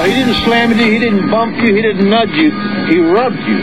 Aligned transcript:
No, 0.00 0.06
he 0.06 0.14
didn't 0.14 0.42
slam 0.44 0.70
you, 0.70 0.92
he 0.92 0.98
didn't 0.98 1.30
bump 1.30 1.58
you, 1.58 1.74
he 1.74 1.82
didn't 1.82 2.08
nudge 2.08 2.30
you, 2.30 2.50
he 2.88 2.98
rubbed 3.00 3.36
you. 3.36 3.58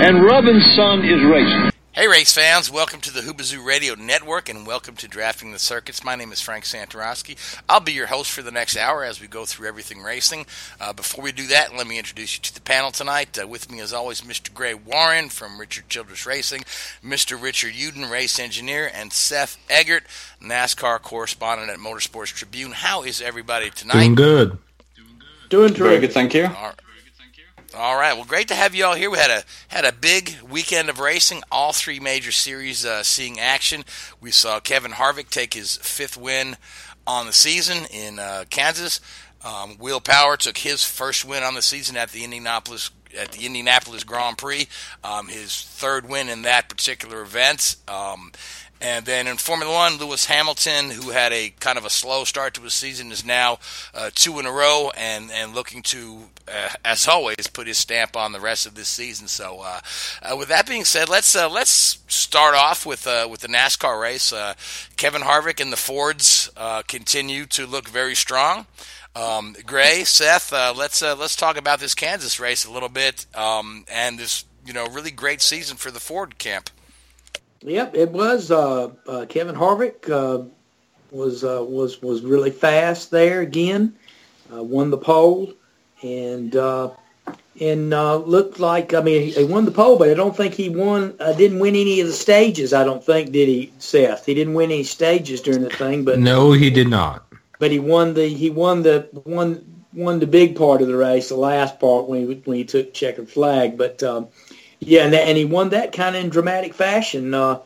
And 0.00 0.24
rubbing, 0.24 0.58
son, 0.74 1.04
is 1.04 1.22
racing. 1.22 1.70
Hey, 1.92 2.08
race 2.08 2.32
fans, 2.32 2.70
welcome 2.70 3.02
to 3.02 3.12
the 3.12 3.20
Hoobazoo 3.20 3.62
Radio 3.62 3.94
Network 3.94 4.48
and 4.48 4.66
welcome 4.66 4.96
to 4.96 5.06
Drafting 5.06 5.52
the 5.52 5.58
Circuits. 5.58 6.02
My 6.02 6.16
name 6.16 6.32
is 6.32 6.40
Frank 6.40 6.64
Santorowski. 6.64 7.36
I'll 7.68 7.80
be 7.80 7.92
your 7.92 8.06
host 8.06 8.30
for 8.30 8.40
the 8.40 8.50
next 8.50 8.78
hour 8.78 9.04
as 9.04 9.20
we 9.20 9.26
go 9.26 9.44
through 9.44 9.68
everything 9.68 10.00
racing. 10.02 10.46
Uh, 10.80 10.94
before 10.94 11.22
we 11.22 11.30
do 11.30 11.46
that, 11.48 11.76
let 11.76 11.86
me 11.86 11.98
introduce 11.98 12.38
you 12.38 12.42
to 12.44 12.54
the 12.54 12.62
panel 12.62 12.90
tonight. 12.90 13.38
Uh, 13.38 13.46
with 13.46 13.70
me, 13.70 13.78
as 13.80 13.92
always, 13.92 14.22
Mr. 14.22 14.52
Gray 14.54 14.72
Warren 14.72 15.28
from 15.28 15.60
Richard 15.60 15.90
Childress 15.90 16.24
Racing, 16.24 16.62
Mr. 17.04 17.38
Richard 17.38 17.74
Uden, 17.74 18.10
race 18.10 18.38
engineer, 18.38 18.90
and 18.94 19.12
Seth 19.12 19.58
Eggert, 19.68 20.04
NASCAR 20.40 21.02
correspondent 21.02 21.70
at 21.70 21.76
Motorsports 21.76 22.32
Tribune. 22.32 22.72
How 22.72 23.02
is 23.02 23.20
everybody 23.20 23.68
tonight? 23.68 23.92
Doing 23.92 24.14
good. 24.14 24.58
Doing 25.52 25.74
Very 25.74 25.98
good, 25.98 26.14
thank 26.14 26.32
you. 26.32 26.46
All 26.46 26.50
right. 26.50 26.74
All 27.76 27.94
right. 27.94 28.14
Well, 28.14 28.24
great 28.24 28.48
to 28.48 28.54
have 28.54 28.74
you 28.74 28.86
all 28.86 28.94
here. 28.94 29.10
We 29.10 29.18
had 29.18 29.30
a 29.30 29.44
had 29.68 29.84
a 29.84 29.92
big 29.92 30.38
weekend 30.40 30.88
of 30.88 30.98
racing. 30.98 31.42
All 31.52 31.74
three 31.74 32.00
major 32.00 32.32
series 32.32 32.86
uh, 32.86 33.02
seeing 33.02 33.38
action. 33.38 33.84
We 34.18 34.30
saw 34.30 34.60
Kevin 34.60 34.92
Harvick 34.92 35.28
take 35.28 35.52
his 35.52 35.76
fifth 35.76 36.16
win 36.16 36.56
on 37.06 37.26
the 37.26 37.34
season 37.34 37.84
in 37.90 38.18
uh, 38.18 38.44
Kansas. 38.48 39.02
Um, 39.44 39.76
Will 39.78 40.00
Power 40.00 40.38
took 40.38 40.56
his 40.56 40.84
first 40.84 41.26
win 41.26 41.42
on 41.42 41.52
the 41.52 41.60
season 41.60 41.98
at 41.98 42.12
the 42.12 42.24
Indianapolis 42.24 42.90
at 43.18 43.32
the 43.32 43.44
Indianapolis 43.44 44.04
Grand 44.04 44.38
Prix. 44.38 44.68
Um, 45.04 45.28
his 45.28 45.60
third 45.60 46.08
win 46.08 46.30
in 46.30 46.42
that 46.42 46.70
particular 46.70 47.20
event. 47.20 47.76
Um, 47.88 48.32
and 48.82 49.06
then 49.06 49.28
in 49.28 49.36
Formula 49.36 49.72
One, 49.72 49.96
Lewis 49.96 50.26
Hamilton, 50.26 50.90
who 50.90 51.10
had 51.10 51.32
a 51.32 51.50
kind 51.60 51.78
of 51.78 51.84
a 51.84 51.90
slow 51.90 52.24
start 52.24 52.54
to 52.54 52.62
his 52.62 52.74
season, 52.74 53.12
is 53.12 53.24
now 53.24 53.60
uh, 53.94 54.10
two 54.12 54.40
in 54.40 54.46
a 54.46 54.50
row 54.50 54.90
and, 54.96 55.30
and 55.30 55.54
looking 55.54 55.82
to, 55.82 56.24
uh, 56.48 56.70
as 56.84 57.06
always, 57.06 57.46
put 57.46 57.68
his 57.68 57.78
stamp 57.78 58.16
on 58.16 58.32
the 58.32 58.40
rest 58.40 58.66
of 58.66 58.74
this 58.74 58.88
season. 58.88 59.28
So, 59.28 59.60
uh, 59.60 59.80
uh 60.20 60.36
with 60.36 60.48
that 60.48 60.66
being 60.66 60.84
said, 60.84 61.08
let's 61.08 61.36
uh, 61.36 61.48
let's 61.48 62.02
start 62.08 62.56
off 62.56 62.84
with 62.84 63.06
uh, 63.06 63.28
with 63.30 63.42
the 63.42 63.48
NASCAR 63.48 64.00
race. 64.00 64.32
Kevin 64.96 65.22
Harvick 65.22 65.60
and 65.60 65.72
the 65.72 65.76
Fords 65.76 66.50
continue 66.88 67.46
to 67.46 67.68
look 67.68 67.88
very 67.88 68.16
strong. 68.16 68.66
Um, 69.14 69.54
Gray, 69.64 70.02
Seth, 70.02 70.50
let's 70.50 71.02
let's 71.02 71.36
talk 71.36 71.56
about 71.56 71.78
this 71.78 71.94
Kansas 71.94 72.40
race 72.40 72.64
a 72.64 72.72
little 72.72 72.88
bit 72.88 73.26
um, 73.36 73.84
and 73.88 74.18
this 74.18 74.44
you 74.66 74.72
know 74.72 74.88
really 74.88 75.12
great 75.12 75.40
season 75.40 75.76
for 75.76 75.92
the 75.92 76.00
Ford 76.00 76.38
camp. 76.38 76.68
Yep, 77.64 77.94
it 77.94 78.10
was. 78.10 78.50
Uh, 78.50 78.90
uh, 79.06 79.26
Kevin 79.28 79.54
Harvick 79.54 80.10
uh, 80.10 80.44
was 81.10 81.44
uh, 81.44 81.64
was 81.66 82.02
was 82.02 82.22
really 82.22 82.50
fast 82.50 83.10
there 83.10 83.40
again. 83.40 83.94
Uh, 84.52 84.62
won 84.62 84.90
the 84.90 84.98
pole, 84.98 85.52
and 86.02 86.56
uh, 86.56 86.90
and 87.60 87.90
looked 87.90 88.58
like 88.58 88.94
I 88.94 89.00
mean 89.00 89.32
he 89.32 89.44
won 89.44 89.64
the 89.64 89.70
pole, 89.70 89.96
but 89.96 90.10
I 90.10 90.14
don't 90.14 90.36
think 90.36 90.54
he 90.54 90.68
won. 90.68 91.16
didn't 91.36 91.60
win 91.60 91.76
any 91.76 92.00
of 92.00 92.08
the 92.08 92.12
stages. 92.12 92.72
I 92.72 92.84
don't 92.84 93.04
think 93.04 93.30
did 93.30 93.48
he, 93.48 93.72
Seth? 93.78 94.26
He 94.26 94.34
didn't 94.34 94.54
win 94.54 94.70
any 94.70 94.84
stages 94.84 95.40
during 95.40 95.62
the 95.62 95.70
thing, 95.70 96.04
but 96.04 96.18
no, 96.18 96.52
he 96.52 96.68
did 96.68 96.88
not. 96.88 97.26
But 97.58 97.70
he 97.70 97.78
won 97.78 98.14
the 98.14 98.26
he 98.26 98.50
won 98.50 98.82
the 98.82 99.08
won 99.24 99.84
won 99.94 100.18
the 100.18 100.26
big 100.26 100.56
part 100.56 100.82
of 100.82 100.88
the 100.88 100.96
race, 100.96 101.28
the 101.28 101.36
last 101.36 101.78
part 101.78 102.08
when 102.08 102.26
he 102.26 102.34
when 102.44 102.56
he 102.56 102.64
took 102.64 102.92
checkered 102.92 103.28
flag, 103.28 103.78
but. 103.78 104.02
Um, 104.02 104.28
yeah, 104.84 105.04
and, 105.04 105.14
and 105.14 105.38
he 105.38 105.44
won 105.44 105.68
that 105.70 105.92
kind 105.92 106.16
of 106.16 106.24
in 106.24 106.30
dramatic 106.30 106.74
fashion. 106.74 107.34
Uh, 107.34 107.60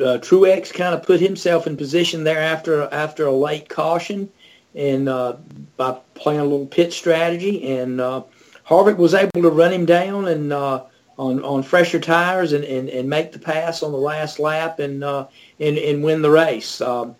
uh, 0.00 0.18
Truex 0.18 0.72
kind 0.72 0.94
of 0.94 1.02
put 1.02 1.20
himself 1.20 1.66
in 1.66 1.76
position 1.76 2.24
there 2.24 2.40
after 2.40 2.82
after 2.84 3.26
a 3.26 3.32
late 3.32 3.68
caution, 3.68 4.30
and 4.74 5.06
uh, 5.06 5.36
by 5.76 5.98
playing 6.14 6.40
a 6.40 6.44
little 6.44 6.66
pit 6.66 6.94
strategy, 6.94 7.76
and 7.76 8.00
uh, 8.00 8.22
Harvick 8.66 8.96
was 8.96 9.12
able 9.12 9.42
to 9.42 9.50
run 9.50 9.70
him 9.70 9.84
down 9.84 10.28
and 10.28 10.50
uh, 10.50 10.84
on 11.18 11.44
on 11.44 11.62
fresher 11.62 12.00
tires 12.00 12.54
and, 12.54 12.64
and, 12.64 12.88
and 12.88 13.06
make 13.06 13.32
the 13.32 13.38
pass 13.38 13.82
on 13.82 13.92
the 13.92 13.98
last 13.98 14.38
lap 14.38 14.78
and 14.78 15.04
uh, 15.04 15.26
and, 15.60 15.76
and 15.76 16.02
win 16.02 16.22
the 16.22 16.30
race. 16.30 16.80
Um, 16.80 17.14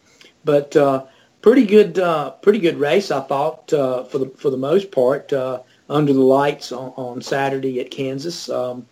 but 0.46 0.74
uh, 0.74 1.04
pretty 1.42 1.66
good 1.66 1.98
uh, 1.98 2.30
pretty 2.30 2.58
good 2.58 2.78
race, 2.78 3.10
I 3.10 3.20
thought 3.20 3.70
uh, 3.74 4.04
for 4.04 4.16
the 4.16 4.30
for 4.30 4.48
the 4.48 4.56
most 4.56 4.90
part 4.90 5.30
uh, 5.30 5.60
under 5.90 6.14
the 6.14 6.20
lights 6.20 6.72
on, 6.72 6.94
on 6.96 7.20
Saturday 7.20 7.80
at 7.80 7.90
Kansas. 7.90 8.48
Um, 8.48 8.86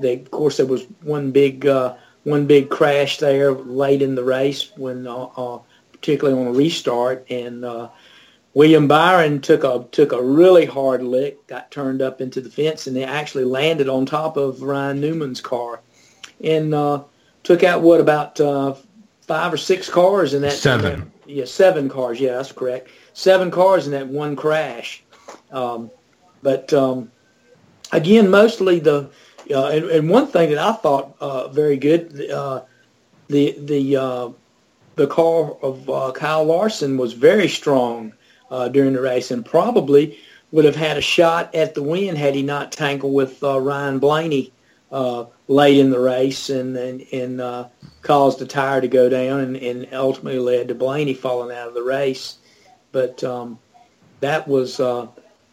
they, 0.00 0.20
of 0.20 0.30
course, 0.30 0.56
there 0.56 0.66
was 0.66 0.84
one 1.02 1.30
big 1.30 1.66
uh, 1.66 1.94
one 2.24 2.46
big 2.46 2.70
crash 2.70 3.18
there 3.18 3.52
late 3.52 4.02
in 4.02 4.14
the 4.14 4.24
race 4.24 4.72
when, 4.76 5.06
uh, 5.06 5.28
uh, 5.36 5.58
particularly 5.92 6.40
on 6.40 6.48
a 6.48 6.52
restart, 6.52 7.26
and 7.30 7.64
uh, 7.64 7.88
William 8.54 8.88
Byron 8.88 9.40
took 9.40 9.64
a 9.64 9.86
took 9.92 10.12
a 10.12 10.22
really 10.22 10.64
hard 10.64 11.02
lick, 11.02 11.46
got 11.46 11.70
turned 11.70 12.02
up 12.02 12.20
into 12.20 12.40
the 12.40 12.50
fence, 12.50 12.86
and 12.86 12.96
they 12.96 13.04
actually 13.04 13.44
landed 13.44 13.88
on 13.88 14.06
top 14.06 14.36
of 14.36 14.62
Ryan 14.62 15.00
Newman's 15.00 15.40
car, 15.40 15.80
and 16.42 16.74
uh, 16.74 17.02
took 17.42 17.62
out 17.62 17.82
what 17.82 18.00
about 18.00 18.40
uh, 18.40 18.74
five 19.22 19.52
or 19.52 19.56
six 19.56 19.88
cars 19.88 20.34
in 20.34 20.42
that 20.42 20.52
seven. 20.52 21.10
yeah, 21.26 21.44
seven 21.44 21.88
cars. 21.88 22.20
Yeah, 22.20 22.36
that's 22.36 22.52
correct. 22.52 22.88
Seven 23.12 23.50
cars 23.50 23.86
in 23.86 23.92
that 23.92 24.06
one 24.06 24.36
crash. 24.36 25.02
Um, 25.50 25.90
but 26.42 26.72
um, 26.72 27.10
again, 27.92 28.30
mostly 28.30 28.80
the 28.80 29.10
uh, 29.50 29.66
and, 29.68 29.84
and, 29.86 30.08
one 30.08 30.26
thing 30.26 30.50
that 30.50 30.58
I 30.58 30.72
thought 30.72 31.16
uh, 31.20 31.48
very 31.48 31.76
good, 31.76 32.30
uh, 32.30 32.62
the 33.28 33.56
the 33.58 33.96
uh, 33.96 34.28
the 34.96 35.06
car 35.06 35.52
of 35.62 35.88
uh, 35.88 36.12
Kyle 36.12 36.44
Larson 36.44 36.96
was 36.96 37.12
very 37.12 37.48
strong 37.48 38.12
uh, 38.50 38.68
during 38.68 38.92
the 38.92 39.00
race, 39.00 39.30
and 39.30 39.44
probably 39.44 40.18
would 40.52 40.64
have 40.64 40.76
had 40.76 40.96
a 40.96 41.02
shot 41.02 41.54
at 41.54 41.74
the 41.74 41.82
win 41.82 42.16
had 42.16 42.34
he 42.34 42.42
not 42.42 42.72
tangled 42.72 43.12
with 43.12 43.42
Ryan 43.42 43.98
Blaney 43.98 44.52
late 45.48 45.78
in 45.78 45.90
the 45.90 45.98
race 45.98 46.48
and 46.48 46.76
and, 46.76 47.00
and 47.12 47.68
caused 48.02 48.38
the 48.38 48.46
tire 48.46 48.80
to 48.80 48.88
go 48.88 49.08
down, 49.08 49.40
and, 49.40 49.56
and, 49.56 49.88
ultimately 49.92 50.38
led 50.38 50.68
to 50.68 50.74
Blaney 50.74 51.14
falling 51.14 51.56
out 51.56 51.68
of 51.68 51.74
the 51.74 51.82
race. 51.82 52.38
But 52.92 53.24
um, 53.24 53.58
that 54.20 54.46
was 54.46 54.78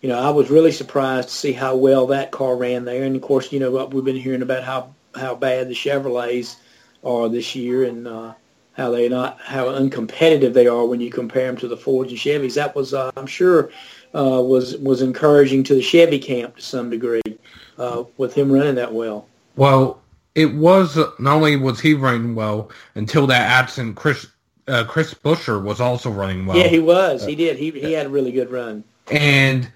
you 0.02 0.10
know, 0.10 0.20
I 0.20 0.30
was 0.32 0.50
really 0.50 0.72
surprised 0.72 1.30
to 1.30 1.36
see 1.36 1.54
how 1.54 1.76
well 1.76 2.08
that 2.08 2.32
car 2.32 2.56
ran 2.56 2.86
there. 2.86 3.04
And 3.04 3.16
of 3.16 3.22
course, 3.22 3.52
you 3.52 3.60
know, 3.60 3.86
we've 3.86 4.06
been 4.06 4.16
hearing 4.16 4.42
about 4.42 4.64
how 4.64 4.94
how 5.16 5.36
bad 5.36 5.68
the 5.68 5.74
Chevrolets 5.74 6.56
are 7.04 7.30
this 7.30 7.56
year 7.56 7.84
and 7.84 8.08
uh, 8.08 8.34
how 8.74 8.92
they 8.92 9.10
not 9.10 9.40
how 9.42 9.66
uncompetitive 9.66 10.54
they 10.54 10.68
are 10.68 10.86
when 10.86 11.02
you 11.02 11.12
compare 11.12 11.48
them 11.48 11.58
to 11.58 11.68
the 11.68 11.78
Fords 11.78 12.12
and 12.12 12.20
Chevys. 12.20 12.56
That 12.56 12.76
was, 12.76 12.94
uh, 12.94 13.12
I'm 13.16 13.28
sure, 13.28 13.70
uh, 14.16 14.42
was 14.42 14.78
was 14.78 15.02
encouraging 15.02 15.64
to 15.66 15.76
the 15.76 15.82
Chevy 15.82 16.20
camp 16.20 16.56
to 16.56 16.62
some 16.62 16.90
degree. 16.90 17.22
uh, 17.78 18.04
with 18.18 18.34
him 18.34 18.52
running 18.52 18.76
that 18.76 18.94
well. 18.94 19.28
Well, 19.56 20.02
it 20.36 20.54
was 20.54 20.98
not 21.20 21.36
only 21.36 21.56
was 21.58 21.80
he 21.80 21.94
running 21.94 22.36
well 22.36 22.70
until 22.96 23.28
that 23.28 23.42
absent 23.42 23.96
Chris 23.96 24.28
uh, 24.68 24.86
Chris 24.86 25.14
Buescher 25.14 25.62
was 25.62 25.82
also 25.82 26.10
running 26.10 26.46
well. 26.46 26.58
Yeah, 26.58 26.68
he 26.68 26.80
was. 26.80 27.26
He 27.26 27.36
did. 27.36 27.58
He 27.58 27.72
he 27.72 27.94
had 27.94 28.06
a 28.06 28.10
really 28.10 28.32
good 28.32 28.52
run. 28.52 28.84
And 29.10 29.70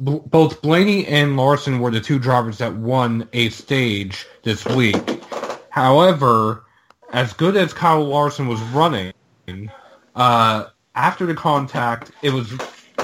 both 0.00 0.62
Blaney 0.62 1.06
and 1.06 1.36
Larson 1.36 1.80
were 1.80 1.90
the 1.90 2.00
two 2.00 2.18
drivers 2.18 2.58
that 2.58 2.74
won 2.74 3.28
a 3.32 3.50
stage 3.50 4.26
this 4.42 4.64
week. 4.66 4.96
However, 5.70 6.64
as 7.12 7.32
good 7.32 7.56
as 7.56 7.72
Kyle 7.72 8.04
Larson 8.04 8.48
was 8.48 8.60
running, 8.62 9.12
uh, 10.14 10.64
after 10.94 11.26
the 11.26 11.34
contact, 11.34 12.10
it 12.22 12.32
was 12.32 12.52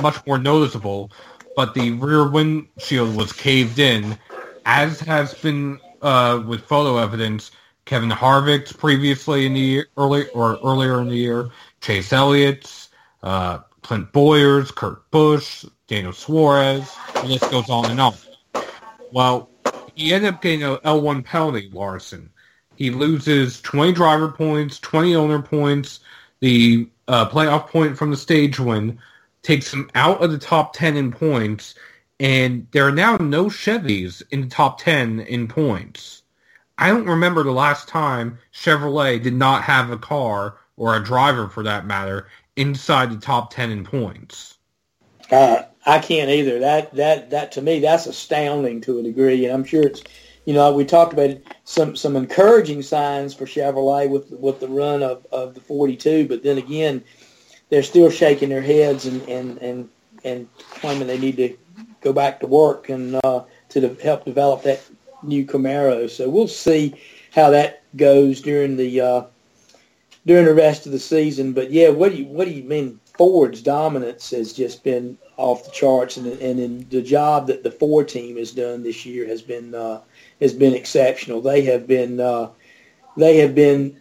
much 0.03 0.25
more 0.27 0.39
noticeable. 0.39 1.11
But 1.57 1.75
the 1.75 1.93
rear 1.93 2.29
windshield 2.29 3.15
was 3.17 3.33
caved 3.33 3.79
in, 3.79 4.19
as 4.67 4.99
has 5.01 5.35
been 5.35 5.79
uh, 6.03 6.43
with 6.47 6.63
photo 6.63 6.99
evidence. 6.99 7.53
Kevin 7.85 8.11
Harvick's 8.11 8.73
previously 8.73 9.47
in 9.47 9.55
the 9.55 9.61
year, 9.61 9.87
early 9.97 10.29
or 10.31 10.59
earlier 10.65 11.01
in 11.01 11.09
the 11.09 11.17
year, 11.17 11.51
Chase 11.81 12.13
Elliott's, 12.13 12.89
uh, 13.23 13.59
Clint 13.83 14.11
Bowyer's, 14.13 14.71
Kurt 14.71 15.09
Busch, 15.11 15.65
Daniel 15.87 16.13
Suarez. 16.13 16.95
The 17.15 17.25
list 17.25 17.51
goes 17.51 17.69
on 17.69 17.91
and 17.91 18.01
on. 18.01 18.15
Well, 19.13 19.51
he 19.95 20.13
ended 20.13 20.35
up 20.35 20.43
getting 20.43 20.63
a 20.63 20.79
L1 20.79 21.25
penalty, 21.25 21.71
Larson. 21.73 22.31
He 22.77 22.91
loses 22.91 23.61
20 23.61 23.93
driver 23.93 24.31
points, 24.31 24.79
20 24.81 25.15
owner 25.15 25.41
points, 25.41 26.01
the 26.41 26.89
uh, 27.07 27.29
playoff 27.29 27.69
point 27.69 27.97
from 27.97 28.11
the 28.11 28.17
stage 28.17 28.59
win, 28.59 28.99
takes 29.43 29.73
him 29.73 29.91
out 29.95 30.23
of 30.23 30.33
the 30.33 30.39
top 30.39 30.73
10 30.73 30.97
in 30.97 31.13
points, 31.13 31.75
and 32.19 32.67
there 32.73 32.87
are 32.89 32.93
now 32.93 33.17
no 33.17 33.47
Chevys 33.47 34.23
in 34.31 34.41
the 34.43 34.49
top 34.49 34.81
10 34.81 35.21
in 35.21 35.47
points. 35.47 36.23
I 36.79 36.89
don't 36.89 37.07
remember 37.07 37.45
the 37.45 37.53
last 37.53 37.87
time 37.87 38.39
Chevrolet 38.53 39.23
did 39.23 39.35
not 39.35 39.63
have 39.63 39.91
a 39.91 39.99
car, 39.99 40.57
or 40.77 40.97
a 40.97 41.05
driver 41.05 41.49
for 41.49 41.63
that 41.63 41.87
matter, 41.87 42.29
inside 42.57 43.13
the 43.13 43.19
top 43.19 43.53
10 43.53 43.71
in 43.71 43.85
points. 43.85 44.54
Uh, 45.35 45.67
I 45.85 45.99
can't 45.99 46.31
either. 46.31 46.61
That 46.61 46.95
that 46.95 47.31
that 47.31 47.53
to 47.53 47.63
me 47.63 47.81
that's 47.81 48.07
astounding 48.07 48.81
to 48.83 49.01
a 49.01 49.03
degree, 49.03 49.45
and 49.45 49.53
I'm 49.53 49.65
sure 49.65 49.83
it's 49.83 50.03
you 50.45 50.55
know 50.55 50.73
we 50.73 50.85
talked 50.85 51.13
about 51.13 51.37
some 51.65 51.97
some 51.97 52.15
encouraging 52.15 52.83
signs 52.83 53.35
for 53.35 53.45
Chevrolet 53.45 54.09
with 54.09 54.31
with 54.31 54.61
the 54.61 54.69
run 54.69 55.03
of, 55.03 55.27
of 55.33 55.55
the 55.55 55.61
42, 55.61 56.29
but 56.29 56.45
then 56.45 56.57
again 56.57 57.03
they're 57.69 57.83
still 57.83 58.11
shaking 58.11 58.49
their 58.49 58.63
heads 58.63 59.07
and 59.07 59.29
and 59.29 59.59
and, 59.59 59.89
and 60.23 60.49
claiming 60.71 61.09
they 61.09 61.19
need 61.19 61.37
to 61.37 61.57
go 62.01 62.13
back 62.13 62.39
to 62.41 62.47
work 62.47 62.89
and 62.89 63.19
uh, 63.25 63.43
to 63.71 63.81
de- 63.81 64.03
help 64.03 64.25
develop 64.25 64.63
that 64.63 64.83
new 65.25 65.45
Camaro. 65.45 66.09
So 66.09 66.29
we'll 66.31 66.47
see 66.47 66.95
how 67.35 67.51
that 67.51 67.83
goes 67.97 68.41
during 68.41 68.77
the 68.77 69.01
uh, 69.01 69.23
during 70.27 70.45
the 70.45 70.55
rest 70.55 70.87
of 70.87 70.93
the 70.93 71.01
season. 71.01 71.55
But 71.55 71.73
yeah, 71.73 71.89
what 71.89 72.13
do 72.13 72.19
you 72.19 72.27
what 72.27 72.45
do 72.47 72.53
you 72.53 72.63
mean? 72.63 73.01
Ford's 73.17 73.63
dominance 73.63 74.31
has 74.31 74.53
just 74.53 74.83
been 74.83 75.17
off 75.37 75.65
the 75.65 75.71
charts, 75.71 76.17
and 76.17 76.27
and 76.27 76.61
in 76.61 76.87
the 76.89 77.03
job 77.03 77.47
that 77.47 77.63
the 77.63 77.71
Ford 77.71 78.09
team 78.09 78.37
has 78.37 78.53
done 78.53 78.83
this 78.83 79.07
year 79.07 79.27
has 79.27 79.43
been 79.43 79.75
uh, 79.75 80.01
has 80.41 80.53
been 80.53 80.75
exceptional. 80.75 81.41
They 81.41 81.63
have 81.63 81.87
been 81.87 82.21
uh, 82.21 82.51
they 83.17 83.39
have 83.39 83.55
been 83.55 84.01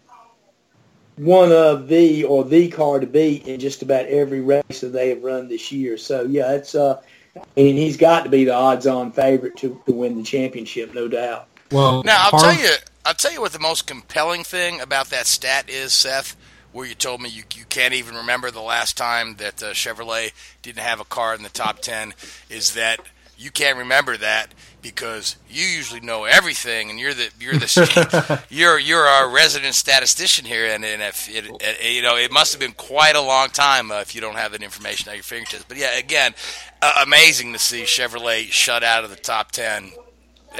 one 1.18 1.52
of 1.52 1.88
the 1.88 2.24
or 2.24 2.44
the 2.44 2.70
car 2.70 3.00
to 3.00 3.06
beat 3.06 3.48
in 3.48 3.60
just 3.60 3.82
about 3.84 4.06
every 4.06 4.42
race 4.42 4.82
that 4.82 4.94
they 4.94 5.10
have 5.10 5.24
run 5.24 5.48
this 5.48 5.72
year. 5.72 5.98
So 5.98 6.24
yeah, 6.24 6.54
it's 6.54 6.74
uh, 6.74 7.02
and 7.36 7.78
he's 7.78 7.98
got 7.98 8.24
to 8.24 8.30
be 8.30 8.46
the 8.46 8.54
odds-on 8.54 9.12
favorite 9.12 9.58
to, 9.58 9.82
to 9.86 9.92
win 9.92 10.18
the 10.18 10.24
championship, 10.24 10.94
no 10.94 11.08
doubt. 11.08 11.48
Well, 11.72 12.04
now 12.04 12.30
I'll 12.32 12.40
tell 12.40 12.54
you, 12.54 12.76
I'll 13.06 13.14
tell 13.14 13.32
you 13.32 13.42
what 13.42 13.54
the 13.54 13.60
most 13.60 13.88
compelling 13.88 14.44
thing 14.44 14.80
about 14.80 15.08
that 15.10 15.26
stat 15.26 15.70
is, 15.70 15.94
Seth. 15.94 16.36
Where 16.74 16.86
you 16.86 16.96
told 16.96 17.22
me 17.22 17.30
you, 17.30 17.44
you 17.56 17.66
can't 17.66 17.94
even 17.94 18.16
remember 18.16 18.52
the 18.52 18.62
last 18.62 18.98
time 18.98 19.36
that 19.36 19.64
uh, 19.64 19.72
Chevrolet 19.74 20.32
didn't 20.62 20.80
have 20.80 21.00
a 21.00 21.06
car 21.06 21.34
in 21.34 21.44
the 21.44 21.50
top 21.50 21.80
ten 21.80 22.14
is 22.50 22.74
that 22.74 23.00
you 23.38 23.52
can't 23.52 23.78
remember 23.78 24.18
that 24.18 24.54
because 24.82 25.38
you 25.50 25.66
usually 25.66 26.00
know 26.00 26.26
everything, 26.26 26.90
and 26.90 27.00
you're 27.00 27.14
the 27.14 27.30
you're 27.40 27.54
the 27.54 28.44
you're 28.50 28.78
you're 28.80 29.06
our 29.06 29.30
resident 29.30 29.76
statistician 29.76 30.46
here, 30.46 30.66
and, 30.68 30.84
and 30.84 31.02
if 31.02 31.30
it, 31.30 31.46
it, 31.62 31.94
you 31.94 32.02
know 32.02 32.16
it 32.16 32.32
must 32.32 32.54
have 32.54 32.60
been 32.60 32.74
quite 32.74 33.16
a 33.16 33.22
long 33.22 33.50
time 33.50 33.92
uh, 33.92 34.02
if 34.02 34.14
you 34.14 34.22
don't 34.22 34.36
have 34.36 34.52
that 34.52 34.62
information 34.62 35.10
at 35.10 35.16
your 35.16 35.24
fingertips. 35.24 35.66
But 35.68 35.78
yeah, 35.78 35.98
again, 35.98 36.34
uh, 36.82 37.04
amazing 37.06 37.54
to 37.54 37.60
see 37.60 37.84
Chevrolet 37.84 38.52
shut 38.52 38.84
out 38.84 39.04
of 39.04 39.10
the 39.10 39.16
top 39.16 39.52
ten. 39.52 39.92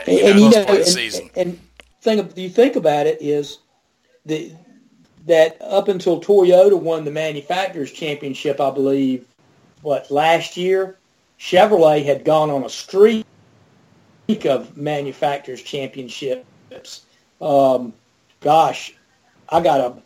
You 0.08 0.20
and, 0.20 0.20
know, 0.20 0.28
and, 0.28 0.40
you 0.40 0.50
know, 0.50 0.66
and, 0.68 0.86
season. 0.86 1.30
and 1.36 1.60
thing 2.02 2.34
you 2.36 2.50
think 2.50 2.76
about 2.76 3.08
it 3.08 3.22
is 3.22 3.60
the 4.26 4.54
that 5.26 5.58
up 5.62 5.88
until 5.88 6.20
Toyota 6.22 6.80
won 6.80 7.06
the 7.06 7.12
manufacturers 7.12 7.92
championship, 7.92 8.60
I 8.60 8.72
believe, 8.72 9.26
what 9.82 10.12
last 10.12 10.58
year, 10.58 10.98
Chevrolet 11.40 12.06
had 12.06 12.24
gone 12.24 12.50
on 12.50 12.64
a 12.64 12.70
streak 12.70 13.26
of 14.46 14.78
manufacturers 14.78 15.62
championships. 15.62 17.06
Um, 17.42 17.94
gosh, 18.42 18.96
I 19.50 19.62
got 19.62 19.80
a 19.80 20.02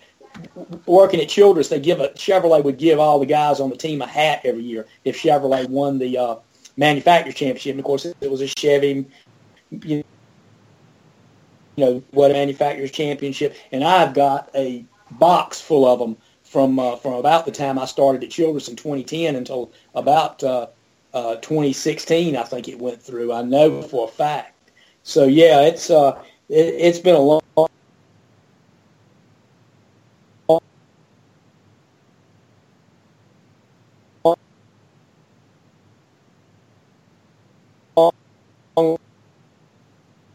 working 0.86 1.20
at 1.20 1.30
Childress. 1.30 1.70
They 1.70 1.80
give 1.80 2.00
a 2.00 2.10
Chevrolet 2.10 2.64
would 2.64 2.78
give 2.78 3.00
all 3.00 3.20
the 3.20 3.26
guys 3.26 3.60
on 3.60 3.70
the 3.70 3.78
team 3.78 4.02
a 4.02 4.08
hat 4.08 4.42
every 4.44 4.64
year 4.64 4.86
if 5.04 5.22
Chevrolet 5.22 5.70
won 5.70 6.00
the 6.00 6.18
uh, 6.18 6.36
manufacturers 6.76 7.36
championship. 7.36 7.72
And 7.72 7.80
of 7.80 7.86
course, 7.86 8.06
it 8.06 8.32
was 8.32 8.42
a 8.42 8.48
Chevy, 8.48 9.06
you 9.72 10.04
know, 11.78 12.04
what 12.12 12.32
manufacturers 12.32 12.92
championship. 12.92 13.56
And 13.72 13.84
I've 13.84 14.14
got 14.14 14.50
a 14.56 14.86
box 15.12 15.62
full 15.62 15.86
of 15.86 16.00
them 16.00 16.18
from 16.44 16.80
uh, 16.80 16.96
from 16.96 17.14
about 17.14 17.46
the 17.46 17.52
time 17.52 17.78
I 17.78 17.86
started 17.86 18.24
at 18.24 18.32
Childress 18.32 18.70
in 18.70 18.76
2010 18.76 19.36
until 19.36 19.72
about 19.96 20.44
uh, 20.44 20.68
uh, 21.14 21.36
2016, 21.36 22.36
I 22.36 22.44
think 22.44 22.68
it 22.68 22.80
went 22.80 23.02
through. 23.02 23.34
I 23.34 23.42
know 23.42 23.82
for 23.82 24.08
a 24.08 24.12
fact. 24.12 24.72
So 25.04 25.26
yeah, 25.26 25.62
it's 25.62 25.90
uh, 25.90 26.22
it, 26.50 26.82
has 26.82 27.00
been 27.00 27.16
a 27.16 27.20
long. 27.20 27.42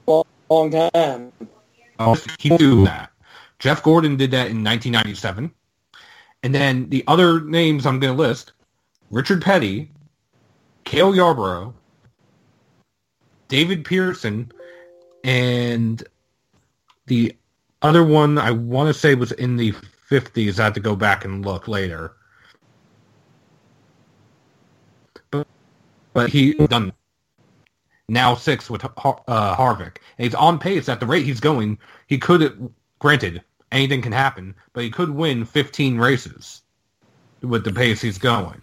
Long, 0.09 0.25
long 0.51 0.71
time. 0.71 1.33
I'll 1.99 2.17
keep 2.39 2.59
doing 2.59 2.85
that. 2.85 3.12
Jeff 3.63 3.81
Gordon 3.81 4.17
did 4.17 4.33
that 4.33 4.51
in 4.51 4.65
1997. 4.65 5.53
And 6.43 6.53
then 6.53 6.89
the 6.89 7.05
other 7.07 7.41
names 7.41 7.87
I'm 7.87 8.01
going 8.01 8.13
to 8.13 8.21
list, 8.21 8.55
Richard 9.13 9.41
Petty, 9.41 9.89
Cale 10.83 11.15
Yarborough, 11.15 11.73
David 13.47 13.85
Pearson, 13.85 14.51
and 15.23 16.03
the 17.07 17.37
other 17.83 18.03
one 18.03 18.37
I 18.37 18.51
want 18.51 18.93
to 18.93 18.95
say 18.99 19.15
was 19.15 19.31
in 19.31 19.57
the 19.57 19.71
50s. 20.11 20.59
I 20.59 20.65
have 20.65 20.73
to 20.73 20.81
go 20.81 20.97
back 20.97 21.25
and 21.25 21.47
look 21.47 21.69
later. 21.69 22.17
But, 25.31 25.47
but 26.13 26.31
he 26.31 26.55
done 26.55 26.93
now 28.09 28.35
six 28.35 28.69
with 28.69 28.85
uh, 28.85 28.89
Harvick. 28.99 29.99
And 30.19 30.25
he's 30.25 30.35
on 30.35 30.59
pace 30.59 30.89
at 30.89 30.99
the 30.99 31.07
rate 31.07 31.25
he's 31.25 31.39
going. 31.39 31.79
He 32.09 32.19
could, 32.19 32.75
granted, 32.99 33.45
anything 33.73 34.03
can 34.03 34.13
happen, 34.13 34.55
but 34.73 34.85
he 34.85 34.91
could 34.91 35.11
win 35.11 35.45
15 35.45 35.99
races 35.99 36.63
with 37.41 37.65
the 37.65 37.73
pace 37.73 38.01
he's 38.01 38.19
going. 38.19 38.61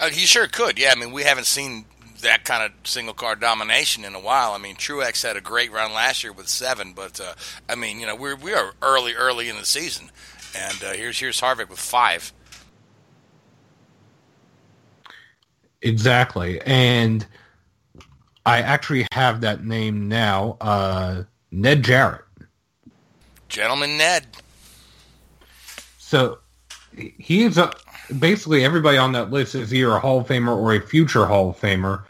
Uh, 0.00 0.10
he 0.10 0.26
sure 0.26 0.46
could. 0.46 0.78
Yeah, 0.78 0.92
I 0.92 0.98
mean, 0.98 1.12
we 1.12 1.22
haven't 1.22 1.46
seen 1.46 1.86
that 2.20 2.44
kind 2.44 2.62
of 2.62 2.86
single 2.86 3.14
car 3.14 3.36
domination 3.36 4.04
in 4.04 4.14
a 4.14 4.20
while. 4.20 4.52
I 4.52 4.58
mean, 4.58 4.76
Truex 4.76 5.22
had 5.22 5.36
a 5.36 5.40
great 5.40 5.72
run 5.72 5.92
last 5.92 6.22
year 6.22 6.32
with 6.32 6.48
seven, 6.48 6.92
but 6.92 7.20
uh, 7.20 7.34
I 7.68 7.74
mean, 7.74 8.00
you 8.00 8.06
know, 8.06 8.16
we're 8.16 8.36
we 8.36 8.52
are 8.52 8.72
early, 8.82 9.14
early 9.14 9.48
in 9.48 9.56
the 9.56 9.64
season, 9.64 10.10
and 10.54 10.82
uh, 10.82 10.92
here's 10.92 11.18
here's 11.18 11.40
Harvick 11.40 11.68
with 11.68 11.78
five. 11.78 12.32
Exactly, 15.82 16.60
and 16.62 17.26
I 18.44 18.60
actually 18.62 19.06
have 19.12 19.42
that 19.42 19.64
name 19.64 20.08
now. 20.08 20.56
Uh, 20.60 21.24
Ned 21.50 21.84
Jarrett, 21.84 22.24
gentleman 23.48 23.96
Ned. 23.96 24.26
So 26.06 26.38
he's 26.94 27.58
a 27.58 27.72
basically 28.20 28.64
everybody 28.64 28.96
on 28.96 29.10
that 29.10 29.32
list 29.32 29.56
is 29.56 29.74
either 29.74 29.96
a 29.96 29.98
Hall 29.98 30.20
of 30.20 30.28
Famer 30.28 30.56
or 30.56 30.72
a 30.72 30.80
future 30.80 31.26
Hall 31.26 31.50
of 31.50 31.58
Famer. 31.58 32.04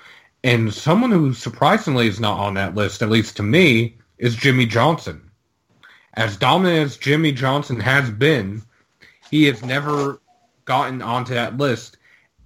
And 0.44 0.74
someone 0.74 1.10
who 1.10 1.32
surprisingly 1.32 2.06
is 2.06 2.20
not 2.20 2.38
on 2.38 2.52
that 2.54 2.74
list, 2.74 3.00
at 3.00 3.08
least 3.08 3.38
to 3.38 3.42
me, 3.42 3.96
is 4.18 4.36
Jimmie 4.36 4.66
Johnson. 4.66 5.30
As 6.12 6.36
dominant 6.36 6.84
as 6.84 6.98
Jimmie 6.98 7.32
Johnson 7.32 7.80
has 7.80 8.10
been, 8.10 8.60
he 9.30 9.44
has 9.44 9.64
never 9.64 10.20
gotten 10.66 11.00
onto 11.00 11.32
that 11.32 11.56
list. 11.56 11.96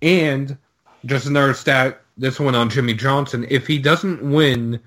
And 0.02 0.56
just 1.04 1.26
another 1.26 1.52
stat 1.52 2.00
this 2.16 2.38
one 2.38 2.54
on 2.54 2.70
Jimmie 2.70 2.94
Johnson. 2.94 3.44
If 3.50 3.66
he 3.66 3.80
doesn't 3.80 4.22
win 4.22 4.78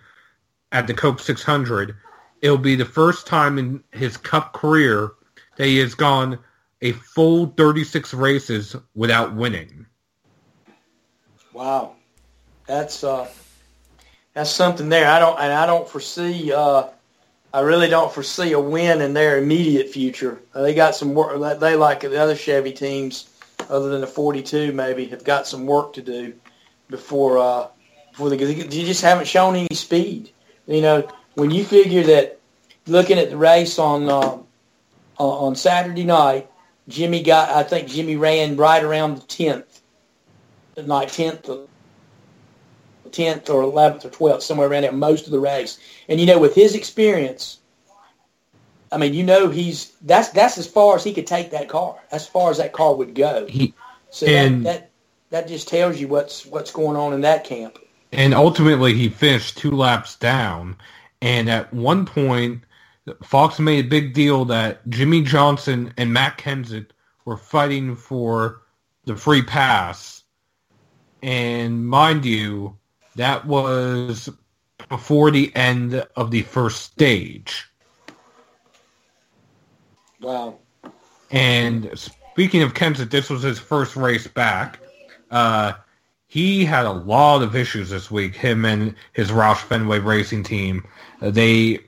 at 0.72 0.88
the 0.88 0.94
Coke 0.94 1.20
600, 1.20 1.94
it'll 2.42 2.58
be 2.58 2.76
the 2.76 2.86
first 2.86 3.28
time 3.28 3.58
in 3.60 3.84
his 3.92 4.16
Cup 4.16 4.54
career 4.54 5.12
that 5.58 5.66
he 5.66 5.80
has 5.80 5.94
gone 5.94 6.40
a 6.84 6.92
full 6.92 7.48
36 7.48 8.14
races 8.14 8.76
without 8.94 9.34
winning. 9.34 9.88
Wow, 11.54 11.94
that's 12.68 13.04
uh, 13.04 13.28
that's 14.34 14.52
something 14.52 14.90
there. 14.90 15.10
I 15.10 15.20
don't 15.20 15.40
and 15.40 15.52
I 15.52 15.66
don't 15.66 15.88
foresee. 15.88 16.52
Uh, 16.52 16.88
I 17.54 17.62
really 17.62 17.88
don't 17.88 18.12
foresee 18.12 18.52
a 18.52 18.60
win 18.60 19.02
in 19.02 19.14
their 19.14 19.38
immediate 19.38 19.90
future. 19.90 20.42
Uh, 20.54 20.64
they 20.64 20.74
got 20.74 20.96
some 20.96 21.14
work. 21.14 21.60
They 21.60 21.76
like 21.76 22.02
the 22.02 22.20
other 22.20 22.36
Chevy 22.36 22.74
teams, 22.74 23.30
other 23.70 23.90
than 23.90 24.02
the 24.02 24.08
42, 24.08 24.74
maybe 24.74 25.06
have 25.06 25.24
got 25.24 25.48
some 25.48 25.66
work 25.66 25.94
to 25.94 26.02
do 26.02 26.34
before 26.90 27.38
uh, 27.38 27.68
before 28.12 28.30
they. 28.30 28.44
You 28.54 28.66
just 28.66 29.02
haven't 29.02 29.28
shown 29.28 29.56
any 29.56 29.74
speed. 29.74 30.32
You 30.68 30.82
know, 30.82 31.08
when 31.36 31.50
you 31.52 31.64
figure 31.64 32.04
that, 32.04 32.40
looking 32.88 33.20
at 33.20 33.30
the 33.30 33.38
race 33.38 33.80
on 33.80 34.10
uh, 34.10 34.40
on 35.18 35.56
Saturday 35.56 36.04
night, 36.04 36.50
Jimmie 36.88 37.24
got. 37.24 37.50
I 37.50 37.64
think 37.64 37.88
Jimmie 37.88 38.16
ran 38.16 38.58
right 38.58 38.84
around 38.84 39.18
the 39.18 39.22
10th, 39.22 39.82
night 40.86 41.10
10th 41.10 41.68
10th 43.14 43.50
or 43.50 43.64
11th 43.64 44.06
or 44.06 44.10
12th, 44.10 44.42
somewhere 44.42 44.68
around 44.68 44.82
there, 44.82 44.92
most 44.92 45.26
of 45.26 45.32
the 45.32 45.40
race. 45.40 45.80
And, 46.10 46.20
you 46.20 46.26
know, 46.26 46.40
with 46.40 46.56
his 46.56 46.76
experience, 46.76 47.60
I 48.92 48.98
mean, 48.98 49.14
you 49.14 49.24
know, 49.24 49.50
he's 49.50 49.92
that's 50.02 50.30
that's 50.30 50.58
as 50.58 50.68
far 50.68 50.96
as 50.96 51.04
he 51.04 51.14
could 51.14 51.26
take 51.26 51.52
that 51.52 51.70
car, 51.70 51.96
as 52.12 52.28
far 52.28 52.52
as 52.52 52.58
that 52.58 52.74
car 52.74 52.94
would 52.94 53.16
go. 53.16 53.48
He, 53.48 53.74
so 54.12 54.28
and, 54.28 54.66
that, 54.66 54.80
that 54.82 54.90
that 55.30 55.48
just 55.48 55.68
tells 55.68 56.00
you 56.00 56.08
what's 56.08 56.46
what's 56.46 56.72
going 56.72 56.96
on 56.96 57.14
in 57.14 57.22
that 57.22 57.44
camp. 57.44 57.80
And 58.12 58.36
ultimately, 58.36 58.94
he 58.94 59.10
finished 59.10 59.58
two 59.58 59.72
laps 59.72 60.16
down. 60.16 60.76
And 61.24 61.50
at 61.50 61.74
one 61.74 62.06
point, 62.06 62.62
Fox 63.24 63.60
made 63.60 63.86
a 63.86 63.90
big 63.90 64.14
deal 64.14 64.46
that 64.46 64.88
Jimmie 64.90 65.24
Johnson 65.24 65.94
and 65.98 66.14
Matt 66.14 66.38
Kenseth 66.38 66.92
were 67.26 67.38
fighting 67.38 67.96
for 67.96 68.62
the 69.06 69.16
free 69.16 69.42
pass. 69.42 70.24
And 71.22 71.88
mind 71.88 72.26
you, 72.26 72.78
that 73.16 73.46
was 73.46 74.30
before 74.90 75.32
the 75.32 75.54
end 75.56 76.06
of 76.16 76.32
the 76.32 76.42
first 76.42 76.82
stage. 76.82 77.66
Wow. 80.20 80.60
And 81.32 81.92
speaking 81.96 82.62
of 82.62 82.74
Kenseth, 82.74 83.10
this 83.10 83.30
was 83.30 83.44
his 83.44 83.60
first 83.60 83.96
race 83.96 84.28
back. 84.28 84.80
Uh, 85.30 85.74
he 86.28 86.64
had 86.66 86.86
a 86.86 86.92
lot 86.92 87.42
of 87.42 87.56
issues 87.56 87.90
this 87.90 88.10
week, 88.10 88.36
him 88.36 88.66
and 88.66 88.96
his 89.14 89.30
Roush 89.30 89.58
Fenway 89.58 90.00
racing 90.00 90.44
team. 90.44 90.86
Uh, 91.22 91.32
they 91.32 91.80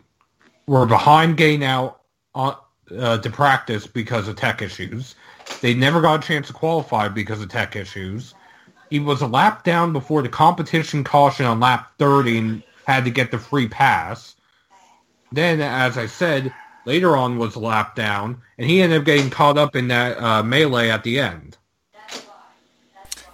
were 0.68 0.86
behind 0.86 1.38
getting 1.38 1.64
out 1.64 2.02
on, 2.34 2.56
uh, 2.98 3.18
to 3.18 3.30
practice 3.30 3.88
because 3.88 4.28
of 4.28 4.36
tech 4.36 4.62
issues. 4.62 5.16
They 5.62 5.74
never 5.74 6.02
got 6.02 6.24
a 6.24 6.28
chance 6.28 6.48
to 6.48 6.54
qualify 6.54 7.08
because 7.08 7.42
of 7.42 7.50
tech 7.50 7.76
issues. 7.76 8.34
He 8.90 9.00
was 9.00 9.22
a 9.22 9.28
lap 9.28 9.64
down 9.64 9.94
before 9.94 10.22
the 10.22 10.30
competition 10.30 11.04
caution 11.04 11.46
on 11.46 11.60
lap 11.60 11.92
30 11.98 12.38
and 12.38 12.64
had 12.86 13.06
to 13.06 13.12
get 13.12 13.32
the 13.32 13.40
free 13.40 13.68
pass. 13.68 14.36
Then, 15.32 15.60
as 15.60 15.98
I 15.98 16.06
said, 16.06 16.54
later 16.86 17.18
on 17.18 17.38
was 17.38 17.56
a 17.56 17.60
lap 17.60 17.96
down, 17.96 18.42
and 18.58 18.70
he 18.70 18.82
ended 18.82 19.00
up 19.00 19.06
getting 19.06 19.30
caught 19.30 19.58
up 19.58 19.76
in 19.76 19.88
that 19.90 20.18
uh, 20.22 20.44
melee 20.44 20.90
at 20.90 21.04
the 21.04 21.20
end. 21.20 21.58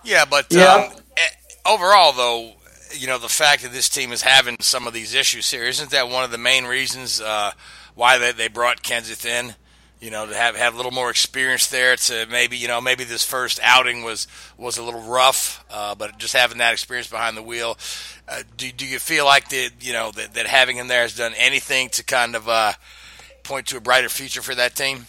Yeah, 0.04 0.26
but 0.26 0.48
yeah. 0.50 0.90
Um, 0.92 0.98
eh, 1.18 1.22
overall, 1.66 2.14
though, 2.14 2.54
you 2.94 3.08
know, 3.08 3.18
the 3.18 3.30
fact 3.30 3.64
that 3.64 3.72
this 3.72 3.90
team 3.90 4.12
is 4.12 4.22
having 4.22 4.58
some 4.60 4.88
of 4.88 4.94
these 4.94 5.14
issues 5.14 5.50
here, 5.50 5.64
isn't 5.64 5.92
that 5.92 6.10
one 6.10 6.24
of 6.24 6.32
the 6.32 6.38
main 6.38 6.66
reasons 6.66 7.22
uh, 7.22 7.52
why 7.96 8.18
they, 8.18 8.32
they 8.32 8.48
brought 8.48 8.84
Kenseth 8.84 9.26
in? 9.26 9.56
you 10.02 10.10
know, 10.10 10.26
to 10.26 10.36
have 10.36 10.56
have 10.56 10.74
a 10.74 10.78
little 10.78 10.92
more 10.92 11.12
experience 11.12 11.68
there. 11.68 11.96
To 11.96 12.26
maybe 12.30 12.58
you 12.58 12.68
know 12.68 12.82
maybe 12.82 13.04
this 13.04 13.24
first 13.24 13.60
outing 13.62 14.04
was 14.04 14.28
was 14.58 14.78
a 14.78 14.84
little 14.84 15.02
rough, 15.02 15.64
uh, 15.70 15.94
but 15.96 16.18
just 16.18 16.34
having 16.34 16.58
that 16.58 16.74
experience 16.74 17.08
behind 17.08 17.38
the 17.38 17.44
wheel, 17.44 17.78
uh, 18.28 18.42
do 18.58 18.72
do 18.72 18.86
you 18.86 18.98
feel 18.98 19.26
like 19.26 19.50
that 19.50 19.72
you 19.80 19.94
know 19.94 20.12
that, 20.12 20.34
that 20.34 20.48
having 20.48 20.78
him 20.78 20.88
there 20.88 21.04
has 21.04 21.16
done 21.16 21.34
anything 21.38 21.90
to 21.90 22.04
kind 22.04 22.36
of 22.36 22.50
uh, 22.50 22.74
point 23.44 23.68
to 23.68 23.78
a 23.78 23.80
brighter 23.80 24.10
future 24.10 24.42
for 24.42 24.56
that 24.56 24.76
team? 24.76 25.06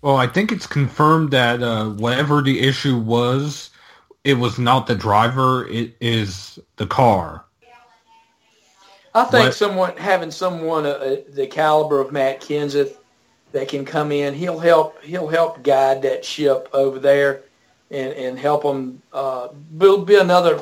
Well, 0.00 0.16
I 0.16 0.26
think 0.26 0.50
it's 0.50 0.66
confirmed 0.66 1.32
that 1.32 1.62
uh, 1.62 1.90
whatever 1.90 2.40
the 2.40 2.60
issue 2.60 2.96
was, 2.96 3.70
it 4.26 4.34
was 4.34 4.58
not 4.58 4.86
the 4.86 4.94
driver; 4.94 5.68
it 5.68 5.96
is 6.00 6.58
the 6.76 6.86
car. 6.86 7.44
I 9.14 9.24
think 9.24 9.46
what? 9.46 9.54
someone 9.54 9.96
having 9.96 10.30
someone 10.30 10.84
uh, 10.84 11.18
the 11.30 11.46
caliber 11.46 12.00
of 12.00 12.12
Matt 12.12 12.40
Kenseth 12.40 12.96
that 13.52 13.68
can 13.68 13.84
come 13.84 14.10
in. 14.10 14.34
He'll 14.34 14.58
help. 14.58 15.02
He'll 15.02 15.28
help 15.28 15.62
guide 15.62 16.02
that 16.02 16.24
ship 16.24 16.68
over 16.72 16.98
there, 16.98 17.44
and 17.90 18.12
and 18.12 18.38
help 18.38 18.64
them 18.64 19.00
uh, 19.12 19.48
build 19.78 20.06
be 20.06 20.16
another 20.16 20.60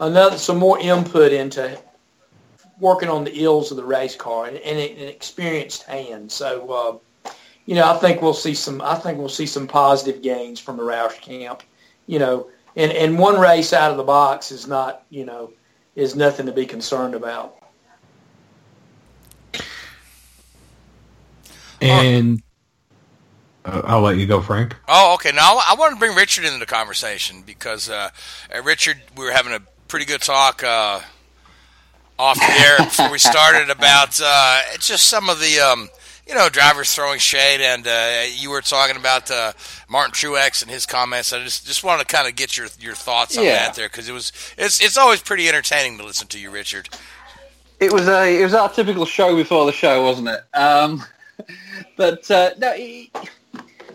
another 0.00 0.38
some 0.38 0.56
more 0.56 0.80
input 0.80 1.32
into 1.32 1.78
working 2.80 3.10
on 3.10 3.24
the 3.24 3.44
ills 3.44 3.70
of 3.70 3.76
the 3.76 3.84
race 3.84 4.16
car 4.16 4.46
and, 4.46 4.56
and 4.56 4.78
an 4.78 5.08
experienced 5.08 5.84
hand. 5.84 6.32
So 6.32 7.02
uh, 7.26 7.30
you 7.66 7.74
know, 7.74 7.88
I 7.88 7.96
think 7.98 8.22
we'll 8.22 8.34
see 8.34 8.54
some. 8.54 8.80
I 8.80 8.94
think 8.94 9.18
we'll 9.18 9.28
see 9.28 9.46
some 9.46 9.66
positive 9.66 10.22
gains 10.22 10.58
from 10.58 10.78
the 10.78 10.82
Roush 10.82 11.20
camp. 11.20 11.62
You 12.06 12.18
know, 12.18 12.48
and 12.76 12.92
and 12.92 13.18
one 13.18 13.38
race 13.38 13.72
out 13.72 13.90
of 13.90 13.96
the 13.96 14.02
box 14.04 14.50
is 14.50 14.66
not 14.66 15.04
you 15.10 15.24
know 15.24 15.52
is 15.94 16.16
nothing 16.16 16.46
to 16.46 16.52
be 16.52 16.66
concerned 16.66 17.14
about. 17.14 17.58
And 21.80 22.42
uh, 23.64 23.82
I'll 23.84 24.00
let 24.00 24.16
you 24.16 24.26
go, 24.26 24.40
Frank. 24.40 24.76
Oh, 24.88 25.14
okay. 25.14 25.32
Now 25.32 25.60
I 25.66 25.74
want 25.78 25.92
to 25.94 25.98
bring 25.98 26.14
Richard 26.16 26.44
into 26.44 26.58
the 26.58 26.66
conversation 26.66 27.42
because 27.44 27.90
uh, 27.90 28.10
uh, 28.54 28.62
Richard, 28.62 28.98
we 29.16 29.24
were 29.24 29.32
having 29.32 29.52
a 29.52 29.60
pretty 29.88 30.06
good 30.06 30.22
talk 30.22 30.62
uh, 30.62 31.00
off 32.18 32.36
the 32.36 32.64
air 32.64 32.76
before 32.78 33.10
we 33.10 33.18
started 33.18 33.70
about 33.70 34.20
uh, 34.22 34.60
just 34.78 35.08
some 35.08 35.28
of 35.28 35.40
the. 35.40 35.58
Um, 35.60 35.88
you 36.26 36.34
know, 36.34 36.48
drivers 36.48 36.94
throwing 36.94 37.18
shade, 37.18 37.60
and 37.60 37.86
uh, 37.86 38.22
you 38.36 38.50
were 38.50 38.60
talking 38.60 38.96
about 38.96 39.30
Martin 39.88 40.12
Truex 40.12 40.62
and 40.62 40.70
his 40.70 40.86
comments. 40.86 41.32
I 41.32 41.42
just 41.42 41.66
just 41.66 41.84
want 41.84 42.00
to 42.00 42.06
kind 42.06 42.28
of 42.28 42.36
get 42.36 42.56
your 42.56 42.68
your 42.80 42.94
thoughts 42.94 43.36
on 43.36 43.44
yeah. 43.44 43.66
that 43.66 43.74
there 43.74 43.88
because 43.88 44.08
it 44.08 44.12
was 44.12 44.32
it's 44.56 44.80
it's 44.80 44.96
always 44.96 45.20
pretty 45.20 45.48
entertaining 45.48 45.98
to 45.98 46.04
listen 46.04 46.28
to 46.28 46.38
you, 46.38 46.50
Richard. 46.50 46.88
It 47.80 47.92
was 47.92 48.08
a 48.08 48.40
it 48.40 48.44
was 48.44 48.54
our 48.54 48.68
typical 48.68 49.04
show 49.04 49.34
before 49.34 49.66
the 49.66 49.72
show, 49.72 50.02
wasn't 50.04 50.28
it? 50.28 50.42
Um, 50.56 51.02
but 51.96 52.30
uh, 52.30 52.50
no, 52.58 52.72
he, 52.74 53.10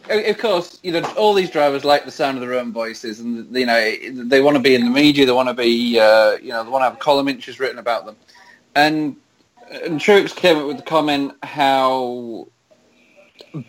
of 0.09 0.37
course, 0.37 0.79
you 0.83 0.91
know, 0.91 1.01
all 1.17 1.33
these 1.33 1.49
drivers 1.49 1.85
like 1.85 2.05
the 2.05 2.11
sound 2.11 2.37
of 2.37 2.41
their 2.41 2.59
own 2.59 2.71
voices, 2.71 3.19
and 3.19 3.55
you 3.55 3.65
know, 3.65 3.95
they 4.25 4.41
want 4.41 4.57
to 4.57 4.61
be 4.61 4.75
in 4.75 4.83
the 4.83 4.89
media. 4.89 5.25
They 5.25 5.31
want 5.31 5.49
to 5.49 5.53
be, 5.53 5.99
uh, 5.99 6.33
you 6.41 6.49
know, 6.49 6.63
they 6.63 6.69
want 6.69 6.83
to 6.83 6.89
have 6.89 6.99
column 6.99 7.27
inches 7.27 7.59
written 7.59 7.79
about 7.79 8.05
them. 8.05 8.15
And 8.75 9.15
and 9.71 9.99
Truex 9.99 10.35
came 10.35 10.57
up 10.57 10.67
with 10.67 10.77
the 10.77 10.83
comment 10.83 11.33
how 11.43 12.47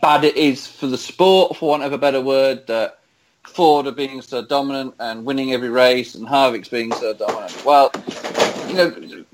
bad 0.02 0.25
it 0.25 0.37
is 0.37 0.67
for 0.67 0.87
the 0.87 0.99
sport, 0.99 1.57
for 1.57 1.71
want 1.71 1.83
of 1.83 1.93
a 1.93 1.99
better 1.99 2.21
word, 2.21 2.67
that 2.67 2.99
Ford 3.47 3.87
are 3.87 3.93
being 3.93 4.23
so 4.23 4.45
dominant 4.45 4.95
and 5.00 5.25
winning 5.25 5.52
every 5.52 5.71
race, 5.71 6.14
and 6.14 6.26
Harvick's 6.26 6.69
being 6.69 6.93
so 6.93 7.14
dominant. 7.14 7.64
Well, 7.64 7.90
you 8.69 8.75
know, 8.75 9.25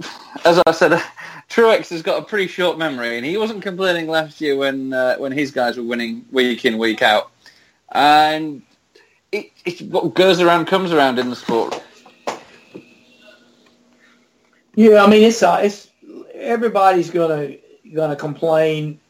as 0.44 0.62
I 0.66 0.73
said, 0.73 0.92
Truex 1.49 1.90
has 1.90 2.02
got 2.02 2.23
a 2.23 2.25
pretty 2.25 2.47
short 2.47 2.78
memory, 2.78 3.16
and 3.16 3.26
he 3.26 3.37
wasn't 3.37 3.62
complaining 3.62 4.09
last 4.09 4.40
year 4.40 4.56
when 4.56 4.92
uh, 4.92 5.16
when 5.16 5.33
his 5.33 5.50
guys 5.50 5.76
were 5.76 5.83
winning 5.83 6.25
week 6.33 6.64
in 6.64 6.78
week 6.78 7.02
out. 7.02 7.30
And 7.92 8.62
it, 9.30 9.50
it 9.64 9.83
what 9.83 10.14
goes 10.14 10.40
around 10.40 10.66
comes 10.66 10.92
around 10.92 11.18
in 11.18 11.30
the 11.30 11.37
sport. 11.37 11.83
Yeah, 14.75 15.04
I 15.04 15.09
mean 15.09 15.23
it's 15.23 15.42
uh, 15.42 15.61
it's 15.62 15.90
everybody's 16.45 17.11
gonna 17.11 17.57
gonna 17.95 18.17
complain 18.17 19.01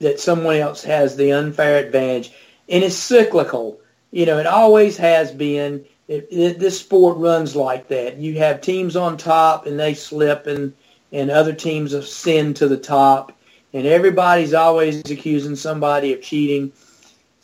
that 0.00 0.20
someone 0.20 0.56
else 0.56 0.82
has 0.82 1.16
the 1.16 1.32
unfair 1.32 1.84
advantage, 1.84 2.32
and 2.68 2.82
it's 2.82 2.96
cyclical. 2.96 3.78
You 4.10 4.26
know, 4.26 4.38
it 4.38 4.46
always 4.46 4.96
has 4.96 5.30
been. 5.30 5.84
It, 6.08 6.26
it, 6.30 6.58
this 6.58 6.80
sport 6.80 7.16
runs 7.16 7.56
like 7.56 7.88
that. 7.88 8.18
You 8.18 8.38
have 8.38 8.60
teams 8.60 8.96
on 8.96 9.16
top, 9.16 9.66
and 9.66 9.78
they 9.78 9.94
slip, 9.94 10.46
and 10.46 10.74
and 11.12 11.30
other 11.30 11.52
teams 11.52 11.92
ascend 11.92 12.56
to 12.56 12.68
the 12.68 12.76
top, 12.76 13.32
and 13.72 13.86
everybody's 13.86 14.54
always 14.54 15.00
accusing 15.10 15.56
somebody 15.56 16.12
of 16.12 16.22
cheating. 16.22 16.72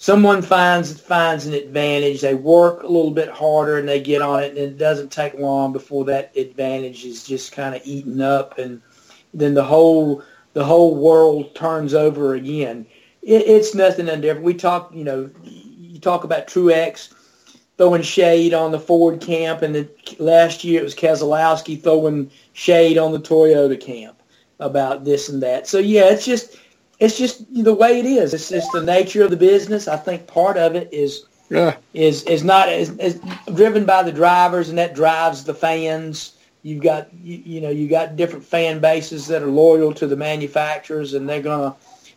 Someone 0.00 0.42
finds 0.42 1.00
finds 1.00 1.46
an 1.46 1.54
advantage. 1.54 2.20
They 2.20 2.34
work 2.34 2.84
a 2.84 2.86
little 2.86 3.10
bit 3.10 3.28
harder 3.28 3.78
and 3.78 3.88
they 3.88 4.00
get 4.00 4.22
on 4.22 4.44
it, 4.44 4.50
and 4.50 4.58
it 4.58 4.78
doesn't 4.78 5.10
take 5.10 5.34
long 5.34 5.72
before 5.72 6.04
that 6.04 6.36
advantage 6.36 7.04
is 7.04 7.24
just 7.24 7.50
kind 7.50 7.74
of 7.74 7.82
eaten 7.84 8.20
up, 8.20 8.58
and 8.58 8.80
then 9.34 9.54
the 9.54 9.64
whole 9.64 10.22
the 10.52 10.64
whole 10.64 10.94
world 10.94 11.52
turns 11.56 11.94
over 11.94 12.34
again. 12.34 12.86
It, 13.22 13.42
it's 13.48 13.74
nothing 13.74 14.06
different. 14.06 14.42
We 14.42 14.54
talk, 14.54 14.94
you 14.94 15.02
know, 15.02 15.30
you 15.42 15.98
talk 15.98 16.22
about 16.22 16.46
Truex 16.46 17.12
throwing 17.76 18.02
shade 18.02 18.54
on 18.54 18.70
the 18.70 18.78
Ford 18.78 19.20
camp, 19.20 19.62
and 19.62 19.74
the, 19.74 19.88
last 20.20 20.62
year 20.62 20.80
it 20.80 20.84
was 20.84 20.94
Keselowski 20.94 21.82
throwing 21.82 22.30
shade 22.52 22.98
on 22.98 23.10
the 23.10 23.20
Toyota 23.20 23.78
camp 23.80 24.22
about 24.60 25.04
this 25.04 25.28
and 25.28 25.42
that. 25.42 25.66
So 25.66 25.78
yeah, 25.78 26.04
it's 26.04 26.24
just 26.24 26.56
it's 27.00 27.16
just 27.18 27.44
the 27.54 27.74
way 27.74 27.98
it 28.00 28.06
is. 28.06 28.34
It's 28.34 28.48
just 28.48 28.72
the 28.72 28.82
nature 28.82 29.22
of 29.24 29.30
the 29.30 29.36
business. 29.36 29.88
I 29.88 29.96
think 29.96 30.26
part 30.26 30.56
of 30.56 30.74
it 30.74 30.88
is 30.92 31.26
Yeah. 31.50 31.76
is 31.94 32.24
is 32.24 32.44
not 32.44 32.68
is, 32.70 32.90
is 32.98 33.20
driven 33.54 33.84
by 33.84 34.02
the 34.02 34.12
drivers, 34.12 34.68
and 34.68 34.78
that 34.78 34.94
drives 34.94 35.44
the 35.44 35.54
fans. 35.54 36.34
You've 36.62 36.82
got 36.82 37.08
you, 37.22 37.40
you 37.44 37.60
know 37.60 37.70
you 37.70 37.88
got 37.88 38.16
different 38.16 38.44
fan 38.44 38.80
bases 38.80 39.26
that 39.28 39.42
are 39.42 39.46
loyal 39.46 39.92
to 39.94 40.06
the 40.06 40.16
manufacturers, 40.16 41.14
and 41.14 41.28
they're 41.28 41.42
gonna 41.42 41.74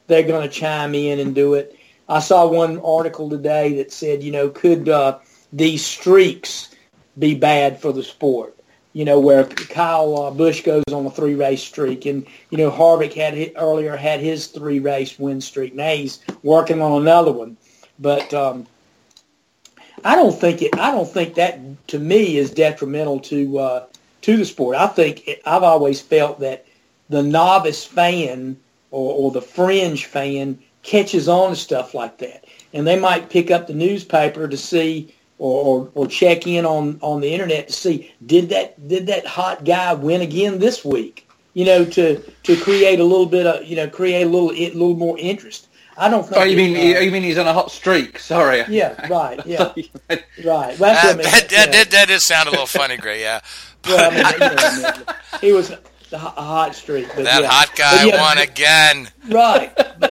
they're 0.07 0.23
gonna 0.27 0.49
chime 0.49 0.95
in 0.95 1.19
and 1.19 1.35
do 1.35 1.53
it. 1.53 1.77
I 2.09 2.19
saw 2.19 2.47
one 2.47 2.79
article 2.79 3.29
today 3.29 3.75
that 3.75 3.91
said, 3.93 4.21
you 4.23 4.31
know, 4.31 4.49
could 4.49 4.89
uh, 4.89 5.19
these 5.53 5.85
streaks 5.85 6.75
be 7.17 7.35
bad 7.35 7.79
for 7.79 7.93
the 7.93 8.03
sport? 8.03 8.57
You 8.93 9.05
know, 9.05 9.19
where 9.19 9.45
Kyle 9.45 10.17
uh, 10.17 10.31
Busch 10.31 10.63
goes 10.63 10.83
on 10.91 11.05
a 11.05 11.11
three 11.11 11.35
race 11.35 11.63
streak, 11.63 12.05
and 12.05 12.25
you 12.49 12.57
know 12.57 12.69
Harvick 12.69 13.13
had 13.13 13.33
hi- 13.33 13.53
earlier 13.55 13.95
had 13.95 14.19
his 14.19 14.47
three 14.47 14.79
race 14.79 15.17
win 15.17 15.39
streak. 15.39 15.73
Now 15.73 15.91
he's 15.91 16.19
working 16.43 16.81
on 16.81 17.01
another 17.01 17.31
one, 17.31 17.55
but 17.99 18.33
um, 18.33 18.67
I 20.03 20.15
don't 20.15 20.37
think 20.37 20.61
it. 20.61 20.77
I 20.77 20.91
don't 20.91 21.07
think 21.07 21.35
that 21.35 21.87
to 21.87 21.99
me 21.99 22.37
is 22.37 22.51
detrimental 22.51 23.19
to 23.21 23.59
uh, 23.59 23.85
to 24.21 24.37
the 24.37 24.45
sport. 24.45 24.75
I 24.75 24.87
think 24.87 25.27
it, 25.27 25.41
I've 25.45 25.63
always 25.63 26.01
felt 26.01 26.39
that 26.39 26.65
the 27.09 27.23
novice 27.23 27.85
fan 27.85 28.57
or, 28.89 29.13
or 29.13 29.31
the 29.31 29.41
fringe 29.41 30.05
fan 30.05 30.59
catches 30.83 31.27
on 31.27 31.51
to 31.51 31.55
stuff 31.55 31.93
like 31.93 32.17
that, 32.17 32.45
and 32.73 32.87
they 32.87 32.99
might 32.99 33.29
pick 33.29 33.51
up 33.51 33.67
the 33.67 33.73
newspaper 33.73 34.47
to 34.47 34.57
see 34.57 35.13
or, 35.41 35.65
or, 35.65 35.91
or 35.95 36.07
check 36.07 36.45
in 36.45 36.65
on, 36.67 36.99
on 37.01 37.19
the 37.19 37.33
internet 37.33 37.67
to 37.67 37.73
see 37.73 38.11
did 38.25 38.49
that 38.49 38.87
did 38.87 39.07
that 39.07 39.25
hot 39.25 39.65
guy 39.65 39.91
win 39.93 40.21
again 40.21 40.59
this 40.59 40.85
week? 40.85 41.27
You 41.53 41.65
know, 41.65 41.83
to 41.83 42.19
to 42.43 42.55
create 42.57 42.99
a 42.99 43.03
little 43.03 43.25
bit 43.25 43.47
of 43.47 43.65
you 43.65 43.75
know 43.75 43.89
create 43.89 44.21
a 44.23 44.29
little 44.29 44.51
a 44.51 44.69
little 44.71 44.95
more 44.95 45.17
interest. 45.17 45.67
I 45.97 46.09
don't 46.09 46.23
think. 46.23 46.37
Oh, 46.39 46.43
you 46.43 46.55
mean 46.55 46.75
uh, 46.95 46.99
you 46.99 47.11
mean 47.11 47.23
he's 47.23 47.37
on 47.39 47.47
a 47.47 47.53
hot 47.53 47.71
streak? 47.71 48.19
Sorry. 48.19 48.63
Yeah, 48.69 49.07
right. 49.07 49.39
Yeah, 49.45 49.73
right. 50.45 50.77
Well, 50.79 50.93
that's 50.93 51.03
Uh, 51.03 51.07
what 51.07 51.11
I 51.11 51.13
mean. 51.15 51.23
that, 51.23 51.47
Yeah. 51.51 51.65
that, 51.65 51.71
that, 51.73 51.91
that 51.91 52.07
does 52.07 52.23
sound 52.23 52.47
a 52.47 52.51
little 52.51 52.65
funny, 52.67 52.97
Gray. 52.97 53.21
Yeah, 53.21 53.41
Well, 53.87 54.11
I 54.11 54.15
mean, 54.15 54.25
you 54.33 54.39
know, 54.39 54.55
I 54.57 54.91
mean, 54.97 55.15
he 55.41 55.51
was 55.51 55.71
a 55.71 55.79
a 56.13 56.17
hot 56.17 56.75
streak. 56.75 57.07
But 57.15 57.23
that 57.25 57.41
yeah. 57.41 57.47
hot 57.49 57.75
guy 57.75 58.03
But 58.03 58.07
yeah, 58.13 58.21
won 58.21 58.37
again. 58.37 59.09
Right. 59.29 60.10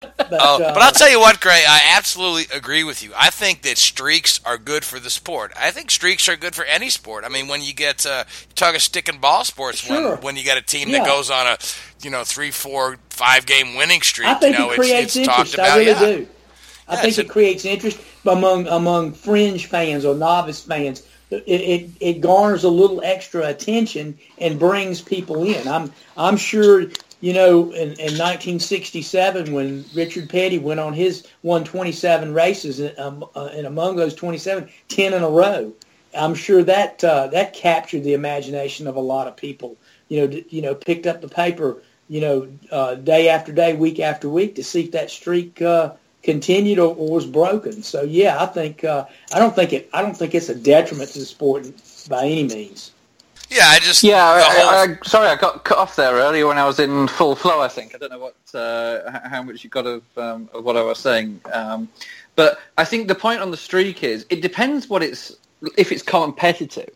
But, 0.00 0.28
Oh, 0.32 0.62
uh, 0.62 0.74
but 0.74 0.82
I'll 0.82 0.92
tell 0.92 1.10
you 1.10 1.20
what, 1.20 1.40
Gray, 1.40 1.62
I 1.68 1.94
absolutely 1.96 2.44
agree 2.56 2.82
with 2.84 3.02
you. 3.02 3.12
I 3.16 3.30
think 3.30 3.62
that 3.62 3.78
streaks 3.78 4.40
are 4.44 4.58
good 4.58 4.84
for 4.84 4.98
the 4.98 5.10
sport. 5.10 5.52
I 5.56 5.70
think 5.70 5.90
streaks 5.90 6.28
are 6.28 6.36
good 6.36 6.54
for 6.54 6.64
any 6.64 6.88
sport. 6.90 7.24
I 7.24 7.28
mean, 7.28 7.48
when 7.48 7.62
you 7.62 7.72
get 7.74 8.04
uh, 8.06 8.24
you 8.48 8.54
talk 8.54 8.74
of 8.74 8.82
stick 8.82 9.08
and 9.08 9.20
ball 9.20 9.44
sports, 9.44 9.78
Sure. 9.78 10.12
when 10.16 10.22
when 10.22 10.36
you 10.36 10.44
got 10.44 10.58
a 10.58 10.62
team 10.62 10.88
Yeah. 10.88 10.98
that 11.00 11.06
goes 11.06 11.30
on 11.30 11.46
a 11.46 11.58
you 12.02 12.10
know 12.10 12.24
three, 12.24 12.50
four, 12.50 12.96
five 13.10 13.46
game 13.46 13.74
winning 13.76 14.02
streak, 14.02 14.28
I 14.28 14.34
think 14.34 14.56
you 14.58 14.64
know, 14.64 14.70
it 14.72 14.76
creates 14.78 15.16
it's, 15.16 15.16
it's 15.16 15.26
talked 15.26 15.38
interest. 15.50 15.54
about. 15.54 15.70
I 15.70 15.76
really 15.78 15.90
yeah. 15.90 16.16
do. 16.18 16.26
I 16.88 16.94
Yeah, 16.94 17.00
think 17.02 17.18
it 17.18 17.26
a- 17.26 17.28
creates 17.28 17.64
interest 17.64 17.98
among 18.26 18.66
among 18.68 19.12
fringe 19.12 19.66
fans 19.66 20.04
or 20.04 20.14
novice 20.14 20.60
fans. 20.62 21.02
It, 21.30 21.42
it 21.48 21.90
it 22.00 22.20
garners 22.20 22.62
a 22.62 22.68
little 22.68 23.02
extra 23.02 23.46
attention 23.48 24.16
and 24.38 24.58
brings 24.60 25.02
people 25.02 25.42
in. 25.44 25.66
I'm 25.66 25.92
I'm 26.16 26.36
sure 26.36 26.86
you 27.26 27.32
know 27.32 27.72
in, 27.72 27.88
in 27.94 28.14
1967 28.14 29.52
when 29.52 29.84
Richard 29.94 30.30
Petty 30.30 30.60
went 30.60 30.78
on 30.78 30.92
his 30.92 31.26
127 31.42 32.32
races 32.32 32.80
um, 32.98 33.24
uh, 33.34 33.46
and 33.46 33.66
among 33.66 33.96
those 33.96 34.14
27 34.14 34.68
10 34.88 35.12
in 35.12 35.24
a 35.24 35.28
row. 35.28 35.72
I'm 36.14 36.36
sure 36.36 36.62
that 36.62 37.02
uh, 37.02 37.26
that 37.28 37.52
captured 37.52 38.04
the 38.04 38.14
imagination 38.14 38.86
of 38.86 38.94
a 38.94 39.00
lot 39.00 39.26
of 39.26 39.36
people. 39.36 39.76
You 40.08 40.20
know, 40.20 40.26
d- 40.28 40.46
you 40.50 40.62
know, 40.62 40.76
picked 40.76 41.08
up 41.08 41.20
the 41.20 41.28
paper, 41.28 41.82
you 42.08 42.20
know, 42.20 42.48
uh, 42.70 42.94
day 42.94 43.28
after 43.28 43.52
day, 43.52 43.74
week 43.74 43.98
after 43.98 44.28
week 44.28 44.54
to 44.54 44.62
see 44.62 44.84
if 44.84 44.92
that 44.92 45.10
streak 45.10 45.60
uh, 45.60 45.94
continued 46.22 46.78
or, 46.78 46.94
or 46.94 47.10
was 47.10 47.26
broken. 47.26 47.82
So 47.82 48.02
yeah, 48.02 48.40
I 48.40 48.46
think 48.46 48.84
uh, 48.84 49.04
I 49.34 49.40
don't 49.40 49.54
think 49.54 49.72
it 49.72 49.90
I 49.92 50.00
don't 50.00 50.16
think 50.16 50.32
it's 50.36 50.48
a 50.48 50.54
detriment 50.54 51.10
to 51.10 51.18
the 51.18 51.26
sport 51.26 51.66
by 52.08 52.24
any 52.24 52.44
means. 52.44 52.92
Yeah, 53.48 53.68
I 53.68 53.78
just 53.78 54.02
Yeah, 54.02 54.38
the 54.38 54.44
whole- 54.44 54.68
I, 54.68 54.82
I, 54.84 54.96
sorry, 55.08 55.28
I 55.28 55.36
got 55.36 55.64
cut 55.64 55.78
off 55.78 55.96
there 55.96 56.14
earlier 56.14 56.46
when 56.46 56.58
I 56.58 56.66
was 56.66 56.78
in 56.80 57.06
full 57.08 57.36
flow. 57.36 57.60
I 57.60 57.68
think 57.68 57.94
I 57.94 57.98
don't 57.98 58.10
know 58.10 58.18
what 58.18 58.36
uh, 58.54 59.28
how 59.28 59.42
much 59.42 59.62
you 59.62 59.70
got 59.70 59.86
of, 59.86 60.02
um, 60.18 60.48
of 60.52 60.64
what 60.64 60.76
I 60.76 60.82
was 60.82 60.98
saying, 60.98 61.40
um, 61.52 61.88
but 62.34 62.58
I 62.76 62.84
think 62.84 63.08
the 63.08 63.14
point 63.14 63.40
on 63.40 63.50
the 63.50 63.56
streak 63.56 64.02
is 64.02 64.26
it 64.30 64.42
depends 64.42 64.88
what 64.88 65.02
it's 65.02 65.36
if 65.76 65.92
it's 65.92 66.02
competitive. 66.02 66.90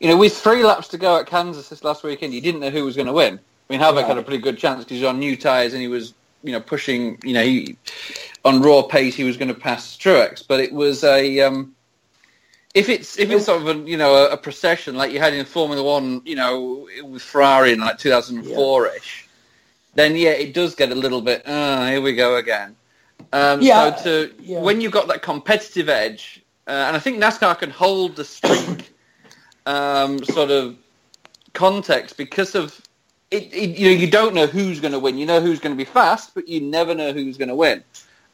You 0.00 0.08
know, 0.08 0.16
with 0.16 0.36
three 0.36 0.64
laps 0.64 0.88
to 0.88 0.98
go 0.98 1.18
at 1.18 1.26
Kansas 1.26 1.68
this 1.70 1.82
last 1.82 2.02
weekend, 2.04 2.34
you 2.34 2.40
didn't 2.40 2.60
know 2.60 2.70
who 2.70 2.84
was 2.84 2.96
going 2.96 3.06
to 3.06 3.12
win. 3.12 3.38
I 3.38 3.72
mean, 3.72 3.80
Harvick 3.80 4.06
had 4.06 4.18
a 4.18 4.22
pretty 4.22 4.42
good 4.42 4.58
chance 4.58 4.84
because 4.84 4.98
he 4.98 5.02
was 5.04 5.08
on 5.08 5.18
new 5.18 5.36
tyres 5.36 5.72
and 5.72 5.80
he 5.80 5.88
was, 5.88 6.12
you 6.42 6.52
know, 6.52 6.60
pushing. 6.60 7.16
You 7.24 7.32
know, 7.32 7.42
he, 7.42 7.76
on 8.44 8.60
raw 8.60 8.82
pace 8.82 9.14
he 9.14 9.24
was 9.24 9.38
going 9.38 9.48
to 9.48 9.54
pass 9.54 9.96
Truex, 9.96 10.46
but 10.46 10.60
it 10.60 10.72
was 10.72 11.02
a 11.04 11.40
um, 11.40 11.73
if 12.74 12.88
it's 12.88 13.18
if 13.18 13.30
it's 13.30 13.46
sort 13.46 13.62
of 13.62 13.68
a 13.68 13.88
you 13.88 13.96
know 13.96 14.26
a, 14.28 14.36
procession 14.36 14.96
like 14.96 15.12
you 15.12 15.20
had 15.20 15.32
in 15.32 15.44
Formula 15.46 15.82
One, 15.82 16.20
you 16.24 16.34
know, 16.34 16.88
with 17.04 17.22
Ferrari 17.22 17.72
in 17.72 17.78
like 17.78 17.98
2004 17.98 18.88
ish, 18.88 19.28
then 19.94 20.16
yeah, 20.16 20.30
it 20.30 20.52
does 20.52 20.74
get 20.74 20.90
a 20.90 20.94
little 20.94 21.22
bit. 21.22 21.46
Uh, 21.46 21.86
here 21.86 22.00
we 22.00 22.14
go 22.14 22.36
again. 22.36 22.74
Um, 23.32 23.62
Yeah, 23.62 23.94
so 23.94 24.26
to 24.26 24.34
yeah. 24.40 24.60
when 24.60 24.80
you've 24.80 24.92
got 24.92 25.06
that 25.08 25.22
competitive 25.22 25.88
edge, 25.88 26.42
uh, 26.66 26.70
and 26.70 26.96
I 26.96 26.98
think 26.98 27.22
NASCAR 27.22 27.58
can 27.58 27.70
hold 27.70 28.16
the 28.16 28.24
streak 28.24 28.92
um, 29.66 30.22
sort 30.24 30.50
of 30.50 30.76
context 31.52 32.16
because 32.16 32.56
of 32.56 32.80
it, 33.30 33.54
it. 33.54 33.78
You 33.78 33.90
know, 33.90 33.96
you 33.96 34.10
don't 34.10 34.34
know 34.34 34.48
who's 34.48 34.80
going 34.80 34.92
to 34.92 34.98
win. 34.98 35.16
You 35.16 35.26
know 35.26 35.40
who's 35.40 35.60
going 35.60 35.74
to 35.74 35.78
be 35.78 35.88
fast, 35.88 36.34
but 36.34 36.48
you 36.48 36.60
never 36.60 36.92
know 36.92 37.12
who's 37.12 37.36
going 37.36 37.48
to 37.50 37.54
win. 37.54 37.84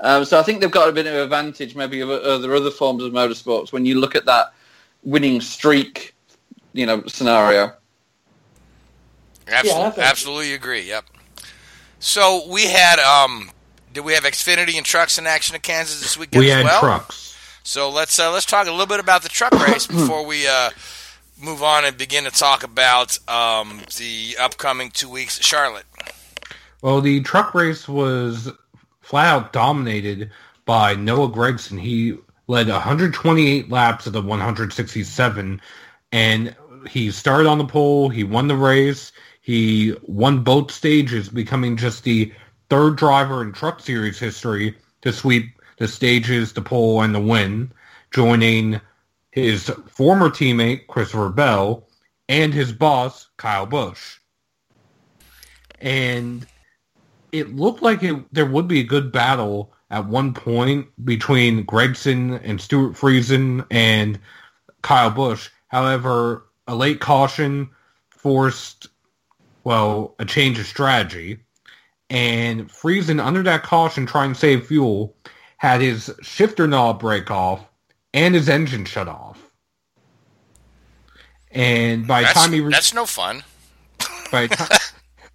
Um, 0.01 0.25
so 0.25 0.39
I 0.41 0.43
think 0.43 0.61
they've 0.61 0.71
got 0.71 0.89
a 0.89 0.93
bit 0.93 1.07
of 1.07 1.15
advantage, 1.15 1.77
maybe 1.77 2.03
over 2.03 2.15
other 2.15 2.55
other 2.55 2.71
forms 2.71 3.03
of 3.03 3.13
motorsports 3.13 3.73
when 3.73 3.85
you 3.85 4.01
look 4.01 4.15
at 4.15 4.25
that 4.27 4.53
winning 5.03 5.41
streak, 5.41 6.15
you 6.73 6.87
know, 6.87 7.03
scenario. 7.07 7.73
Absolutely, 9.47 10.03
Yeah, 10.03 10.09
absolutely 10.11 10.53
agree. 10.55 10.83
Yep. 10.83 11.05
So 11.99 12.47
we 12.49 12.67
had 12.67 12.99
um, 12.99 13.51
did 13.93 14.05
we 14.05 14.15
have 14.15 14.25
Xfinity 14.25 14.77
and 14.77 14.87
trucks 14.87 15.19
in 15.19 15.27
action 15.27 15.55
at 15.55 15.63
Kansas 15.63 16.01
this 16.01 16.17
weekend 16.17 16.41
We 16.41 16.51
as 16.51 16.59
had 16.59 16.65
well? 16.65 16.81
trucks. 16.81 17.37
So 17.63 17.91
let's 17.91 18.19
uh, 18.19 18.33
let's 18.33 18.47
talk 18.47 18.67
a 18.67 18.71
little 18.71 18.87
bit 18.87 19.01
about 19.01 19.23
the 19.23 19.29
truck 19.29 19.53
race 19.67 19.87
before 19.87 20.25
we 20.25 20.47
uh, 20.47 20.71
move 21.39 21.63
on 21.63 21.85
and 21.85 21.97
begin 21.99 22.25
to 22.25 22.31
talk 22.31 22.63
about 22.63 23.19
um, 23.29 23.83
the 23.99 24.37
upcoming 24.41 24.91
two 24.91 25.11
weeks 25.11 25.39
Charlotte. 25.41 25.85
Well, 26.83 27.01
the 27.03 27.21
truck 27.21 27.55
race 27.55 27.87
was 27.87 28.49
flat 29.11 29.27
out 29.27 29.53
dominated 29.53 30.31
by 30.67 30.95
Noah 30.95 31.31
Gragson. 31.31 31.81
He 31.81 32.17
led 32.47 32.69
128 32.69 33.69
laps 33.69 34.07
of 34.07 34.13
the 34.13 34.23
167, 34.23 35.61
and 36.13 36.57
he 36.89 37.11
started 37.11 37.49
on 37.49 37.59
the 37.59 37.65
pole. 37.65 38.09
He 38.09 38.23
won 38.23 38.47
the 38.47 38.57
race. 38.57 39.11
He 39.41 39.97
won 40.03 40.45
both 40.45 40.71
stages, 40.71 41.29
becoming 41.29 41.77
just 41.77 42.05
the 42.05 42.33
third 42.69 42.97
driver 42.97 43.43
in 43.43 43.53
Truck 43.53 43.81
Series 43.81 44.21
history 44.21 44.77
to 45.03 45.13
sweep 45.13 45.61
the 45.79 45.89
stages, 45.89 46.53
the 46.53 46.63
pole, 46.63 47.03
and 47.03 47.13
the 47.13 47.21
win. 47.21 47.73
joining 48.13 48.81
his 49.33 49.71
former 49.89 50.29
teammate 50.29 50.87
Christopher 50.87 51.31
Bell 51.31 51.89
and 52.29 52.55
his 52.55 52.73
boss 52.73 53.29
Kyle 53.37 53.67
Busch. 53.67 54.19
And 55.81 56.47
it 57.33 57.55
looked 57.57 57.83
like 57.83 58.03
it, 58.03 58.17
there 58.33 58.47
would 58.47 58.69
be 58.69 58.81
a 58.81 58.85
good 58.85 59.13
battle 59.13 59.73
at 59.91 60.07
one 60.07 60.33
point 60.35 60.87
between 61.05 61.67
Gragson 61.67 62.41
and 62.45 62.61
Stewart 62.61 62.93
Friesen 62.93 63.67
and 63.71 64.19
Kyle 64.83 65.11
Busch. 65.11 65.49
However, 65.69 66.47
a 66.67 66.75
late 66.75 67.01
caution 67.01 67.71
forced, 68.11 68.89
well, 69.65 70.15
a 70.19 70.25
change 70.25 70.59
of 70.59 70.67
strategy. 70.67 71.41
And 72.09 72.69
Friesen, 72.69 73.25
under 73.25 73.43
that 73.45 73.63
caution, 73.63 74.07
trying 74.07 74.33
to 74.33 74.39
save 74.39 74.67
fuel, 74.67 75.15
had 75.59 75.81
his 75.81 76.13
shifter 76.23 76.67
knob 76.67 77.01
break 77.01 77.31
off 77.31 77.65
and 78.15 78.35
his 78.35 78.49
engine 78.49 78.85
shut 78.85 79.09
off. 79.09 79.51
And 81.53 82.07
by 82.07 82.23
That's, 82.23 82.35
time 82.35 82.53
he 82.53 82.61
re- 82.61 82.71
that's 82.71 82.95
no 82.95 83.07
fun. 83.07 83.43
by 84.31 84.47
time, 84.49 84.79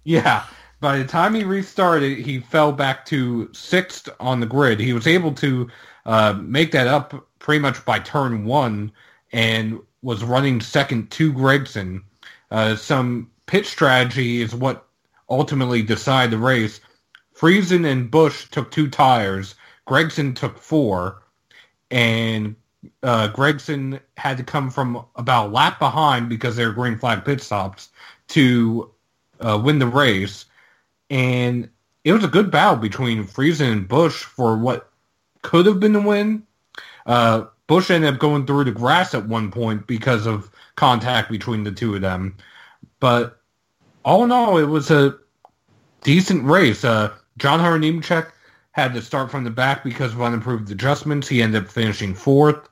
yeah, 0.04 0.46
by 0.80 0.98
the 0.98 1.04
time 1.04 1.34
he 1.34 1.44
restarted, 1.44 2.18
he 2.18 2.40
fell 2.40 2.72
back 2.72 3.04
to 3.06 3.52
sixth 3.52 4.08
on 4.20 4.40
the 4.40 4.46
grid. 4.46 4.78
He 4.78 4.92
was 4.92 5.06
able 5.06 5.32
to 5.34 5.68
uh, 6.04 6.34
make 6.40 6.72
that 6.72 6.86
up 6.86 7.28
pretty 7.38 7.60
much 7.60 7.84
by 7.84 7.98
turn 7.98 8.44
one 8.44 8.92
and 9.32 9.80
was 10.02 10.22
running 10.22 10.60
second 10.60 11.10
to 11.12 11.32
Gragson. 11.32 12.02
Uh, 12.50 12.76
some 12.76 13.30
pit 13.46 13.66
strategy 13.66 14.42
is 14.42 14.54
what 14.54 14.86
ultimately 15.28 15.82
decided 15.82 16.30
the 16.30 16.38
race. 16.38 16.80
Friesen 17.34 17.90
and 17.90 18.10
Busch 18.10 18.48
took 18.50 18.70
two 18.70 18.88
tires. 18.88 19.54
Gragson 19.86 20.34
took 20.34 20.58
four, 20.58 21.22
and 21.90 22.56
uh, 23.02 23.28
Gragson 23.32 24.00
had 24.16 24.36
to 24.36 24.44
come 24.44 24.70
from 24.70 25.04
about 25.16 25.48
a 25.48 25.52
lap 25.52 25.78
behind 25.78 26.28
because 26.28 26.56
they 26.56 26.66
were 26.66 26.72
green 26.72 26.98
flag 26.98 27.24
pit 27.24 27.40
stops 27.40 27.90
to 28.28 28.90
uh, 29.40 29.60
win 29.62 29.78
the 29.78 29.86
race. 29.86 30.44
And 31.10 31.68
it 32.04 32.12
was 32.12 32.24
a 32.24 32.28
good 32.28 32.50
battle 32.50 32.76
between 32.76 33.24
Friesen 33.24 33.72
and 33.72 33.88
Busch 33.88 34.24
for 34.24 34.56
what 34.56 34.90
could 35.42 35.66
have 35.66 35.80
been 35.80 35.92
the 35.92 36.00
win. 36.00 36.44
Uh, 37.06 37.46
Busch 37.66 37.90
ended 37.90 38.14
up 38.14 38.20
going 38.20 38.46
through 38.46 38.64
the 38.64 38.72
grass 38.72 39.14
at 39.14 39.26
one 39.26 39.50
point 39.50 39.86
because 39.86 40.26
of 40.26 40.50
contact 40.76 41.30
between 41.30 41.64
the 41.64 41.72
two 41.72 41.94
of 41.94 42.00
them. 42.00 42.36
But 43.00 43.40
all 44.04 44.24
in 44.24 44.32
all, 44.32 44.58
it 44.58 44.66
was 44.66 44.90
a 44.90 45.16
decent 46.02 46.44
race. 46.44 46.84
Uh, 46.84 47.12
John 47.38 47.58
Hunter 47.58 48.32
had 48.72 48.94
to 48.94 49.02
start 49.02 49.30
from 49.30 49.44
the 49.44 49.50
back 49.50 49.82
because 49.82 50.12
of 50.12 50.22
unimproved 50.22 50.70
adjustments. 50.70 51.26
He 51.26 51.42
ended 51.42 51.64
up 51.64 51.70
finishing 51.70 52.14
fourth. 52.14 52.68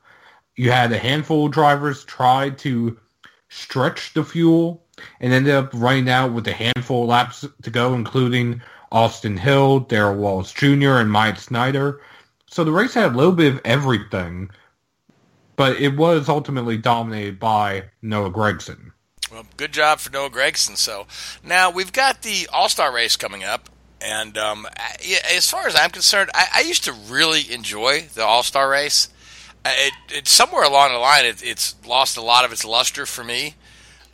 You 0.55 0.71
had 0.71 0.91
a 0.93 0.97
handful 0.97 1.47
of 1.47 1.51
drivers 1.51 2.05
try 2.05 2.51
to 2.51 2.97
stretch 3.49 4.13
the 4.13 4.23
fuel 4.23 4.84
and 5.19 5.33
ended 5.33 5.53
up 5.53 5.69
running 5.73 6.09
out 6.09 6.33
with 6.33 6.47
a 6.47 6.53
handful 6.53 7.03
of 7.03 7.09
laps 7.09 7.45
to 7.61 7.69
go, 7.69 7.93
including 7.93 8.61
Austin 8.91 9.37
Hill, 9.37 9.81
Darrell 9.81 10.15
Wallace 10.15 10.51
Jr., 10.51 10.97
and 10.97 11.11
Mike 11.11 11.39
Snyder. 11.39 12.01
So 12.47 12.63
the 12.63 12.71
race 12.71 12.93
had 12.93 13.13
a 13.13 13.17
little 13.17 13.33
bit 13.33 13.53
of 13.53 13.61
everything, 13.65 14.49
but 15.55 15.79
it 15.79 15.97
was 15.97 16.29
ultimately 16.29 16.77
dominated 16.77 17.39
by 17.39 17.85
Noah 18.01 18.31
Gragson. 18.31 18.91
Well, 19.31 19.45
good 19.57 19.73
job 19.73 19.99
for 19.99 20.11
Noah 20.11 20.29
Gragson. 20.29 20.77
So 20.77 21.07
now 21.43 21.69
we've 21.69 21.91
got 21.91 22.21
the 22.21 22.47
All 22.53 22.69
Star 22.69 22.93
race 22.93 23.17
coming 23.17 23.43
up. 23.43 23.69
And 24.01 24.37
um, 24.37 24.67
as 25.33 25.49
far 25.49 25.67
as 25.67 25.75
I'm 25.75 25.89
concerned, 25.89 26.29
I, 26.33 26.47
I 26.55 26.61
used 26.61 26.83
to 26.83 26.93
really 26.93 27.51
enjoy 27.51 28.07
the 28.13 28.23
All 28.23 28.43
Star 28.43 28.69
race. 28.69 29.09
It, 29.65 29.93
it 30.09 30.27
somewhere 30.27 30.63
along 30.63 30.93
the 30.93 30.99
line, 30.99 31.25
it, 31.25 31.43
it's 31.43 31.75
lost 31.87 32.17
a 32.17 32.21
lot 32.21 32.45
of 32.45 32.51
its 32.51 32.63
luster 32.63 33.05
for 33.05 33.23
me. 33.23 33.55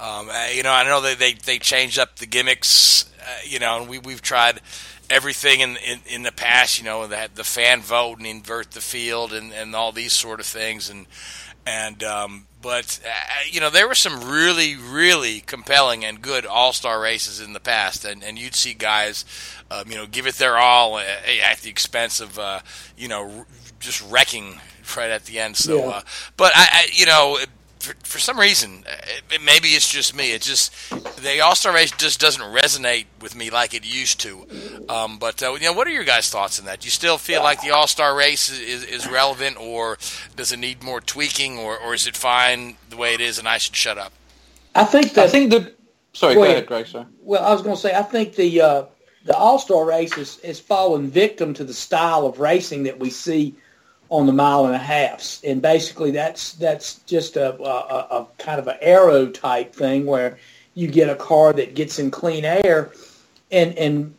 Um, 0.02 0.30
uh, 0.30 0.48
you 0.54 0.64
know, 0.64 0.72
I 0.72 0.84
know 0.84 1.00
they 1.02 1.16
they, 1.16 1.34
they 1.34 1.60
changed 1.60 2.00
up 2.00 2.16
the 2.18 2.26
gimmicks. 2.26 3.06
Uh, 3.22 3.26
you 3.46 3.60
know, 3.60 3.80
and 3.82 3.90
we 3.90 4.00
we've 4.00 4.22
tried 4.22 4.62
everything 5.10 5.60
in, 5.60 5.78
in 5.78 6.00
in 6.08 6.24
the 6.24 6.32
past. 6.32 6.80
You 6.80 6.86
know, 6.86 7.06
the 7.08 7.30
the 7.34 7.44
fan 7.44 7.82
vote 7.82 8.18
and 8.18 8.26
invert 8.26 8.72
the 8.72 8.82
field 8.82 9.32
and, 9.32 9.54
and 9.54 9.76
all 9.76 9.92
these 9.92 10.14
sort 10.14 10.40
of 10.40 10.46
things. 10.48 10.90
And 10.90 11.06
and 11.68 12.04
um, 12.04 12.48
but 12.64 13.00
uh, 13.06 13.12
you 13.50 13.60
know, 13.60 13.70
there 13.70 13.88
were 13.88 13.94
some 13.96 14.32
really 14.32 14.76
really 14.76 15.42
compelling 15.42 16.04
and 16.04 16.20
good 16.20 16.48
All 16.48 16.74
Star 16.74 17.00
races 17.00 17.40
in 17.40 17.54
the 17.54 17.60
past, 17.60 18.04
and 18.04 18.24
and 18.24 18.40
you'd 18.40 18.56
see 18.56 18.74
guys, 18.74 19.24
um, 19.70 19.84
you 19.88 19.98
know, 19.98 20.08
give 20.08 20.26
it 20.26 20.36
their 20.36 20.58
all 20.58 20.96
uh, 20.96 21.04
at 21.44 21.60
the 21.60 21.70
expense 21.70 22.20
of 22.20 22.40
uh, 22.40 22.62
you 22.98 23.08
know 23.08 23.46
just 23.80 24.02
wrecking 24.12 24.60
right 24.98 25.12
at 25.12 25.26
the 25.26 25.40
end. 25.40 25.58
So, 25.58 25.78
Yeah. 25.78 25.90
uh, 25.98 26.02
but 26.38 26.52
I, 26.56 26.68
I 26.72 26.88
you 26.92 27.06
know. 27.06 27.38
For, 27.82 27.96
for 28.04 28.20
some 28.20 28.40
reason, 28.40 28.84
uh, 28.88 28.96
it, 29.32 29.42
maybe 29.42 29.70
it's 29.70 29.92
just 29.92 30.16
me. 30.16 30.34
It 30.34 30.42
just 30.42 30.72
the 31.22 31.42
All 31.42 31.56
Star 31.56 31.74
race 31.74 31.92
just 31.92 32.20
doesn't 32.20 32.42
resonate 32.42 33.06
with 33.22 33.36
me 33.36 33.50
like 33.50 33.74
it 33.74 33.86
used 33.86 34.20
to. 34.22 34.48
Um, 34.88 35.18
but 35.18 35.42
uh, 35.42 35.54
you 35.54 35.62
know, 35.66 35.74
what 35.74 35.88
are 35.88 35.92
your 35.92 36.04
guys' 36.04 36.30
thoughts 36.30 36.60
on 36.60 36.66
that? 36.66 36.82
Do 36.82 36.86
you 36.86 36.92
still 36.92 37.18
feel 37.18 37.42
like 37.42 37.62
the 37.62 37.72
All 37.72 37.88
Star 37.88 38.16
race 38.16 38.50
is, 38.50 38.60
is, 38.60 38.84
is 38.86 39.08
relevant, 39.08 39.58
or 39.60 39.98
does 40.36 40.52
it 40.52 40.58
need 40.58 40.84
more 40.84 41.02
tweaking, 41.02 41.58
or, 41.58 41.78
or 41.78 41.94
is 41.94 42.08
it 42.08 42.16
fine 42.16 42.78
the 42.90 42.98
way 42.98 43.14
it 43.14 43.22
is, 43.22 43.40
and 43.40 43.48
I 43.48 43.58
should 43.58 43.76
shut 43.76 43.98
up? 43.98 44.14
I 44.76 44.84
think 44.86 45.14
that. 45.14 45.26
I 45.26 45.30
think 45.30 45.50
the. 45.52 45.74
Sorry, 46.14 46.36
Go 46.36 46.42
go, 46.42 46.44
ahead. 46.44 46.58
ahead, 46.58 46.68
Greg. 46.68 46.88
Sorry. 46.88 47.06
Well, 47.22 47.44
I 47.44 47.52
was 47.54 47.62
going 47.62 47.76
to 47.76 47.82
say, 47.82 47.96
I 47.96 48.04
think 48.04 48.36
the 48.36 48.62
uh, 48.62 48.86
the 49.26 49.36
All 49.36 49.60
Star 49.60 49.86
race 49.86 50.18
is, 50.18 50.40
has 50.42 50.60
fallen 50.60 51.10
victim 51.10 51.54
to 51.56 51.64
the 51.64 51.74
style 51.74 52.26
of 52.26 52.40
racing 52.40 52.84
that 52.84 53.00
we 53.00 53.10
see 53.10 53.56
on 54.12 54.28
the 54.28 54.34
mile 54.34 54.66
and 54.66 54.76
a 54.76 54.78
halfs, 54.78 55.42
and 55.44 55.62
basically 55.62 56.12
that's 56.12 56.54
that's 56.54 56.96
just 57.06 57.38
a, 57.38 57.58
a, 57.64 58.20
a 58.20 58.28
kind 58.38 58.60
of 58.60 58.68
an 58.68 58.76
aero 58.82 59.28
type 59.28 59.74
thing 59.74 60.06
where 60.06 60.38
you 60.76 60.88
get 60.88 61.10
a 61.10 61.16
car 61.16 61.54
that 61.54 61.76
gets 61.76 61.98
in 61.98 62.12
clean 62.12 62.44
air, 62.44 62.92
and 63.52 63.76
and 63.78 64.14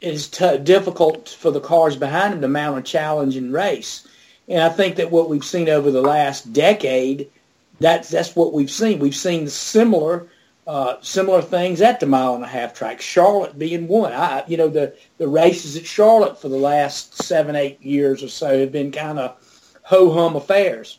is 0.00 0.28
t- 0.28 0.58
difficult 0.58 1.28
for 1.28 1.52
the 1.52 1.60
cars 1.60 1.96
behind 1.96 2.32
them 2.32 2.40
to 2.40 2.48
mount 2.48 2.78
a 2.78 2.82
challenge 2.82 3.36
and 3.36 3.52
race. 3.52 4.06
And 4.48 4.60
I 4.60 4.68
think 4.70 4.96
that 4.96 5.10
what 5.10 5.28
we've 5.28 5.44
seen 5.44 5.68
over 5.68 5.90
the 5.90 6.02
last 6.02 6.52
decade, 6.52 7.30
that's 7.78 8.08
that's 8.08 8.34
what 8.34 8.52
we've 8.52 8.70
seen. 8.70 8.98
We've 8.98 9.14
seen 9.14 9.48
similar 9.48 10.26
uh, 10.68 10.98
similar 11.00 11.40
things 11.40 11.80
at 11.80 11.98
the 11.98 12.06
mile 12.06 12.34
and 12.34 12.44
a 12.44 12.46
half 12.46 12.74
track. 12.74 13.00
Charlotte 13.00 13.58
being 13.58 13.88
one. 13.88 14.12
I, 14.12 14.44
you 14.46 14.58
know, 14.58 14.68
the 14.68 14.94
the 15.16 15.26
races 15.26 15.76
at 15.76 15.86
Charlotte 15.86 16.38
for 16.38 16.50
the 16.50 16.58
last 16.58 17.22
seven, 17.22 17.56
eight 17.56 17.82
years 17.82 18.22
or 18.22 18.28
so 18.28 18.60
have 18.60 18.70
been 18.70 18.92
kind 18.92 19.18
of 19.18 19.36
ho 19.82 20.12
hum 20.12 20.36
affairs. 20.36 20.98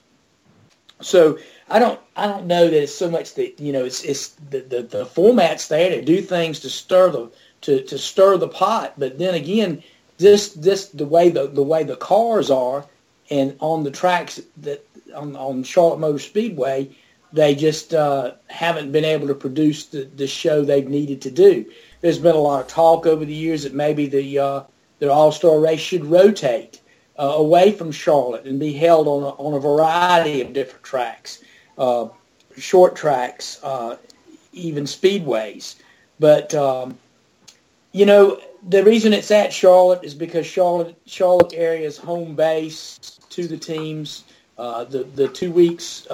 So 1.01 1.37
I 1.69 1.77
don't 1.77 1.99
I 2.15 2.25
don't 2.25 2.47
know 2.47 2.65
that 2.65 2.81
it's 2.81 2.95
so 2.95 3.11
much 3.11 3.35
that 3.35 3.59
you 3.59 3.71
know 3.71 3.85
it's 3.85 4.03
it's 4.03 4.29
the, 4.49 4.61
the, 4.61 4.81
the 4.81 5.05
format's 5.05 5.67
there 5.67 5.91
to 5.91 6.01
do 6.01 6.19
things 6.19 6.59
to 6.61 6.69
stir 6.69 7.11
the 7.11 7.31
to, 7.61 7.83
to 7.83 7.97
stir 7.97 8.37
the 8.37 8.47
pot, 8.47 8.93
but 8.97 9.19
then 9.19 9.35
again, 9.35 9.83
this 10.17 10.53
this 10.53 10.87
the 10.87 11.05
way 11.05 11.29
the 11.29 11.47
the 11.47 11.63
way 11.63 11.83
the 11.83 11.95
cars 11.95 12.49
are 12.49 12.85
and 13.29 13.55
on 13.59 13.83
the 13.83 13.91
tracks 13.91 14.41
that 14.57 14.83
on 15.13 15.35
on 15.35 15.61
Charlotte 15.61 15.99
Motor 15.99 16.19
Speedway, 16.19 16.89
they 17.31 17.55
just 17.55 17.93
uh, 17.93 18.33
haven't 18.47 18.91
been 18.91 19.05
able 19.05 19.27
to 19.27 19.35
produce 19.35 19.85
the, 19.85 20.09
the 20.15 20.27
show 20.27 20.63
they've 20.63 20.89
needed 20.89 21.21
to 21.21 21.31
do. 21.31 21.65
There's 22.01 22.17
been 22.17 22.35
a 22.35 22.39
lot 22.39 22.61
of 22.61 22.67
talk 22.67 23.05
over 23.05 23.25
the 23.25 23.33
years 23.33 23.63
that 23.63 23.73
maybe 23.73 24.07
the 24.07 24.39
uh, 24.39 24.63
the 24.99 25.11
All 25.11 25.31
Star 25.31 25.59
race 25.59 25.79
should 25.79 26.05
rotate 26.05 26.81
uh, 27.17 27.23
away 27.23 27.71
from 27.71 27.91
Charlotte 27.91 28.45
and 28.45 28.59
be 28.59 28.73
held 28.73 29.07
on 29.07 29.23
a, 29.23 29.29
on 29.29 29.53
a 29.53 29.59
variety 29.59 30.41
of 30.41 30.53
different 30.53 30.83
tracks, 30.83 31.43
uh, 31.77 32.07
short 32.57 32.95
tracks, 32.95 33.59
uh, 33.63 33.97
even 34.53 34.85
speedways. 34.85 35.75
But 36.19 36.53
um, 36.55 36.97
you 37.91 38.05
know, 38.05 38.39
the 38.69 38.83
reason 38.83 39.13
it's 39.13 39.31
at 39.31 39.53
Charlotte 39.53 40.03
is 40.03 40.13
because 40.13 40.45
Charlotte 40.45 40.95
Charlotte 41.05 41.53
area 41.55 41.85
is 41.85 41.97
home 41.97 42.35
base 42.35 43.19
to 43.29 43.47
the 43.47 43.57
teams. 43.57 44.23
Uh, 44.57 44.83
the 44.83 45.03
the 45.15 45.27
two 45.27 45.51
weeks 45.51 46.05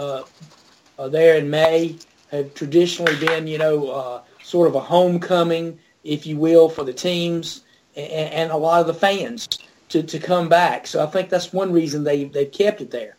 uh, 0.98 1.10
there 1.10 1.38
in 1.38 1.50
May 1.50 1.96
have 2.32 2.54
traditionally 2.54 3.16
been, 3.18 3.48
you 3.48 3.58
know, 3.58 3.90
uh, 3.90 4.22
sort 4.44 4.68
of 4.68 4.76
a 4.76 4.80
homecoming, 4.80 5.80
if 6.04 6.26
you 6.26 6.38
will, 6.38 6.70
for 6.70 6.84
the 6.84 6.94
teams 6.94 7.64
and, 7.96 8.12
and 8.12 8.52
a 8.52 8.58
lot 8.58 8.82
of 8.82 8.88
the 8.88 8.94
fans 8.94 9.48
to, 9.90 10.04
to 10.04 10.20
come 10.20 10.50
back. 10.50 10.88
So 10.88 11.04
I 11.04 11.08
think 11.08 11.30
that's 11.30 11.54
one 11.54 11.72
reason 11.72 12.04
they 12.04 12.26
they've 12.26 12.52
kept 12.52 12.82
it 12.82 12.92
there. 12.92 13.18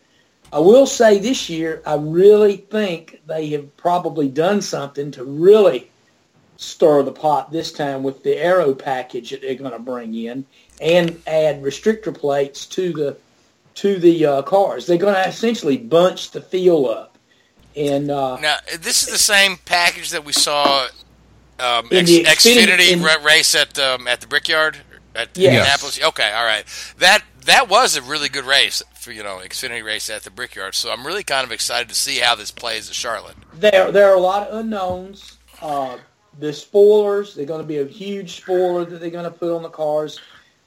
I 0.53 0.61
will 0.61 0.87
say 0.87 1.19
this 1.19 1.49
year, 1.49 1.83
I 1.85 1.97
really 1.97 2.59
think 2.59 3.21
they 3.27 3.49
have 3.49 3.77
probably 3.77 4.29
done 4.29 4.63
something 4.63 5.11
to 5.13 5.25
really 5.25 5.91
stir 6.57 7.03
the 7.03 7.13
pot 7.13 7.53
this 7.53 7.73
time 7.73 8.03
with 8.03 8.23
the 8.23 8.37
aero 8.37 8.75
package 8.75 9.31
that 9.31 9.43
they're 9.43 9.55
going 9.57 9.73
to 9.73 9.79
bring 9.79 10.15
in 10.15 10.47
and 10.81 11.21
add 11.27 11.63
restrictor 11.63 12.17
plates 12.17 12.67
to 12.67 12.93
the 12.93 13.17
to 13.75 13.99
the 13.99 14.25
uh, 14.25 14.43
cars. 14.43 14.87
They're 14.87 14.97
going 14.97 15.15
to 15.15 15.29
essentially 15.29 15.77
bunch 15.77 16.31
the 16.31 16.41
field 16.41 16.89
up. 16.89 17.16
And 17.77 18.11
uh, 18.11 18.39
Now, 18.41 18.57
this 18.79 19.03
is 19.03 19.09
the 19.13 19.19
same 19.19 19.57
package 19.65 20.11
that 20.11 20.25
we 20.25 20.33
saw 20.33 20.87
um, 21.61 21.89
In 21.91 21.99
X, 21.99 22.11
the 22.11 22.25
Xfinity 22.25 22.67
Xfinity- 22.67 22.93
in- 23.19 23.25
race 23.25 23.55
at 23.55 23.79
um, 23.79 24.09
at 24.09 24.21
the 24.21 24.27
Brickyard 24.27 24.79
at 25.15 25.37
Yes. 25.37 25.53
Indianapolis. 25.55 26.03
Okay, 26.03 26.33
all 26.33 26.45
right. 26.45 26.65
That 26.99 27.23
that 27.45 27.69
was 27.69 27.97
a 27.97 28.03
really 28.03 28.29
good 28.29 28.45
race. 28.45 28.83
for 28.95 29.13
you 29.13 29.23
know 29.23 29.41
Xfinity 29.45 29.85
race 29.85 30.09
at 30.11 30.23
the 30.23 30.31
Brickyard. 30.31 30.75
So 30.75 30.91
I'm 30.91 31.07
really 31.07 31.23
kind 31.25 31.45
of 31.45 31.53
excited 31.53 31.89
to 31.89 31.95
see 31.95 32.19
how 32.19 32.35
this 32.35 32.51
plays 32.51 32.89
at 32.89 32.95
Charlotte. 32.95 33.37
There, 33.55 33.93
there 33.93 34.09
are 34.11 34.17
a 34.17 34.21
lot 34.21 34.49
of 34.49 34.59
unknowns. 34.59 35.39
Uh, 35.63 35.97
the 36.39 36.53
spoilers, 36.53 37.35
they're 37.35 37.47
going 37.47 37.63
to 37.63 37.67
be 37.67 37.79
a 37.79 37.87
huge 37.87 38.37
spoiler 38.43 38.85
that 38.85 39.01
they're 39.01 39.11
going 39.11 39.25
to 39.25 39.31
put 39.31 39.55
on 39.55 39.63
the 39.63 39.71
cars. 39.71 40.21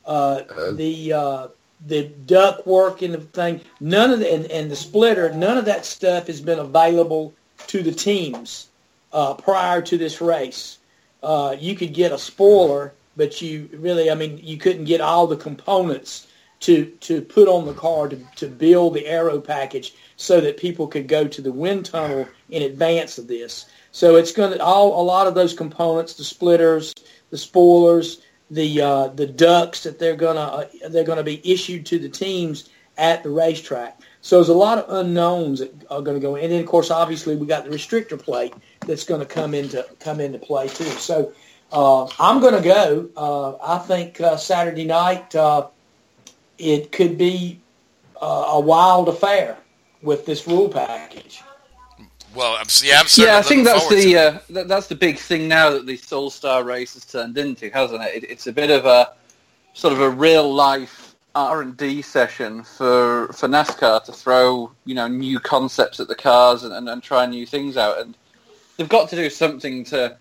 Uh, 0.06 0.42
the 0.74 1.14
uh, 1.14 1.48
the 1.86 2.10
ductwork 2.26 3.02
and 3.02 3.14
the 3.14 3.20
thing, 3.20 3.62
none 3.80 4.12
of 4.12 4.20
the 4.20 4.34
and, 4.34 4.46
and 4.48 4.70
the 4.70 4.76
splitter, 4.76 5.32
none 5.34 5.58
of 5.58 5.66
that 5.66 5.86
stuff 5.86 6.28
has 6.28 6.42
been 6.42 6.60
available 6.60 7.34
to 7.68 7.82
the 7.82 7.92
teams 7.92 8.68
uh, 9.14 9.34
prior 9.34 9.82
to 9.82 9.98
this 9.98 10.22
race. 10.22 10.80
Uh, 11.24 11.56
you 11.60 11.76
could 11.76 11.94
get 11.94 12.12
a 12.12 12.18
spoiler, 12.18 12.94
but 13.16 13.42
you 13.42 13.70
really, 13.74 14.10
I 14.12 14.16
mean, 14.16 14.40
you 14.42 14.58
couldn't 14.58 14.86
get 14.86 15.02
all 15.02 15.28
the 15.28 15.38
components 15.38 16.28
to 16.62 16.86
to 16.86 17.22
put 17.22 17.48
on 17.48 17.66
the 17.66 17.74
car 17.74 18.10
to, 18.10 18.18
to 18.36 18.48
build 18.48 18.94
the 18.94 19.08
aero 19.08 19.40
package 19.40 19.94
so 20.18 20.42
that 20.42 20.58
people 20.58 20.88
could 20.88 21.08
go 21.08 21.28
to 21.28 21.42
the 21.42 21.52
wind 21.52 21.86
tunnel 21.86 22.28
in 22.50 22.64
advance 22.64 23.18
of 23.18 23.28
this. 23.28 23.66
So 23.92 24.18
it's 24.18 24.34
going 24.34 24.52
to 24.52 24.64
all 24.64 25.02
a 25.02 25.04
lot 25.04 25.28
of 25.28 25.36
those 25.36 25.54
components, 25.54 26.14
the 26.16 26.24
splitters, 26.24 26.94
the 27.30 27.38
spoilers, 27.38 28.22
the 28.52 28.82
uh, 28.82 29.08
the 29.10 29.28
ducts 29.28 29.84
that 29.84 30.00
they're 30.00 30.16
gonna 30.16 30.40
uh, 30.40 30.66
they're 30.90 31.04
gonna 31.04 31.24
be 31.24 31.42
issued 31.50 31.86
to 31.88 32.00
the 32.00 32.10
teams 32.10 32.70
at 32.98 33.24
the 33.24 33.30
racetrack. 33.30 34.00
So 34.22 34.36
there's 34.36 34.50
a 34.50 34.54
lot 34.54 34.78
of 34.78 34.94
unknowns 34.94 35.60
that 35.60 35.74
are 35.90 36.02
going 36.02 36.18
to 36.18 36.22
go 36.22 36.36
in, 36.36 36.44
and 36.44 36.54
then 36.54 36.60
of 36.60 36.68
course, 36.68 36.92
obviously, 36.92 37.36
we 37.36 37.48
got 37.48 37.64
the 37.64 37.72
restrictor 37.72 38.22
plate 38.22 38.54
that's 38.82 39.06
going 39.06 39.22
to 39.22 39.26
come 39.26 39.54
into 39.54 39.86
come 40.00 40.20
into 40.20 40.38
play 40.38 40.68
too. 40.68 40.84
So 40.84 41.34
uh, 41.72 42.06
I'm 42.20 42.42
going 42.42 42.56
to 42.56 42.62
go. 42.62 43.10
Uh, 43.16 43.56
I 43.64 43.80
think 43.80 44.20
uh, 44.20 44.36
Saturday 44.36 44.86
night 44.86 45.34
uh, 45.36 45.68
it 46.58 46.92
could 46.92 47.18
be 47.18 47.62
uh, 48.22 48.46
a 48.48 48.60
wild 48.60 49.08
affair 49.08 49.58
with 50.02 50.26
this 50.26 50.46
rule 50.46 50.70
package. 50.70 51.42
Well, 52.36 52.56
I'm, 52.60 52.68
yeah, 52.84 53.00
I'm 53.00 53.06
yeah, 53.18 53.38
I 53.38 53.42
think 53.42 53.66
that's 53.66 53.90
the 53.90 54.16
uh, 54.18 54.40
that, 54.52 54.68
that's 54.68 54.88
the 54.88 54.96
big 54.96 55.18
thing 55.18 55.48
now 55.48 55.72
that 55.72 55.86
the 55.88 55.98
Soul 55.98 56.30
Star 56.30 56.64
race 56.64 56.94
has 56.94 57.06
turned 57.06 57.38
into, 57.38 57.70
hasn't 57.70 58.04
it? 58.04 58.24
it? 58.24 58.30
It's 58.30 58.48
a 58.48 58.54
bit 58.54 58.70
of 58.70 58.86
a 58.86 59.14
sort 59.74 59.94
of 59.94 60.02
a 60.02 60.10
real 60.10 60.54
life 60.54 61.16
R 61.34 61.62
and 61.62 61.76
D 61.76 62.02
session 62.02 62.64
for 62.64 63.28
for 63.34 63.48
NASCAR 63.48 64.04
to 64.06 64.12
throw 64.12 64.72
you 64.86 64.94
know 64.94 65.08
new 65.08 65.40
concepts 65.40 66.00
at 66.00 66.08
the 66.08 66.16
cars 66.16 66.64
and, 66.64 66.74
and, 66.74 66.88
and 66.88 67.02
try 67.02 67.26
new 67.26 67.48
things 67.48 67.78
out, 67.78 68.00
and 68.00 68.16
they've 68.78 68.90
got 68.90 69.10
to 69.10 69.16
do 69.16 69.30
something 69.30 69.84
to 69.86 70.16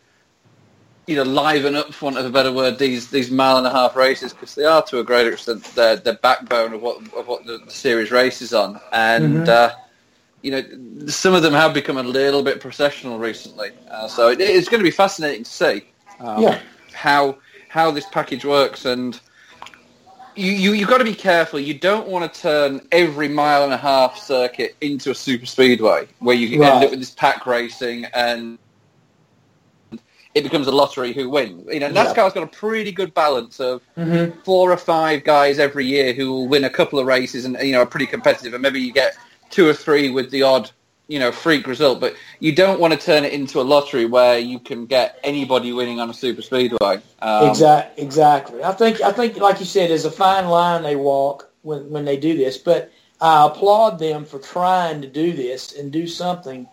you 1.06 1.16
know 1.16 1.24
liven 1.24 1.76
up, 1.76 1.92
for 1.92 2.06
want 2.06 2.16
of 2.16 2.24
a 2.24 2.30
better 2.30 2.52
word, 2.52 2.78
these 2.78 3.10
these 3.10 3.30
mile 3.30 3.58
and 3.58 3.66
a 3.66 3.70
half 3.70 3.96
races 3.96 4.32
because 4.32 4.54
they 4.54 4.64
are 4.64 4.82
to 4.84 4.98
a 5.00 5.04
greater 5.04 5.32
extent 5.32 5.62
the 5.74 6.00
the 6.02 6.14
backbone 6.14 6.72
of 6.72 6.80
what 6.80 7.02
of 7.14 7.28
what 7.28 7.44
the, 7.44 7.58
the 7.58 7.70
series 7.70 8.10
races 8.10 8.54
on, 8.54 8.80
and. 8.92 9.46
Mhm. 9.46 9.48
Uh, 9.48 9.74
you 10.42 10.50
know, 10.50 11.06
some 11.08 11.34
of 11.34 11.42
them 11.42 11.52
have 11.52 11.74
become 11.74 11.96
a 11.96 12.02
little 12.02 12.42
bit 12.42 12.60
processional 12.60 13.18
recently. 13.18 13.70
Uh, 13.90 14.06
so 14.08 14.28
it, 14.28 14.40
it's 14.40 14.68
going 14.68 14.80
to 14.80 14.84
be 14.84 14.90
fascinating 14.90 15.44
to 15.44 15.50
see 15.50 15.84
um, 16.20 16.42
Yeah. 16.42 16.60
how 16.92 17.38
how 17.68 17.90
this 17.90 18.06
package 18.06 18.44
works. 18.44 18.84
And 18.86 19.18
you, 20.36 20.52
you 20.52 20.72
you've 20.72 20.88
got 20.88 20.98
to 20.98 21.04
be 21.04 21.14
careful. 21.14 21.58
You 21.58 21.74
don't 21.74 22.06
want 22.08 22.32
to 22.32 22.40
turn 22.40 22.80
every 22.92 23.28
mile 23.28 23.64
and 23.64 23.72
a 23.72 23.76
half 23.78 24.16
circuit 24.16 24.76
into 24.80 25.10
a 25.10 25.14
super 25.14 25.46
speedway 25.46 26.06
where 26.20 26.36
you 26.36 26.62
end 26.62 26.84
up 26.84 26.90
with 26.90 27.00
this 27.00 27.10
pack 27.10 27.44
racing 27.46 28.04
and 28.14 28.58
it 30.34 30.42
becomes 30.42 30.66
a 30.68 30.70
lottery 30.72 31.12
who 31.12 31.28
wins. 31.28 31.64
You 31.72 31.80
know, 31.80 31.88
Yeah. 31.88 32.04
NASCAR's 32.04 32.32
got 32.32 32.42
a 32.44 32.46
pretty 32.46 32.92
good 32.92 33.12
balance 33.14 33.58
of 33.58 33.82
Mhm. 33.96 34.44
four 34.44 34.70
or 34.70 34.76
five 34.76 35.24
guys 35.24 35.58
every 35.58 35.86
year 35.86 36.12
who 36.12 36.30
will 36.30 36.46
win 36.48 36.64
a 36.64 36.70
couple 36.70 36.98
of 37.00 37.06
races 37.06 37.44
and 37.44 37.56
you 37.60 37.72
know 37.72 37.82
are 37.82 37.86
pretty 37.86 38.06
competitive, 38.06 38.54
and 38.54 38.62
maybe 38.62 38.80
you 38.80 38.92
get 38.92 39.16
two 39.50 39.68
or 39.68 39.74
three 39.74 40.10
with 40.10 40.30
the 40.30 40.42
odd 40.42 40.70
you 41.08 41.18
know 41.18 41.32
freak 41.32 41.66
result. 41.66 42.00
But 42.00 42.14
you 42.38 42.54
don't 42.54 42.78
want 42.78 42.92
to 42.94 42.98
turn 42.98 43.24
it 43.24 43.32
into 43.32 43.60
a 43.60 43.62
lottery 43.62 44.04
where 44.04 44.38
you 44.38 44.60
can 44.60 44.86
get 44.86 45.18
anybody 45.24 45.72
winning 45.72 46.00
on 46.00 46.08
a 46.10 46.14
super 46.14 46.42
speedway. 46.42 47.00
Um, 47.20 47.48
exactly. 47.48 48.04
Exactly. 48.04 48.62
I 48.62 48.72
think. 48.72 49.00
I 49.00 49.12
think, 49.12 49.36
like 49.36 49.58
you 49.58 49.66
said, 49.66 49.90
there's 49.90 50.04
a 50.04 50.10
fine 50.10 50.46
line 50.46 50.82
they 50.82 50.96
walk 50.96 51.50
when 51.62 51.90
when 51.90 52.04
they 52.04 52.16
do 52.16 52.36
this. 52.36 52.58
But 52.58 52.92
I 53.20 53.46
applaud 53.46 53.98
them 53.98 54.24
for 54.24 54.38
trying 54.38 55.02
to 55.02 55.08
do 55.08 55.32
this 55.32 55.76
and 55.76 55.90
do 55.90 56.06
something. 56.06 56.68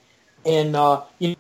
And 0.45 0.75
uh, 0.75 1.01
you 1.17 1.35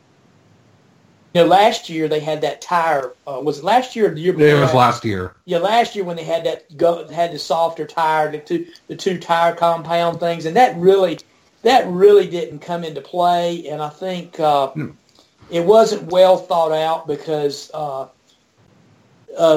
know, 1.41 1.47
last 1.47 1.89
year 1.89 2.07
they 2.07 2.19
had 2.19 2.41
that 2.41 2.61
tire. 2.61 3.13
Uh, 3.27 3.41
was 3.43 3.59
it 3.59 3.63
last 3.63 3.95
year 3.95 4.11
or 4.11 4.15
the 4.15 4.21
year 4.21 4.33
before? 4.33 4.47
It 4.47 4.59
was 4.59 4.73
last 4.73 5.05
year. 5.05 5.35
Yeah, 5.45 5.59
last 5.59 5.95
year 5.95 6.05
when 6.05 6.15
they 6.15 6.23
had 6.23 6.45
that 6.45 6.77
go, 6.77 7.07
had 7.07 7.31
the 7.31 7.39
softer 7.39 7.85
tire, 7.85 8.31
the 8.31 8.39
two 8.39 8.67
the 8.87 8.95
two 8.95 9.17
tire 9.19 9.53
compound 9.53 10.19
things, 10.19 10.45
and 10.45 10.55
that 10.55 10.75
really 10.77 11.19
that 11.63 11.87
really 11.87 12.27
didn't 12.27 12.59
come 12.59 12.83
into 12.83 13.01
play. 13.01 13.67
And 13.67 13.81
I 13.81 13.89
think 13.89 14.39
uh, 14.39 14.71
it 15.49 15.65
wasn't 15.65 16.11
well 16.11 16.37
thought 16.37 16.71
out 16.71 17.07
because 17.07 17.71
uh, 17.73 18.07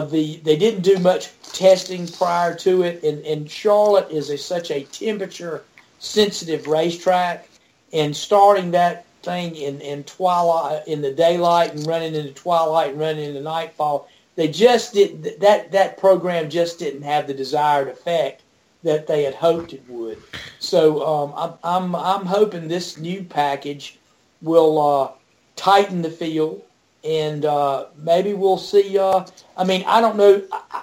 the 0.07 0.41
they 0.43 0.57
didn't 0.57 0.83
do 0.83 0.99
much 0.99 1.31
testing 1.43 2.09
prior 2.09 2.55
to 2.57 2.83
it. 2.83 3.03
And, 3.05 3.25
and 3.25 3.51
Charlotte 3.51 4.11
is 4.11 4.31
a, 4.31 4.39
such 4.39 4.71
a 4.71 4.85
temperature 4.85 5.65
sensitive 5.99 6.67
racetrack, 6.67 7.49
and 7.93 8.17
starting 8.17 8.73
that 8.73 9.05
thing 9.23 9.57
in, 9.57 9.81
in 9.81 10.05
twilight 10.05 10.87
in 10.87 11.03
the 11.03 11.13
daylight 11.13 11.75
and 11.75 11.87
running 11.87 12.15
into 12.15 12.33
twilight 12.33 12.91
and 12.91 13.01
running 13.01 13.25
into 13.25 13.41
nightfall. 13.41 14.09
They 14.37 14.49
just 14.49 14.95
didn't 14.95 15.41
that 15.41 15.73
that 15.73 15.99
program 15.99 16.49
just 16.49 16.79
didn't 16.79 17.03
have 17.03 17.27
the 17.27 17.35
desired 17.35 17.89
effect 17.89 18.43
that 18.85 19.07
they 19.07 19.25
had 19.25 19.35
hoped 19.35 19.73
it 19.73 19.83
would. 19.89 20.19
So 20.61 21.05
um, 21.05 21.33
I'm, 21.37 21.55
I'm 21.65 21.97
I'm 21.97 22.27
hoping 22.27 22.69
this 22.69 22.99
new 22.99 23.25
package 23.25 23.99
will 24.41 24.79
uh, 24.81 25.11
tighten 25.57 26.03
the 26.03 26.11
field 26.11 26.63
and 27.05 27.45
uh, 27.45 27.87
maybe 27.97 28.35
we'll 28.35 28.59
see 28.59 28.99
uh, 28.99 29.25
I 29.57 29.65
mean 29.65 29.85
I 29.87 30.01
don't 30.01 30.17
know 30.17 30.43
I, 30.53 30.83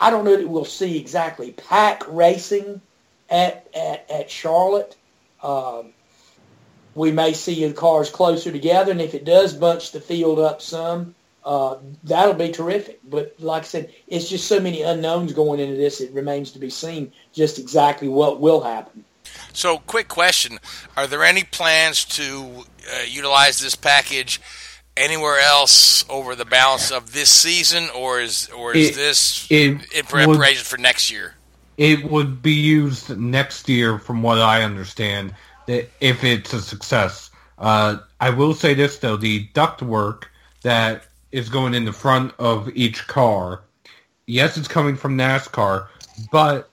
I 0.00 0.10
don't 0.10 0.24
know 0.24 0.36
that 0.36 0.48
we'll 0.48 0.64
see 0.64 0.98
exactly 0.98 1.52
pack 1.52 2.02
racing 2.08 2.80
at 3.30 3.66
at, 3.74 4.08
at 4.10 4.30
Charlotte. 4.30 4.96
Um, 5.42 5.92
we 6.94 7.10
may 7.12 7.32
see 7.32 7.66
the 7.66 7.74
cars 7.74 8.10
closer 8.10 8.50
together, 8.52 8.90
and 8.92 9.00
if 9.00 9.14
it 9.14 9.24
does 9.24 9.52
bunch 9.54 9.92
the 9.92 10.00
field 10.00 10.38
up 10.38 10.62
some, 10.62 11.14
uh, 11.44 11.76
that'll 12.04 12.34
be 12.34 12.50
terrific. 12.50 13.00
But 13.08 13.34
like 13.38 13.62
I 13.62 13.66
said, 13.66 13.92
it's 14.08 14.28
just 14.28 14.46
so 14.48 14.60
many 14.60 14.82
unknowns 14.82 15.32
going 15.32 15.60
into 15.60 15.76
this; 15.76 16.00
it 16.00 16.12
remains 16.12 16.52
to 16.52 16.58
be 16.58 16.70
seen 16.70 17.12
just 17.32 17.58
exactly 17.58 18.08
what 18.08 18.40
will 18.40 18.60
happen. 18.60 19.04
So, 19.52 19.78
quick 19.78 20.08
question: 20.08 20.58
Are 20.96 21.06
there 21.06 21.24
any 21.24 21.42
plans 21.44 22.04
to 22.16 22.64
uh, 22.92 23.02
utilize 23.06 23.60
this 23.60 23.74
package 23.74 24.40
anywhere 24.96 25.40
else 25.40 26.04
over 26.08 26.34
the 26.36 26.44
balance 26.44 26.90
of 26.92 27.12
this 27.12 27.30
season, 27.30 27.88
or 27.94 28.20
is 28.20 28.48
or 28.50 28.74
is 28.74 28.90
It- 28.90 28.94
this 28.94 29.46
it 29.50 29.56
in 29.56 29.78
would- 29.78 30.06
preparation 30.08 30.64
for 30.64 30.78
next 30.78 31.10
year? 31.10 31.34
It 31.76 32.08
would 32.08 32.40
be 32.40 32.52
used 32.52 33.10
next 33.18 33.68
year, 33.68 33.98
from 33.98 34.22
what 34.22 34.38
I 34.38 34.62
understand, 34.62 35.30
that 35.30 35.36
if 35.66 36.24
it's 36.24 36.52
a 36.52 36.60
success. 36.60 37.30
Uh, 37.58 37.98
I 38.20 38.30
will 38.30 38.54
say 38.54 38.74
this 38.74 38.98
though: 38.98 39.16
the 39.16 39.48
ductwork 39.54 40.24
that 40.62 41.06
is 41.32 41.48
going 41.48 41.74
in 41.74 41.84
the 41.84 41.92
front 41.92 42.32
of 42.38 42.68
each 42.74 43.06
car, 43.06 43.62
yes, 44.26 44.56
it's 44.56 44.68
coming 44.68 44.96
from 44.96 45.16
NASCAR, 45.18 45.88
but 46.30 46.70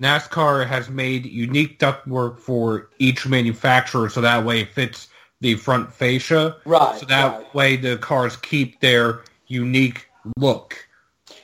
NASCAR 0.00 0.66
has 0.66 0.88
made 0.88 1.26
unique 1.26 1.78
ductwork 1.78 2.38
for 2.38 2.90
each 2.98 3.26
manufacturer, 3.26 4.08
so 4.08 4.20
that 4.20 4.44
way 4.44 4.60
it 4.60 4.72
fits 4.72 5.08
the 5.40 5.54
front 5.56 5.92
fascia. 5.92 6.56
Right, 6.64 6.98
So 6.98 7.06
that 7.06 7.38
right. 7.38 7.54
way 7.54 7.76
the 7.76 7.98
cars 7.98 8.36
keep 8.36 8.80
their 8.80 9.22
unique 9.46 10.08
look. 10.36 10.88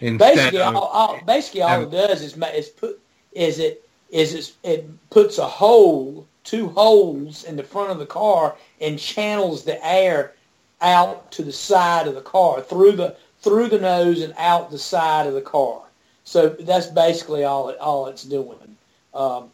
Basically, 0.01 0.61
of, 0.61 0.77
all, 0.77 0.83
all, 0.85 1.21
basically 1.27 1.63
all 1.63 1.83
um, 1.83 1.83
it 1.85 1.91
does 1.91 2.23
is 2.23 2.37
is 2.37 2.69
put 2.69 3.01
is 3.33 3.59
it 3.59 3.89
is 4.11 4.35
it, 4.35 4.53
it 4.63 5.11
puts 5.11 5.39
a 5.39 5.47
hole, 5.47 6.27
two 6.45 6.69
holes 6.69 7.45
in 7.45 7.57
the 7.57 7.63
front 7.63 7.91
of 7.91 7.99
the 7.99 8.07
car, 8.07 8.57
and 8.81 8.99
channels 8.99 9.65
the 9.65 9.85
air 9.85 10.33
out 10.81 11.31
to 11.33 11.43
the 11.43 11.53
side 11.53 12.07
of 12.07 12.15
the 12.15 12.21
car 12.21 12.61
through 12.61 12.93
the 12.93 13.17
through 13.41 13.69
the 13.69 13.79
nose 13.79 14.23
and 14.23 14.35
out 14.39 14.71
the 14.71 14.79
side 14.79 15.27
of 15.27 15.35
the 15.35 15.41
car. 15.41 15.83
So 16.25 16.49
that's 16.49 16.87
basically 16.87 17.45
all 17.45 17.69
it 17.69 17.79
all 17.79 18.07
it's 18.07 18.25
doing. 18.25 18.77
Um, 19.13 19.51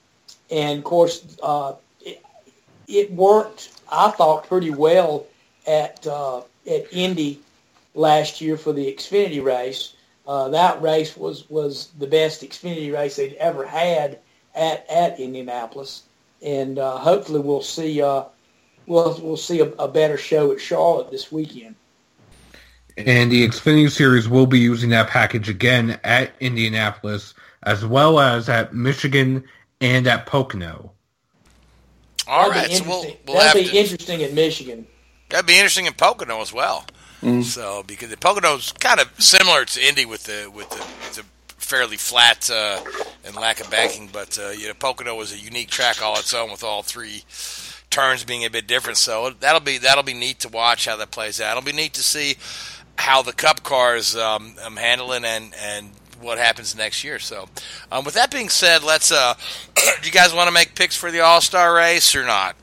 and 0.50 0.78
of 0.78 0.84
course, 0.84 1.36
uh, 1.42 1.74
it, 2.00 2.24
it 2.88 3.12
worked. 3.12 3.70
I 3.90 4.10
thought 4.10 4.46
pretty 4.46 4.70
well 4.70 5.26
at 5.66 6.06
uh, 6.06 6.42
at 6.66 6.92
Indy 6.92 7.40
last 7.94 8.40
year 8.40 8.56
for 8.56 8.72
the 8.72 8.92
Xfinity 8.92 9.42
race. 9.42 9.94
Uh, 10.26 10.48
that 10.48 10.80
race 10.80 11.16
was, 11.16 11.48
was 11.50 11.88
the 11.98 12.06
best 12.06 12.42
Xfinity 12.42 12.92
race 12.92 13.16
they'd 13.16 13.34
ever 13.34 13.66
had 13.66 14.18
at, 14.54 14.88
at 14.88 15.18
Indianapolis, 15.18 16.02
and 16.42 16.78
uh, 16.78 16.98
hopefully 16.98 17.40
we'll 17.40 17.62
see 17.62 18.00
uh, 18.02 18.24
we'll 18.86 19.18
we'll 19.20 19.36
see 19.36 19.60
a, 19.60 19.66
a 19.72 19.88
better 19.88 20.16
show 20.16 20.52
at 20.52 20.60
Charlotte 20.60 21.10
this 21.10 21.30
weekend. 21.30 21.74
And 22.96 23.32
the 23.32 23.46
Xfinity 23.46 23.90
Series 23.90 24.28
will 24.28 24.46
be 24.46 24.58
using 24.58 24.90
that 24.90 25.08
package 25.08 25.48
again 25.48 25.98
at 26.04 26.32
Indianapolis, 26.40 27.34
as 27.62 27.84
well 27.86 28.20
as 28.20 28.48
at 28.48 28.74
Michigan 28.74 29.44
and 29.80 30.06
at 30.06 30.26
Pocono. 30.26 30.92
All 32.26 32.50
that'd 32.50 32.70
right, 32.70 32.78
so 32.78 32.84
we'll, 32.84 33.16
we'll 33.26 33.38
That'd 33.38 33.64
be 33.64 33.70
to. 33.70 33.76
interesting 33.76 34.20
in 34.20 34.34
Michigan. 34.34 34.86
That'd 35.30 35.46
be 35.46 35.54
interesting 35.56 35.86
in 35.86 35.94
Pocono 35.94 36.40
as 36.42 36.52
well. 36.52 36.84
So 37.42 37.82
because 37.86 38.08
the 38.08 38.16
Pocono's 38.16 38.72
kind 38.72 38.98
of 38.98 39.10
similar 39.18 39.66
to 39.66 39.80
Indy 39.86 40.06
with 40.06 40.24
the 40.24 40.50
with 40.50 40.70
the, 40.70 41.20
the 41.20 41.26
fairly 41.70 41.96
flat 41.96 42.50
uh, 42.50 42.80
and 43.24 43.36
lack 43.36 43.60
of 43.60 43.70
banking, 43.70 44.08
but 44.12 44.36
uh, 44.38 44.50
you 44.50 44.66
know 44.66 44.74
Pocono 44.74 45.14
was 45.14 45.32
a 45.32 45.38
unique 45.38 45.70
track 45.70 46.02
all 46.02 46.18
its 46.18 46.34
own 46.34 46.50
with 46.50 46.64
all 46.64 46.82
three 46.82 47.22
turns 47.90 48.24
being 48.24 48.44
a 48.44 48.50
bit 48.50 48.66
different. 48.66 48.98
So 48.98 49.30
that'll 49.38 49.60
be 49.60 49.78
that'll 49.78 50.02
be 50.02 50.14
neat 50.14 50.40
to 50.40 50.48
watch 50.48 50.86
how 50.86 50.96
that 50.96 51.12
plays 51.12 51.40
out. 51.40 51.56
It'll 51.56 51.64
be 51.66 51.72
neat 51.72 51.94
to 51.94 52.02
see 52.02 52.34
how 52.96 53.22
the 53.22 53.32
Cup 53.32 53.62
cars 53.62 54.16
um, 54.16 54.54
um 54.64 54.76
handling 54.76 55.24
and 55.24 55.54
and 55.62 55.90
what 56.20 56.38
happens 56.38 56.76
next 56.76 57.04
year. 57.04 57.20
So 57.20 57.48
um, 57.92 58.04
with 58.04 58.14
that 58.14 58.30
being 58.32 58.48
said, 58.48 58.82
let's. 58.82 59.12
Uh, 59.12 59.34
do 59.76 60.06
you 60.06 60.12
guys 60.12 60.34
want 60.34 60.48
to 60.48 60.52
make 60.52 60.74
picks 60.74 60.96
for 60.96 61.12
the 61.12 61.20
All 61.20 61.40
Star 61.40 61.72
race 61.72 62.16
or 62.16 62.24
not? 62.26 62.56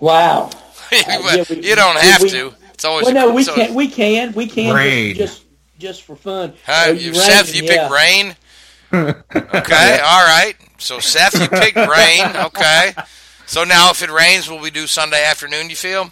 Wow. 0.00 0.50
you 0.92 0.98
yeah, 1.06 1.46
we- 1.48 1.74
don't 1.74 1.96
have 1.98 2.22
we- 2.22 2.30
to. 2.30 2.54
It's 2.74 2.84
always 2.84 3.06
Well, 3.06 3.14
no, 3.14 3.32
we 3.32 3.40
it's 3.40 3.48
always- 3.48 3.66
can. 3.68 3.74
We 3.74 3.88
can. 3.88 4.32
We 4.32 4.46
can. 4.46 4.74
Rain. 4.74 5.14
Just, 5.14 5.38
just, 5.38 5.45
just 5.78 6.02
for 6.02 6.16
fun. 6.16 6.54
Huh? 6.64 6.90
You, 6.92 7.12
rain, 7.12 7.20
Seth, 7.20 7.54
you 7.54 7.62
yeah. 7.64 7.88
picked 7.88 7.92
rain. 7.92 8.36
Okay, 9.34 9.98
all 10.04 10.24
right. 10.24 10.54
So 10.78 11.00
Seth, 11.00 11.34
you 11.40 11.48
picked 11.48 11.76
rain. 11.76 12.24
Okay. 12.36 12.92
So 13.46 13.64
now, 13.64 13.90
if 13.90 14.00
it 14.02 14.10
rains, 14.10 14.48
will 14.48 14.60
we 14.60 14.70
do 14.70 14.86
Sunday 14.86 15.24
afternoon? 15.24 15.68
You 15.70 15.76
feel? 15.76 16.10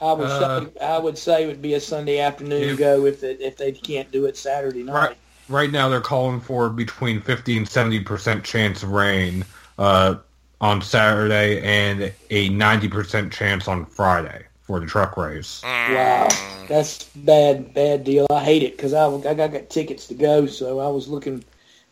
I 0.00 0.12
would 0.12 0.26
Uh, 0.26 0.64
say. 0.66 0.80
I 0.80 0.98
would 0.98 1.16
say 1.16 1.44
it 1.44 1.46
would 1.46 1.62
be 1.62 1.74
a 1.74 1.80
Sunday 1.80 2.18
afternoon 2.18 2.70
If- 2.70 2.78
go 2.78 3.06
if 3.06 3.22
it, 3.22 3.40
if 3.40 3.56
they 3.56 3.72
can't 3.72 4.10
do 4.10 4.26
it 4.26 4.36
Saturday 4.36 4.82
night. 4.82 4.92
Right, 4.92 5.16
right 5.48 5.70
now 5.70 5.88
they're 5.88 6.00
calling 6.00 6.40
for 6.40 6.68
between 6.68 7.20
50 7.22 7.58
and 7.58 7.68
70 7.68 8.00
percent 8.00 8.44
chance 8.44 8.82
of 8.82 8.90
rain 8.90 9.44
uh, 9.78 10.16
on 10.60 10.82
Saturday 10.82 11.60
and 11.62 12.12
a 12.30 12.48
90 12.50 12.88
percent 12.88 13.32
chance 13.32 13.68
on 13.68 13.86
Friday 13.86 14.44
for 14.64 14.80
the 14.80 14.86
truck 14.86 15.16
race. 15.16 15.62
Wow, 15.62 16.28
that's 16.68 17.04
bad, 17.04 17.74
bad 17.74 18.04
deal. 18.04 18.26
I 18.30 18.42
hate 18.42 18.62
it 18.62 18.76
because 18.76 18.94
I, 18.94 19.06
I 19.06 19.34
got, 19.34 19.52
got 19.52 19.70
tickets 19.70 20.06
to 20.08 20.14
go, 20.14 20.46
so 20.46 20.80
I 20.80 20.88
was 20.88 21.08
looking, 21.08 21.44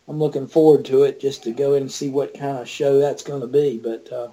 I'm 0.08 0.18
looking 0.18 0.46
forward 0.46 0.84
to 0.86 1.04
it 1.04 1.20
just 1.20 1.42
to 1.44 1.52
go 1.52 1.74
in 1.74 1.82
and 1.82 1.92
see 1.92 2.08
what 2.08 2.34
kind 2.34 2.58
of 2.58 2.68
show 2.68 2.98
that's 2.98 3.22
going 3.22 3.42
to 3.42 3.46
be. 3.46 3.78
But 3.78 4.10
uh, 4.10 4.28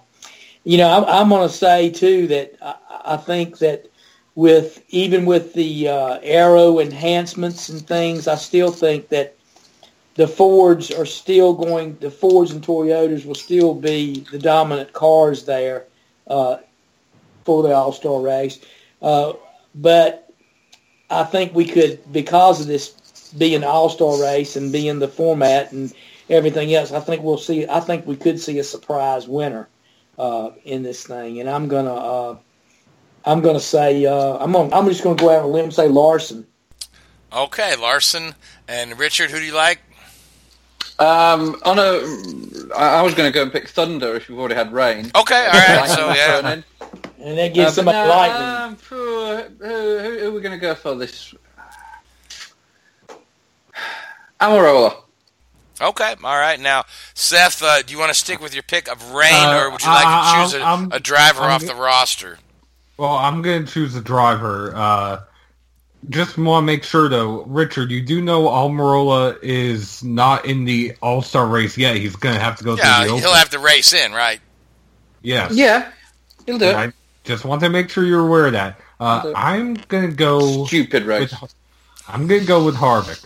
you 0.63 0.77
know, 0.77 0.89
I'm, 0.89 1.03
I'm 1.05 1.29
going 1.29 1.47
to 1.47 1.53
say 1.53 1.89
too 1.89 2.27
that 2.27 2.55
I, 2.61 2.75
I 3.13 3.17
think 3.17 3.59
that 3.59 3.87
with 4.35 4.83
even 4.89 5.25
with 5.25 5.53
the 5.53 5.89
uh, 5.89 6.19
aero 6.23 6.79
enhancements 6.79 7.67
and 7.67 7.85
things, 7.85 8.27
I 8.27 8.35
still 8.35 8.71
think 8.71 9.09
that 9.09 9.35
the 10.15 10.27
Fords 10.27 10.91
are 10.91 11.05
still 11.05 11.53
going. 11.53 11.97
The 11.99 12.11
Fords 12.11 12.51
and 12.51 12.63
Toyotas 12.63 13.25
will 13.25 13.35
still 13.35 13.73
be 13.73 14.21
the 14.31 14.39
dominant 14.39 14.93
cars 14.93 15.45
there. 15.45 15.85
Uh, 16.27 16.57
for 17.45 17.63
the 17.63 17.73
All 17.73 17.91
Star 17.91 18.21
race. 18.21 18.59
Uh, 19.01 19.33
but 19.75 20.31
I 21.09 21.23
think 21.23 21.53
we 21.53 21.65
could, 21.65 22.11
because 22.11 22.61
of 22.61 22.67
this 22.67 22.89
being 23.37 23.61
the 23.61 23.67
All 23.67 23.89
Star 23.89 24.21
race 24.21 24.55
and 24.55 24.71
being 24.71 24.99
the 24.99 25.07
format 25.07 25.71
and 25.71 25.93
everything 26.29 26.73
else, 26.73 26.91
I 26.91 26.99
think 26.99 27.23
we'll 27.23 27.37
see. 27.37 27.67
I 27.67 27.79
think 27.79 28.05
we 28.05 28.15
could 28.15 28.39
see 28.39 28.59
a 28.59 28.63
surprise 28.63 29.27
winner 29.27 29.67
uh, 30.17 30.51
in 30.65 30.83
this 30.83 31.05
thing. 31.05 31.39
And 31.39 31.49
I'm 31.49 31.67
gonna, 31.67 31.93
uh, 31.93 32.37
I'm 33.25 33.41
gonna 33.41 33.59
say, 33.59 34.05
uh, 34.05 34.37
I'm 34.37 34.51
gonna, 34.51 34.75
I'm 34.75 34.87
just 34.87 35.03
gonna 35.03 35.15
go 35.15 35.29
out 35.29 35.39
on 35.39 35.45
a 35.45 35.47
limb 35.47 35.65
and 35.65 35.73
say 35.73 35.87
Larson. 35.87 36.45
Okay, 37.31 37.75
Larson 37.75 38.33
and 38.67 38.97
Richard. 38.97 39.29
Who 39.29 39.37
do 39.37 39.45
you 39.45 39.53
like? 39.53 39.79
Um, 40.99 41.55
on 41.63 41.79
a, 41.79 42.73
I 42.75 42.99
I 42.99 43.01
was 43.03 43.13
going 43.13 43.31
to 43.31 43.33
go 43.33 43.43
and 43.43 43.51
pick 43.51 43.69
Thunder 43.69 44.15
if 44.15 44.27
you've 44.27 44.37
already 44.37 44.55
had 44.55 44.73
rain. 44.73 45.11
Okay, 45.15 45.45
all 45.45 45.51
right. 45.51 45.89
So 45.95 46.07
yeah, 46.09 46.39
thrown 46.39 46.51
in. 46.53 46.63
And 47.21 47.37
that 47.37 47.53
gives 47.53 47.77
Uh, 47.77 47.83
but 47.83 47.91
somebody 47.93 47.97
no, 47.97 48.07
lightning. 48.15 48.47
um, 48.47 48.77
who, 48.89 49.35
who, 49.65 49.99
who 50.19 50.27
are 50.27 50.31
we 50.31 50.41
going 50.41 50.53
to 50.53 50.57
go 50.57 50.73
for 50.75 50.95
this? 50.95 51.33
Almirola. 54.41 54.95
Okay, 55.81 56.15
all 56.23 56.37
right. 56.37 56.59
Now, 56.59 56.83
Seth, 57.13 57.63
uh, 57.63 57.81
do 57.83 57.93
you 57.93 57.99
want 57.99 58.09
to 58.13 58.19
stick 58.19 58.41
with 58.41 58.53
your 58.53 58.63
pick 58.63 58.89
of 58.91 59.11
rain, 59.13 59.33
Uh, 59.33 59.61
or 59.63 59.69
would 59.71 59.81
you 59.81 59.87
like 59.89 60.05
I- 60.05 60.43
to 60.45 60.51
choose 60.51 60.61
a, 60.61 60.63
I'm- 60.65 60.89
a 60.91 60.99
driver 60.99 61.41
I'm 61.43 61.51
off 61.51 61.65
the 61.65 61.75
roster? 61.75 62.37
Well, 62.97 63.13
I'm 63.15 63.41
going 63.41 63.65
to 63.65 63.71
choose 63.71 63.95
a 63.95 64.01
driver. 64.01 64.73
Uh, 64.75 65.21
just 66.09 66.37
want 66.37 66.63
to 66.63 66.65
make 66.65 66.83
sure, 66.83 67.07
though, 67.07 67.43
Richard, 67.43 67.91
you 67.91 68.01
do 68.01 68.21
know 68.21 68.43
Almirola 68.47 69.37
is 69.41 70.03
not 70.03 70.45
in 70.45 70.65
the 70.65 70.95
All 71.01 71.21
Star 71.21 71.47
race 71.47 71.77
yet. 71.77 71.95
He's 71.95 72.15
going 72.17 72.35
to 72.35 72.41
have 72.41 72.57
to 72.57 72.63
go 72.65 72.75
Yeah, 72.75 72.99
through 73.03 73.11
the 73.11 73.15
he'll 73.19 73.27
Open. 73.27 73.39
have 73.39 73.49
to 73.51 73.59
race 73.59 73.93
in, 73.93 74.11
right? 74.11 74.41
Yes. 75.21 75.53
Yeah, 75.53 75.91
he'll 76.45 76.57
do 76.57 76.65
it. 76.65 76.93
I 77.29 77.33
just 77.33 77.45
want 77.45 77.61
to 77.61 77.69
make 77.69 77.91
sure 77.91 78.03
you're 78.03 78.25
aware 78.25 78.47
of 78.47 78.53
that. 78.53 78.79
Uh. 78.99 79.31
I'm 79.35 79.75
going 79.75 80.09
to 80.09 80.15
go. 80.15 80.65
Stupid 80.65 81.03
race. 81.03 81.39
With, 81.39 81.53
I'm 82.07 82.25
going 82.25 82.41
to 82.41 82.47
go 82.47 82.65
with 82.65 82.73
Harvick. 82.75 83.23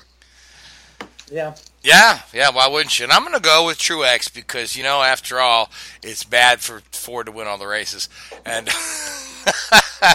Yeah. 1.32 1.56
Yeah, 1.84 2.20
yeah. 2.34 2.50
Why 2.50 2.68
wouldn't 2.68 3.00
you? 3.00 3.06
And 3.06 3.13
I'm 3.13 3.24
going 3.24 3.34
to 3.34 3.39
go 3.39 3.66
with 3.66 3.78
Truex 3.78 4.34
because 4.34 4.76
you 4.76 4.84
know, 4.84 5.02
after 5.02 5.39
all, 5.39 5.72
it's 6.02 6.26
bad 6.26 6.60
for 6.60 6.82
Ford 6.92 7.28
to 7.28 7.32
win 7.32 7.48
all 7.48 7.58
the 7.58 7.66
races. 7.66 8.10
And 8.46 8.70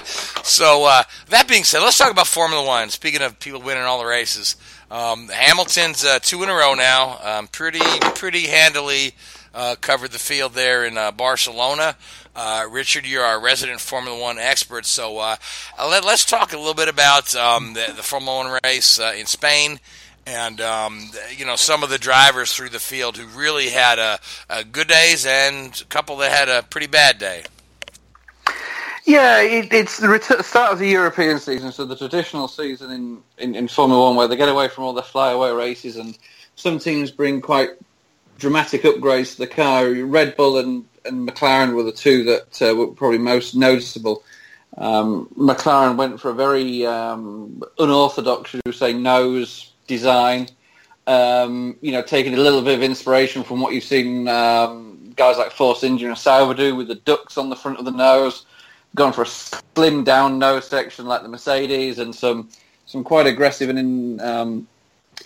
so, 0.44 0.84
uh, 0.84 1.04
that 1.30 1.48
being 1.48 1.64
said, 1.64 1.80
let's 1.80 1.96
talk 1.96 2.12
about 2.12 2.26
Formula 2.26 2.66
One. 2.66 2.90
Speaking 2.90 3.22
of 3.22 3.40
people 3.40 3.62
winning 3.62 3.84
all 3.84 3.98
the 3.98 4.06
races, 4.06 4.56
um, 4.90 5.28
Hamilton's 5.28 6.04
uh, 6.04 6.18
two 6.20 6.42
in 6.42 6.50
a 6.50 6.54
row 6.54 6.74
now. 6.74 7.18
Um, 7.22 7.46
pretty, 7.48 7.80
pretty 8.14 8.48
handily 8.48 9.14
uh, 9.54 9.76
covered 9.80 10.12
the 10.12 10.18
field 10.18 10.54
there 10.54 10.84
in 10.84 10.98
uh, 10.98 11.10
Barcelona. 11.12 11.96
Uh, 12.34 12.66
Richard, 12.70 13.06
you're 13.06 13.24
our 13.24 13.40
resident 13.40 13.80
Formula 13.80 14.18
One 14.18 14.38
expert, 14.38 14.86
so 14.86 15.18
uh, 15.18 15.36
let, 15.78 16.04
us 16.04 16.24
talk 16.24 16.52
a 16.52 16.56
little 16.56 16.74
bit 16.74 16.88
about 16.88 17.34
um, 17.34 17.74
the, 17.74 17.92
the 17.96 18.02
Formula 18.02 18.36
One 18.36 18.60
race 18.64 18.98
uh, 18.98 19.14
in 19.16 19.26
Spain 19.26 19.80
and 20.28 20.60
um, 20.60 21.10
you 21.36 21.46
know 21.46 21.56
some 21.56 21.82
of 21.82 21.88
the 21.88 21.98
drivers 21.98 22.52
through 22.52 22.68
the 22.68 22.78
field 22.78 23.16
who 23.16 23.26
really 23.38 23.70
had 23.70 23.98
a, 23.98 24.20
a 24.50 24.62
good 24.62 24.86
days 24.86 25.24
and 25.24 25.80
a 25.80 25.84
couple 25.86 26.16
that 26.18 26.30
had 26.30 26.48
a 26.48 26.62
pretty 26.62 26.86
bad 26.86 27.18
day. 27.18 27.44
Yeah, 29.08 29.40
it, 29.40 29.72
it's 29.72 29.96
the 29.96 30.42
start 30.42 30.74
of 30.74 30.78
the 30.78 30.88
European 30.88 31.38
season, 31.38 31.72
so 31.72 31.86
the 31.86 31.96
traditional 31.96 32.46
season 32.46 32.90
in, 32.90 33.22
in, 33.38 33.54
in 33.54 33.66
Formula 33.66 34.04
One, 34.04 34.16
where 34.16 34.28
they 34.28 34.36
get 34.36 34.50
away 34.50 34.68
from 34.68 34.84
all 34.84 34.92
the 34.92 35.02
flyaway 35.02 35.50
races, 35.50 35.96
and 35.96 36.18
some 36.56 36.78
teams 36.78 37.10
bring 37.10 37.40
quite 37.40 37.70
dramatic 38.38 38.82
upgrades 38.82 39.32
to 39.32 39.38
the 39.38 39.46
car. 39.46 39.90
Red 39.90 40.36
Bull 40.36 40.58
and, 40.58 40.84
and 41.04 41.28
McLaren 41.28 41.74
were 41.74 41.82
the 41.82 41.92
two 41.92 42.24
that 42.24 42.62
uh, 42.62 42.74
were 42.74 42.86
probably 42.86 43.18
most 43.18 43.54
noticeable. 43.54 44.22
Um, 44.76 45.28
McLaren 45.36 45.96
went 45.96 46.20
for 46.20 46.30
a 46.30 46.34
very 46.34 46.86
um, 46.86 47.62
unorthodox, 47.78 48.50
should 48.50 48.60
we 48.64 48.72
say, 48.72 48.92
nose 48.92 49.72
design. 49.86 50.48
Um, 51.06 51.76
you 51.80 51.90
know, 51.90 52.02
taking 52.02 52.34
a 52.34 52.36
little 52.36 52.62
bit 52.62 52.74
of 52.74 52.82
inspiration 52.82 53.42
from 53.42 53.60
what 53.60 53.72
you've 53.72 53.84
seen 53.84 54.28
um, 54.28 55.12
guys 55.16 55.36
like 55.36 55.50
Force 55.50 55.82
India 55.82 56.08
and 56.08 56.16
Sauber 56.16 56.54
do 56.54 56.76
with 56.76 56.88
the 56.88 56.94
ducts 56.94 57.36
on 57.38 57.50
the 57.50 57.56
front 57.56 57.78
of 57.78 57.84
the 57.84 57.90
nose. 57.90 58.44
Gone 58.94 59.12
for 59.12 59.22
a 59.22 59.26
slim 59.26 60.04
down 60.04 60.38
nose 60.38 60.66
section 60.66 61.06
like 61.06 61.22
the 61.22 61.28
Mercedes, 61.28 61.98
and 61.98 62.14
some 62.14 62.48
some 62.86 63.04
quite 63.04 63.26
aggressive 63.26 63.68
and 63.68 63.78
in, 63.78 64.20
um, 64.20 64.68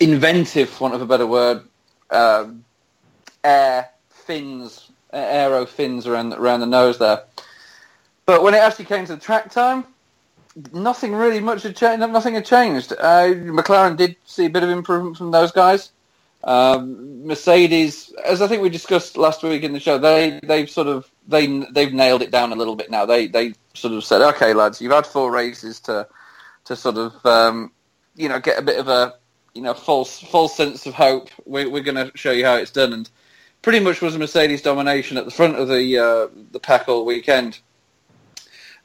inventive, 0.01 0.81
want 0.81 0.93
of 0.93 1.01
a 1.01 1.05
better 1.05 1.25
word, 1.25 1.63
uh, 2.09 2.47
air 3.43 3.89
fins, 4.09 4.89
aero 5.11 5.65
fins 5.65 6.07
around 6.07 6.33
around 6.33 6.59
the 6.61 6.65
nose 6.65 6.97
there. 6.97 7.23
But 8.25 8.43
when 8.43 8.53
it 8.53 8.57
actually 8.57 8.85
came 8.85 9.05
to 9.05 9.15
the 9.15 9.21
track 9.21 9.51
time, 9.51 9.85
nothing 10.71 11.13
really 11.13 11.39
much 11.39 11.63
had 11.63 11.75
changed. 11.75 11.99
Nothing 11.99 12.35
had 12.35 12.45
changed. 12.45 12.93
Uh, 12.93 13.33
McLaren 13.33 13.97
did 13.97 14.15
see 14.25 14.45
a 14.45 14.49
bit 14.49 14.63
of 14.63 14.69
improvement 14.69 15.17
from 15.17 15.31
those 15.31 15.51
guys. 15.51 15.91
Um, 16.43 17.25
Mercedes, 17.25 18.13
as 18.25 18.41
I 18.41 18.47
think 18.47 18.61
we 18.61 18.69
discussed 18.69 19.15
last 19.15 19.43
week 19.43 19.63
in 19.63 19.71
the 19.71 19.79
show, 19.79 19.97
they 19.97 20.39
they've 20.43 20.69
sort 20.69 20.87
of 20.87 21.09
they 21.27 21.47
they've 21.71 21.93
nailed 21.93 22.21
it 22.21 22.31
down 22.31 22.51
a 22.51 22.55
little 22.55 22.75
bit 22.75 22.91
now. 22.91 23.05
They 23.05 23.27
they 23.27 23.53
sort 23.73 23.93
of 23.93 24.03
said, 24.03 24.21
okay, 24.21 24.53
lads, 24.53 24.81
you've 24.81 24.91
had 24.91 25.07
four 25.07 25.31
races 25.31 25.79
to 25.81 26.07
to 26.65 26.75
sort 26.75 26.97
of 26.97 27.25
um, 27.25 27.71
you 28.15 28.27
know 28.27 28.39
get 28.39 28.59
a 28.59 28.61
bit 28.61 28.77
of 28.77 28.89
a 28.89 29.15
you 29.53 29.61
know 29.61 29.73
false 29.73 30.19
false 30.19 30.55
sense 30.55 30.85
of 30.85 30.93
hope. 30.93 31.29
We're, 31.45 31.69
we're 31.69 31.83
going 31.83 32.11
to 32.11 32.11
show 32.17 32.31
you 32.31 32.45
how 32.45 32.55
it's 32.55 32.71
done, 32.71 32.91
and 32.91 33.09
pretty 33.63 33.79
much 33.79 34.01
was 34.01 34.13
a 34.13 34.19
Mercedes 34.19 34.61
domination 34.61 35.17
at 35.17 35.25
the 35.25 35.31
front 35.31 35.55
of 35.55 35.67
the 35.67 35.97
uh, 35.97 36.27
the 36.51 36.59
pack 36.59 36.87
all 36.87 37.03
weekend. 37.03 37.59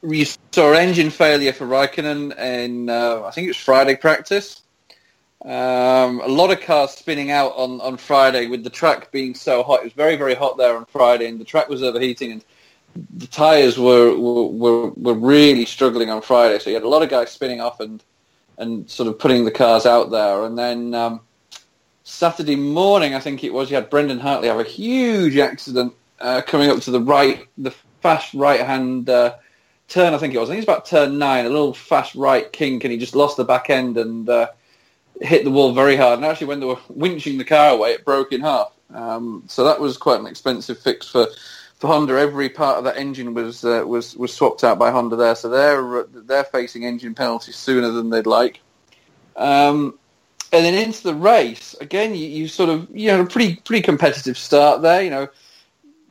You 0.03 0.25
saw 0.53 0.73
engine 0.73 1.11
failure 1.11 1.53
for 1.53 1.67
Raikkonen 1.67 2.39
in 2.39 2.89
uh, 2.89 3.25
I 3.25 3.31
think 3.33 3.45
it 3.45 3.51
was 3.51 3.59
Friday 3.59 3.97
practice. 3.97 4.63
Um, 5.45 6.21
a 6.21 6.29
lot 6.29 6.51
of 6.51 6.61
cars 6.61 6.93
spinning 6.93 7.31
out 7.31 7.53
on, 7.57 7.81
on 7.81 7.97
Friday 7.97 8.49
with 8.49 8.65
the 8.65 8.71
track 8.71 9.13
being 9.13 9.35
so 9.35 9.63
hot. 9.63 9.81
It 9.81 9.85
was 9.85 9.93
very 9.93 10.17
very 10.17 10.35
hot 10.35 10.57
there 10.57 10.77
on 10.77 10.87
Friday, 10.87 11.29
and 11.29 11.39
the 11.39 11.45
track 11.45 11.69
was 11.69 11.83
overheating, 11.83 12.33
and 12.33 12.45
the 13.17 13.75
were, 13.79 14.17
were 14.17 14.47
were 14.47 14.89
were 14.91 15.15
really 15.15 15.67
struggling 15.67 16.11
on 16.11 16.23
Friday. 16.23 16.59
So 16.59 16.71
you 16.71 16.75
had 16.75 16.85
a 16.85 16.89
lot 16.89 17.03
of 17.03 17.11
guys 17.11 17.31
spinning 17.31 17.61
off 17.61 17.81
and 17.81 18.03
and 18.57 18.89
sort 18.91 19.09
of 19.09 19.19
putting 19.19 19.45
the 19.45 19.51
cars 19.51 19.87
out 19.87 20.11
there, 20.11 20.45
and 20.45 20.57
then 20.59 20.95
um, 20.95 21.21
Saturday 22.09 22.57
morning, 22.57 23.15
I 23.15 23.21
think 23.21 23.45
it 23.45 23.53
was, 23.53 23.71
you 23.71 23.77
had 23.77 23.91
Brendan 23.91 24.19
Hartley 24.19 24.49
have 24.49 24.59
a 24.59 24.65
huge 24.65 25.37
accident 25.37 25.93
uh, 26.19 26.41
coming 26.41 26.71
up 26.71 26.81
to 26.81 26.91
the 26.91 27.03
right, 27.03 27.47
the 27.59 27.71
fast 28.01 28.33
right-hand 28.33 29.11
uh, 29.11 29.35
turn, 29.89 30.15
I 30.15 30.19
think 30.19 30.33
it 30.33 30.39
was. 30.39 30.49
I 30.49 30.53
think 30.55 30.63
it's 30.63 30.71
about 30.71 30.87
turn 30.87 31.19
nine, 31.19 31.45
a 31.45 31.51
little 31.51 31.75
fast 31.75 32.15
right 32.15 32.51
kink, 32.51 32.83
and 32.83 32.91
he 32.91 32.99
just 32.99 33.15
lost 33.15 33.37
the 33.37 33.45
back 33.45 33.69
end 33.69 33.99
and 33.99 34.27
uh, 34.27 34.49
hit 35.21 35.45
the 35.45 35.51
wall 35.51 35.73
very 35.73 35.97
hard. 35.97 36.19
And 36.19 36.25
actually, 36.25 36.47
when 36.47 36.61
they 36.61 36.67
were 36.67 36.77
winching 36.91 37.37
the 37.37 37.45
car 37.45 37.75
away, 37.75 37.91
it 37.91 38.07
broke 38.07 38.33
in 38.33 38.41
half. 38.41 38.73
Um, 38.93 39.45
so 39.47 39.65
that 39.65 39.79
was 39.79 39.99
quite 39.99 40.19
an 40.19 40.27
expensive 40.27 40.79
fix 40.79 41.07
for, 41.07 41.27
for 41.75 41.89
Honda. 41.89 42.19
Every 42.19 42.49
part 42.49 42.79
of 42.79 42.85
that 42.85 42.97
engine 42.97 43.35
was 43.35 43.67
uh, 43.67 43.85
was 43.87 44.17
was 44.17 44.33
swapped 44.33 44.65
out 44.65 44.79
by 44.79 44.91
Honda 44.91 45.17
there, 45.17 45.35
so 45.35 45.51
they're 45.51 46.05
they're 46.05 46.45
facing 46.45 46.87
engine 46.87 47.15
penalties 47.15 47.57
sooner 47.57 47.91
than 47.91 48.09
they'd 48.09 48.27
like. 48.27 48.61
Um, 49.37 49.99
and 50.53 50.65
then 50.65 50.75
into 50.75 51.03
the 51.03 51.15
race 51.15 51.75
again, 51.81 52.15
you, 52.15 52.27
you 52.27 52.49
sort 52.49 52.71
of 52.71 52.89
you 52.93 53.11
had 53.11 53.21
a 53.21 53.27
pretty 53.27 53.57
pretty 53.57 53.83
competitive 53.83 54.39
start 54.39 54.83
there. 54.83 55.03
You 55.03 55.11
know, 55.11 55.29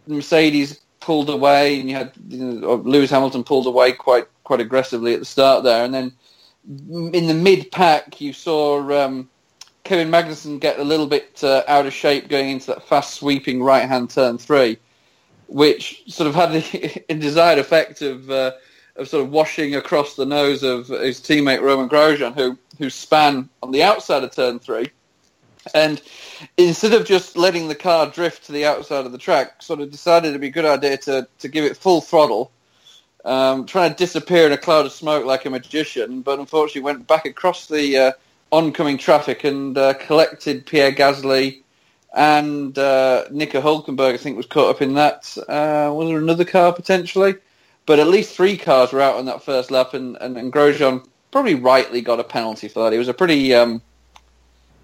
Mercedes 0.08 0.80
pulled 1.00 1.30
away, 1.30 1.80
and 1.80 1.90
you 1.90 1.96
had 1.96 2.12
you 2.28 2.38
know, 2.38 2.76
Lewis 2.76 3.10
Hamilton 3.10 3.44
pulled 3.44 3.68
away 3.68 3.94
quite 3.94 4.28
quite 4.44 4.60
aggressively 4.60 5.14
at 5.14 5.20
the 5.20 5.26
start 5.26 5.64
there, 5.64 5.84
and 5.84 5.94
then 5.94 6.14
in 7.14 7.28
the 7.28 7.34
mid 7.34 7.72
pack 7.72 8.20
you 8.20 8.34
saw 8.34 9.06
um, 9.06 9.30
Kevin 9.84 10.10
Magnussen 10.10 10.60
get 10.60 10.80
a 10.80 10.84
little 10.84 11.08
bit 11.08 11.42
uh, 11.44 11.64
out 11.68 11.86
of 11.86 11.94
shape 11.94 12.28
going 12.28 12.50
into 12.50 12.68
that 12.68 12.84
fast 12.84 13.16
sweeping 13.16 13.64
right 13.64 13.88
hand 13.88 14.10
turn 14.10 14.38
three, 14.38 14.78
which 15.48 16.04
sort 16.08 16.28
of 16.28 16.36
had 16.36 16.52
the 17.08 17.16
desired 17.16 17.58
effect 17.58 18.02
of 18.02 18.30
uh, 18.30 18.52
of 18.98 19.08
sort 19.08 19.24
of 19.24 19.32
washing 19.32 19.76
across 19.76 20.16
the 20.16 20.26
nose 20.26 20.64
of 20.64 20.88
his 20.88 21.20
teammate 21.20 21.62
Romain 21.62 21.90
Grosjean, 21.90 22.34
who 22.36 22.58
who 22.78 22.90
span 22.90 23.50
on 23.64 23.72
the 23.72 23.84
outside 23.84 24.24
of 24.24 24.36
turn 24.36 24.60
three, 24.60 24.90
and 25.74 26.02
instead 26.58 26.94
of 26.94 27.06
just 27.06 27.38
letting 27.38 27.68
the 27.68 27.76
car 27.76 28.08
drift 28.08 28.46
to 28.46 28.52
the 28.52 28.66
outside 28.66 29.06
of 29.06 29.12
the 29.12 29.18
track, 29.18 29.62
sort 29.62 29.82
of 29.82 29.92
decided 29.92 30.30
it'd 30.30 30.42
be 30.42 30.48
a 30.48 30.52
good 30.52 30.66
idea 30.66 30.98
to 30.98 31.28
to 31.40 31.48
give 31.48 31.66
it 31.66 31.78
full 31.78 32.02
throttle. 32.02 32.52
Um, 33.26 33.66
trying 33.66 33.92
to 33.92 33.96
disappear 33.98 34.46
in 34.46 34.54
a 34.54 34.58
cloud 34.58 34.86
of 34.86 34.94
smoke 34.94 35.26
like 35.26 35.46
a 35.46 35.50
magician, 35.50 36.22
but 36.22 36.40
unfortunately 36.40 36.82
went 36.82 37.08
back 37.08 37.26
across 37.26 37.68
the 37.68 37.98
uh, 37.98 38.12
oncoming 38.54 38.98
traffic 38.98 39.44
and 39.44 39.78
uh, 39.78 39.96
collected 39.96 40.66
Pierre 40.66 40.94
Gasly 40.94 41.64
and 42.16 42.78
uh, 42.78 43.26
Nico 43.30 43.60
Hulkenberg. 43.60 44.14
I 44.14 44.18
think 44.18 44.38
was 44.38 44.46
caught 44.46 44.70
up 44.70 44.82
in 44.82 44.94
that. 44.94 45.38
Uh, 45.38 45.92
was 45.94 46.08
there 46.08 46.18
another 46.18 46.46
car 46.46 46.72
potentially? 46.72 47.36
But 47.88 48.00
at 48.00 48.08
least 48.08 48.36
three 48.36 48.58
cars 48.58 48.92
were 48.92 49.02
out 49.02 49.16
on 49.16 49.26
that 49.26 49.42
first 49.42 49.72
lap, 49.72 49.96
and, 49.96 50.18
and, 50.22 50.38
and 50.38 50.54
Grosjean 50.54 51.08
probably 51.32 51.56
rightly 51.56 52.02
got 52.02 52.20
a 52.20 52.24
penalty 52.24 52.68
for 52.68 52.84
that. 52.84 52.94
It 52.94 53.00
was 53.00 53.08
a 53.08 53.14
pretty, 53.14 53.56
um, 53.56 53.82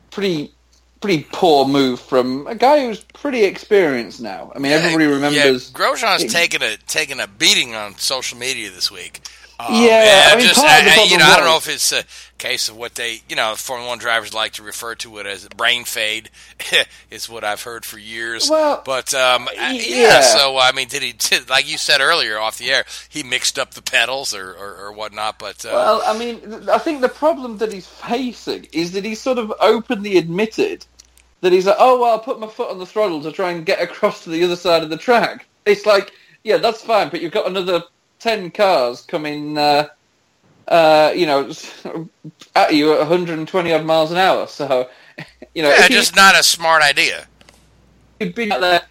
pretty, 0.10 0.54
pretty 1.02 1.28
poor 1.32 1.68
move 1.68 2.00
from 2.00 2.48
a 2.48 2.56
guy 2.56 2.80
who's 2.86 3.02
pretty 3.02 3.44
experienced 3.44 4.22
now. 4.22 4.54
I 4.56 4.60
mean, 4.60 4.72
everybody 4.72 5.06
remembers. 5.06 5.70
Yeah, 5.70 5.78
Grosjean's 5.78 6.34
taken 6.34 6.64
a 6.64 6.78
taken 6.78 7.20
a 7.20 7.28
beating 7.28 7.76
on 7.76 7.98
social 7.98 8.38
media 8.40 8.72
this 8.72 8.90
week. 8.90 9.20
Um, 9.68 9.76
yeah, 9.84 10.30
I 10.32 10.36
mean, 10.36 10.48
just, 10.48 10.60
part 10.60 10.80
of 10.80 10.86
the 10.86 11.02
I, 11.02 11.04
you 11.10 11.18
know, 11.18 11.26
I 11.26 11.36
don't 11.38 11.46
know 11.46 11.58
if 11.58 11.70
it's 11.70 11.92
a 11.92 12.04
case 12.38 12.70
of 12.70 12.78
what 12.78 12.96
they, 12.96 13.22
you 13.30 13.36
know, 13.36 13.56
Formula 13.56 13.90
One 13.90 13.98
drivers 13.98 14.34
like 14.34 14.54
to 14.54 14.64
refer 14.64 14.96
to 14.96 15.18
it 15.20 15.26
as 15.26 15.48
brain 15.50 15.86
fade. 15.86 16.30
is 17.12 17.30
what 17.30 17.44
I've 17.44 17.64
heard 17.64 17.86
for 17.86 17.98
years. 17.98 18.50
Well, 18.50 18.82
but 18.86 19.14
um, 19.14 19.48
yeah. 19.54 19.72
yeah. 19.72 20.22
So 20.22 20.58
I 20.58 20.72
mean, 20.72 20.88
did 20.88 21.04
he? 21.04 21.14
Did, 21.14 21.50
like 21.50 21.70
you 21.70 21.78
said 21.78 22.02
earlier 22.02 22.38
off 22.38 22.58
the 22.58 22.72
air, 22.72 22.86
he 23.10 23.24
mixed 23.24 23.58
up 23.58 23.72
the 23.74 23.82
pedals 23.82 24.34
or 24.34 24.52
or, 24.54 24.76
or 24.86 24.92
whatnot. 24.92 25.40
But 25.40 25.66
uh, 25.66 25.72
Well, 25.74 26.02
I 26.06 26.18
mean, 26.18 26.70
I 26.70 26.78
think 26.78 27.02
the 27.02 27.10
problem 27.10 27.58
that 27.58 27.72
he's 27.72 27.88
facing 27.88 28.68
is 28.74 28.92
that 28.94 29.06
he's 29.06 29.22
sort 29.22 29.38
of 29.38 29.54
openly 29.60 30.18
admitted 30.18 30.86
that 31.44 31.52
he's 31.52 31.66
like, 31.66 31.76
oh, 31.78 32.00
well, 32.00 32.12
I'll 32.12 32.20
put 32.20 32.40
my 32.40 32.48
foot 32.48 32.72
on 32.72 32.80
the 32.80 32.86
throttle 32.86 33.22
to 33.22 33.32
try 33.32 33.52
and 33.52 33.66
get 33.66 33.82
across 33.82 34.24
to 34.24 34.30
the 34.30 34.44
other 34.44 34.56
side 34.56 34.82
of 34.82 34.90
the 34.90 34.98
track. 34.98 35.46
It's 35.66 35.86
like, 35.86 36.14
yeah, 36.44 36.58
that's 36.58 36.82
fine, 36.82 37.10
but 37.10 37.22
you've 37.22 37.34
got 37.34 37.48
another 37.48 37.84
10 38.24 38.52
cars 38.52 39.02
coming, 39.02 39.58
uh, 39.58 39.90
uh, 40.70 41.12
you 41.14 41.26
know, 41.26 41.52
at 42.56 42.74
you 42.74 42.94
at 42.94 43.00
120 43.00 43.74
odd 43.74 43.86
miles 43.86 44.12
an 44.12 44.18
hour. 44.18 44.48
So, 44.48 44.90
you 45.54 45.62
know, 45.62 45.70
yeah, 45.70 45.90
just 45.90 46.16
not 46.16 46.40
a 46.40 46.42
smart 46.42 46.82
idea. 46.82 47.28
he'd 48.20 48.34
been 48.34 48.54
out 48.54 48.62
there. 48.62 48.82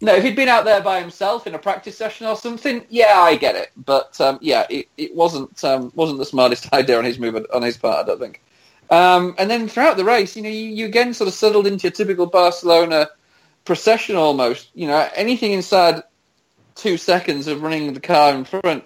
No, 0.00 0.14
if 0.14 0.24
he'd 0.24 0.36
been 0.36 0.48
out 0.48 0.64
there 0.64 0.80
by 0.80 1.00
himself 1.00 1.46
in 1.46 1.54
a 1.54 1.58
practice 1.58 1.96
session 1.96 2.26
or 2.26 2.36
something, 2.36 2.84
yeah, 2.88 3.20
I 3.20 3.36
get 3.36 3.54
it. 3.54 3.70
But 3.76 4.20
um, 4.20 4.38
yeah, 4.42 4.66
it, 4.68 4.88
it 4.96 5.14
wasn't 5.14 5.62
um, 5.62 5.92
wasn't 5.94 6.18
the 6.18 6.24
smartest 6.24 6.72
idea 6.72 6.98
on 6.98 7.04
his 7.04 7.20
move 7.20 7.36
on 7.54 7.62
his 7.62 7.76
part, 7.76 8.04
I 8.04 8.08
don't 8.08 8.18
think. 8.18 8.42
Um, 8.90 9.36
and 9.38 9.48
then 9.48 9.68
throughout 9.68 9.96
the 9.98 10.04
race, 10.04 10.36
you 10.36 10.42
know, 10.42 10.48
you, 10.48 10.64
you 10.64 10.86
again 10.86 11.14
sort 11.14 11.28
of 11.28 11.34
settled 11.34 11.68
into 11.68 11.84
your 11.84 11.92
typical 11.92 12.26
Barcelona 12.26 13.08
procession 13.64 14.16
almost. 14.16 14.70
You 14.74 14.88
know, 14.88 15.08
anything 15.14 15.52
inside 15.52 16.02
two 16.78 16.96
seconds 16.96 17.46
of 17.46 17.62
running 17.62 17.92
the 17.92 18.00
car 18.00 18.34
in 18.34 18.44
front, 18.44 18.84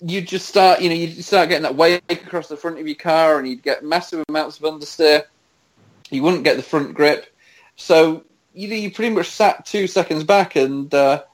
you'd 0.00 0.26
just 0.26 0.48
start, 0.48 0.80
you 0.80 0.88
know, 0.88 0.94
you 0.94 1.22
start 1.22 1.48
getting 1.48 1.64
that 1.64 1.76
wake 1.76 2.02
across 2.10 2.48
the 2.48 2.56
front 2.56 2.78
of 2.78 2.86
your 2.86 2.96
car, 2.96 3.38
and 3.38 3.46
you'd 3.46 3.62
get 3.62 3.84
massive 3.84 4.24
amounts 4.28 4.58
of 4.58 4.64
understeer. 4.64 5.24
You 6.10 6.22
wouldn't 6.22 6.44
get 6.44 6.56
the 6.56 6.62
front 6.62 6.94
grip, 6.94 7.26
so 7.76 8.24
you 8.54 8.68
you 8.68 8.90
pretty 8.90 9.14
much 9.14 9.28
sat 9.30 9.64
two 9.66 9.86
seconds 9.86 10.24
back, 10.24 10.56
and 10.56 10.92
uh, 10.94 11.24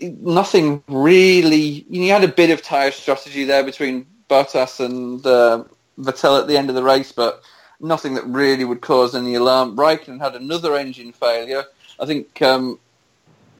nothing 0.00 0.82
really. 0.88 1.84
You, 1.88 2.00
know, 2.00 2.06
you 2.06 2.12
had 2.12 2.24
a 2.24 2.28
bit 2.28 2.50
of 2.50 2.62
tyre 2.62 2.92
strategy 2.92 3.44
there 3.44 3.64
between 3.64 4.06
Bottas 4.30 4.84
and 4.84 5.24
uh, 5.26 5.64
Vettel 5.98 6.40
at 6.40 6.46
the 6.46 6.56
end 6.56 6.68
of 6.68 6.76
the 6.76 6.82
race, 6.82 7.12
but 7.12 7.42
nothing 7.80 8.14
that 8.14 8.26
really 8.26 8.64
would 8.64 8.80
cause 8.80 9.14
any 9.14 9.34
alarm. 9.34 9.76
Raikkonen 9.76 10.20
had 10.20 10.34
another 10.34 10.76
engine 10.76 11.12
failure. 11.12 11.64
I 11.98 12.06
think 12.06 12.40
um, 12.42 12.78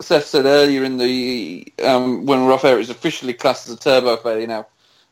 Seth 0.00 0.26
said 0.26 0.46
earlier 0.46 0.84
in 0.84 0.96
the 0.96 1.72
um, 1.84 2.26
when 2.26 2.44
we're 2.44 2.52
off 2.52 2.64
air, 2.64 2.78
officially 2.78 3.32
classed 3.32 3.68
as 3.68 3.74
a 3.74 3.78
turbo 3.78 4.16
failure 4.16 4.46
now. 4.46 4.66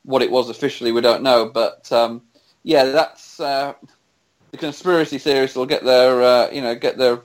What 0.05 0.23
it 0.23 0.31
was 0.31 0.49
officially, 0.49 0.93
we 0.93 1.01
don't 1.01 1.23
know, 1.25 1.51
but 1.53 1.91
um, 1.91 2.23
yeah, 2.63 2.85
that's 2.85 3.41
uh, 3.41 3.75
the 4.53 4.57
conspiracy 4.57 5.19
theorists 5.19 5.57
will 5.57 5.67
get 5.67 5.85
their 5.85 6.23
uh, 6.23 6.51
you 6.51 6.61
know 6.61 6.75
get 6.75 6.97
their 6.97 7.23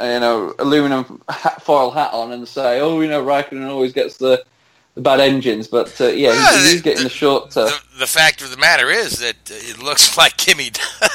you 0.00 0.20
know 0.20 0.54
aluminum 0.58 1.22
hat, 1.28 1.62
foil 1.62 1.90
hat 1.90 2.12
on 2.12 2.32
and 2.32 2.46
say, 2.48 2.80
oh, 2.80 3.00
you 3.00 3.08
know, 3.08 3.24
Raikkonen 3.24 3.68
always 3.68 3.92
gets 3.92 4.16
the 4.16 4.44
bad 4.98 5.20
engines, 5.20 5.68
but 5.68 6.00
uh, 6.00 6.08
yeah, 6.08 6.32
he's, 6.58 6.72
he's 6.72 6.82
getting 6.82 7.04
the 7.04 7.08
short. 7.10 7.56
Uh, 7.56 7.70
The 7.98 8.06
fact 8.06 8.42
of 8.42 8.50
the 8.50 8.56
matter 8.56 8.90
is 8.90 9.18
that 9.20 9.36
it 9.50 9.82
looks 9.82 10.16
like 10.18 10.36
Kimi 10.36 10.70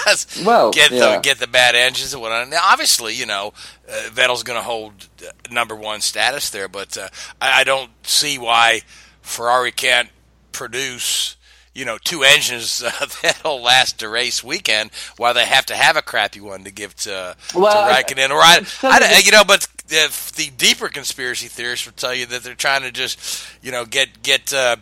does 0.05 0.43
Well, 0.45 0.71
get 0.71 0.91
yeah. 0.91 1.15
the 1.15 1.21
get 1.21 1.39
the 1.39 1.47
bad 1.47 1.75
engines 1.75 2.13
and 2.13 2.21
whatnot. 2.21 2.49
Now, 2.49 2.61
obviously, 2.63 3.13
you 3.15 3.25
know, 3.25 3.53
uh, 3.89 4.09
Vettel's 4.09 4.43
going 4.43 4.59
to 4.59 4.63
hold 4.63 5.07
uh, 5.21 5.31
number 5.51 5.75
one 5.75 6.01
status 6.01 6.49
there, 6.49 6.67
but 6.67 6.97
uh, 6.97 7.09
I, 7.41 7.61
I 7.61 7.63
don't 7.63 7.91
see 8.05 8.37
why 8.37 8.81
Ferrari 9.21 9.71
can't 9.71 10.09
produce. 10.51 11.35
You 11.75 11.85
know, 11.85 11.97
two 11.97 12.21
engines 12.21 12.83
uh, 12.85 12.91
that'll 13.23 13.59
last 13.59 14.03
a 14.03 14.07
race 14.09 14.43
weekend, 14.43 14.91
while 15.17 15.33
they 15.33 15.45
have 15.45 15.65
to 15.65 15.75
have 15.75 15.97
a 15.97 16.03
crappy 16.03 16.39
one 16.39 16.63
to 16.65 16.71
give 16.71 16.95
to, 16.97 17.35
Well, 17.55 17.71
to 17.73 17.79
I- 17.79 18.03
Raikkonen. 18.03 18.29
Or 18.29 18.37
I, 18.39 18.59
tell 18.59 18.91
I, 18.93 19.21
you 19.25 19.31
know, 19.31 19.43
but 19.43 19.65
the, 19.87 20.31
the 20.35 20.49
deeper 20.57 20.89
conspiracy 20.89 21.47
theorists 21.47 21.85
will 21.85 21.93
tell 21.93 22.13
you 22.13 22.25
that 22.27 22.43
they're 22.43 22.55
trying 22.55 22.81
to 22.81 22.91
just, 22.91 23.45
you 23.61 23.71
know, 23.71 23.85
get 23.85 24.23
get 24.23 24.53
uh, 24.53 24.77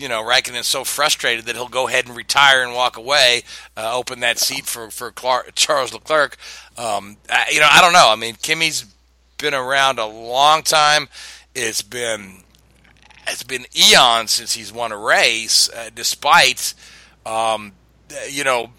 you 0.00 0.08
know, 0.08 0.22
Raikkonen's 0.22 0.66
so 0.66 0.82
frustrated 0.82 1.44
that 1.44 1.56
he'll 1.56 1.68
go 1.68 1.86
ahead 1.86 2.06
and 2.06 2.16
retire 2.16 2.62
and 2.62 2.72
walk 2.72 2.96
away, 2.96 3.42
uh, 3.76 3.94
open 3.94 4.20
that 4.20 4.38
seat 4.38 4.64
for 4.64 4.90
for 4.90 5.10
Clark, 5.10 5.54
Charles 5.54 5.92
Leclerc. 5.92 6.36
Um, 6.78 7.18
I, 7.28 7.50
you 7.52 7.60
know, 7.60 7.68
I 7.70 7.80
don't 7.82 7.92
know. 7.92 8.08
I 8.10 8.16
mean, 8.16 8.34
Kimi's 8.36 8.86
been 9.36 9.54
around 9.54 9.98
a 9.98 10.06
long 10.06 10.62
time. 10.62 11.08
It's 11.54 11.82
been 11.82 12.44
it's 13.26 13.42
been 13.42 13.66
eons 13.76 14.30
since 14.30 14.54
he's 14.54 14.72
won 14.72 14.90
a 14.90 14.96
race, 14.96 15.68
uh, 15.68 15.90
despite 15.94 16.72
um, 17.26 17.72
you 18.28 18.44
know 18.44 18.70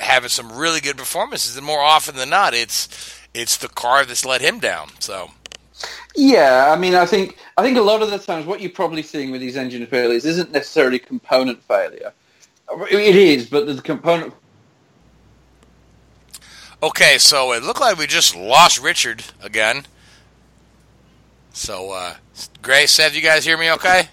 having 0.00 0.28
some 0.28 0.52
really 0.56 0.80
good 0.80 0.96
performances. 0.96 1.56
And 1.56 1.64
more 1.64 1.80
often 1.80 2.16
than 2.16 2.30
not, 2.30 2.52
it's 2.52 2.88
it's 3.34 3.56
the 3.56 3.68
car 3.68 4.04
that's 4.04 4.24
let 4.24 4.40
him 4.40 4.60
down. 4.60 4.90
So. 5.00 5.30
Yeah, 6.16 6.72
I 6.72 6.78
mean, 6.78 6.94
I 6.94 7.04
think 7.04 7.36
I 7.56 7.62
think 7.62 7.76
a 7.76 7.82
lot 7.82 8.00
of 8.00 8.10
the 8.10 8.18
times 8.18 8.46
what 8.46 8.60
you're 8.60 8.70
probably 8.70 9.02
seeing 9.02 9.30
with 9.30 9.40
these 9.40 9.56
engine 9.56 9.86
failures 9.86 10.24
isn't 10.24 10.52
necessarily 10.52 10.98
component 10.98 11.62
failure. 11.64 12.12
It 12.90 13.16
is, 13.16 13.48
but 13.48 13.66
the 13.66 13.82
component. 13.82 14.32
Okay, 16.82 17.18
so 17.18 17.52
it 17.52 17.62
looked 17.62 17.80
like 17.80 17.98
we 17.98 18.06
just 18.06 18.36
lost 18.36 18.80
Richard 18.80 19.24
again. 19.42 19.86
So, 21.52 21.92
uh, 21.92 22.16
Gray, 22.62 22.86
Seth, 22.86 23.14
you 23.14 23.22
guys 23.22 23.44
hear 23.44 23.56
me 23.56 23.70
okay? 23.72 24.08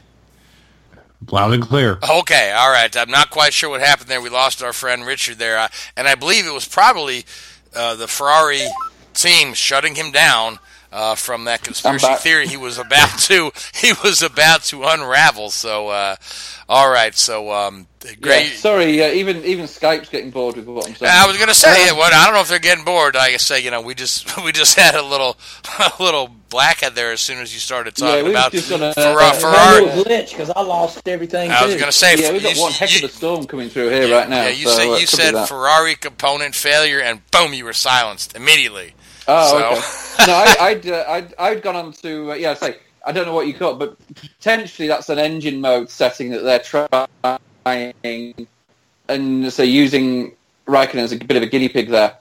Loud 1.30 1.53
and 1.53 1.63
clear. 1.63 1.99
Okay, 2.07 2.51
all 2.51 2.72
right. 2.72 2.95
I'm 2.95 3.09
not 3.11 3.30
quite 3.30 3.53
sure 3.53 3.69
what 3.69 3.82
happened 3.82 4.09
there. 4.09 4.22
We 4.22 4.30
lost 4.30 4.63
our 4.63 4.74
friend 4.74 5.05
Richard 5.05 5.38
there. 5.38 5.57
Uh, 5.57 5.67
and 5.97 6.07
I 6.07 6.15
believe 6.15 6.45
it 6.45 6.53
was 6.53 6.67
probably 6.67 7.26
uh, 7.76 7.95
the 7.95 8.07
Ferrari 8.07 8.61
team 9.14 9.53
shutting 9.53 9.95
him 9.95 10.12
down 10.12 10.59
uh, 10.91 11.16
from 11.16 11.45
that 11.45 11.64
conspiracy 11.64 12.14
theory 12.16 12.47
he 12.47 12.57
was 12.57 12.78
about 12.78 13.18
to 13.20 13.51
he 13.74 13.93
was 14.03 14.22
about 14.22 14.64
to 14.64 14.84
unravel. 14.84 15.49
So, 15.49 15.88
uh, 15.89 16.16
all 16.68 16.89
right, 16.89 17.16
so 17.16 17.51
um, 17.51 17.88
great. 18.22 18.49
Yeah, 18.49 18.55
sorry, 18.57 19.03
uh, 19.03 19.12
even 19.12 19.43
even 19.45 19.66
Skype's 19.66 20.09
getting 20.09 20.32
bored 20.32 20.55
with 20.55 20.66
what 20.66 20.88
I'm 20.88 20.95
saying. 20.95 21.12
I 21.14 21.28
was 21.28 21.38
going 21.38 21.49
to 21.49 21.55
say, 21.55 21.89
uh, 21.89 21.95
what 21.95 22.14
I 22.14 22.26
don't 22.26 22.34
know 22.34 22.41
if 22.41 22.49
they're 22.49 22.59
getting 22.59 22.86
bored. 22.86 23.16
Like 23.16 23.34
I 23.34 23.38
say, 23.38 23.62
you 23.64 23.72
know, 23.72 23.82
we 23.82 23.95
just 23.95 24.38
we 24.43 24.51
just 24.51 24.78
had 24.78 24.95
a 24.95 25.01
little 25.01 25.38
a 25.80 26.03
little 26.03 26.30
blackhead 26.49 26.93
there 26.95 27.14
as 27.14 27.22
soon 27.22 27.39
as 27.39 27.53
you 27.53 27.59
started 27.62 27.95
talking 27.95 28.26
yeah, 28.26 28.32
about 28.32 28.51
just 28.51 28.70
gonna, 28.70 28.93
Ferrari. 28.93 29.24
uh, 29.24 29.34
Ferrari. 29.34 29.86
glitch 30.03 30.32
because 30.32 30.49
I 30.49 30.62
lost 30.62 31.07
everything. 31.07 31.51
I 31.51 31.66
was 31.66 31.76
going 31.76 31.88
to 31.88 31.91
say, 31.93 32.16
yeah, 32.18 32.34
we've 32.34 32.43
got 32.43 32.55
you- 32.55 32.62
one 32.62 32.72
heck 32.74 32.91
you- 32.91 33.05
of 33.05 33.12
a 33.12 33.14
storm 33.14 33.47
coming 33.47 33.70
through 33.70 33.89
here 33.89 34.14
right 34.14 34.30
now. 34.30 34.43
Yeah, 34.43 34.49
you 34.49 34.68
so, 34.68 34.76
said 34.76 34.88
uh, 34.89 34.95
you 34.95 35.07
said. 35.07 35.45
Ferrari 35.47 35.95
component 35.95 36.55
failure, 36.55 36.99
and 36.99 37.22
boom, 37.32 37.53
you 37.53 37.64
were 37.64 37.74
silenced 37.74 38.36
immediately. 38.36 38.93
Oh, 39.28 39.49
So- 39.49 39.72
okay. 39.72 40.28
no, 40.28 40.34
I, 40.36 40.55
I'd, 40.67 40.88
uh, 40.88 41.05
I'd, 41.07 41.34
I'd 41.39 41.61
gone 41.61 41.76
on 41.76 41.93
to, 41.93 42.32
uh, 42.32 42.36
yeah, 42.36 42.53
say, 42.53 42.78
I 43.05 43.11
don't 43.11 43.26
know 43.26 43.34
what 43.34 43.47
you 43.47 43.53
call 43.53 43.74
it, 43.74 43.80
but 43.80 43.97
potentially 44.15 44.88
that's 44.88 45.09
an 45.09 45.17
engine 45.19 45.61
mode 45.61 45.89
setting 45.89 46.30
that 46.32 46.43
they're 46.43 46.59
trying, 46.59 48.47
and 49.07 49.51
so 49.51 49.63
using 49.63 50.36
Raikkonen 50.67 50.97
as 51.03 51.11
a 51.11 51.17
bit 51.17 51.38
of 51.38 51.43
a 51.43 51.47
guinea 51.47 51.69
pig 51.69 51.89
there. 51.89 52.15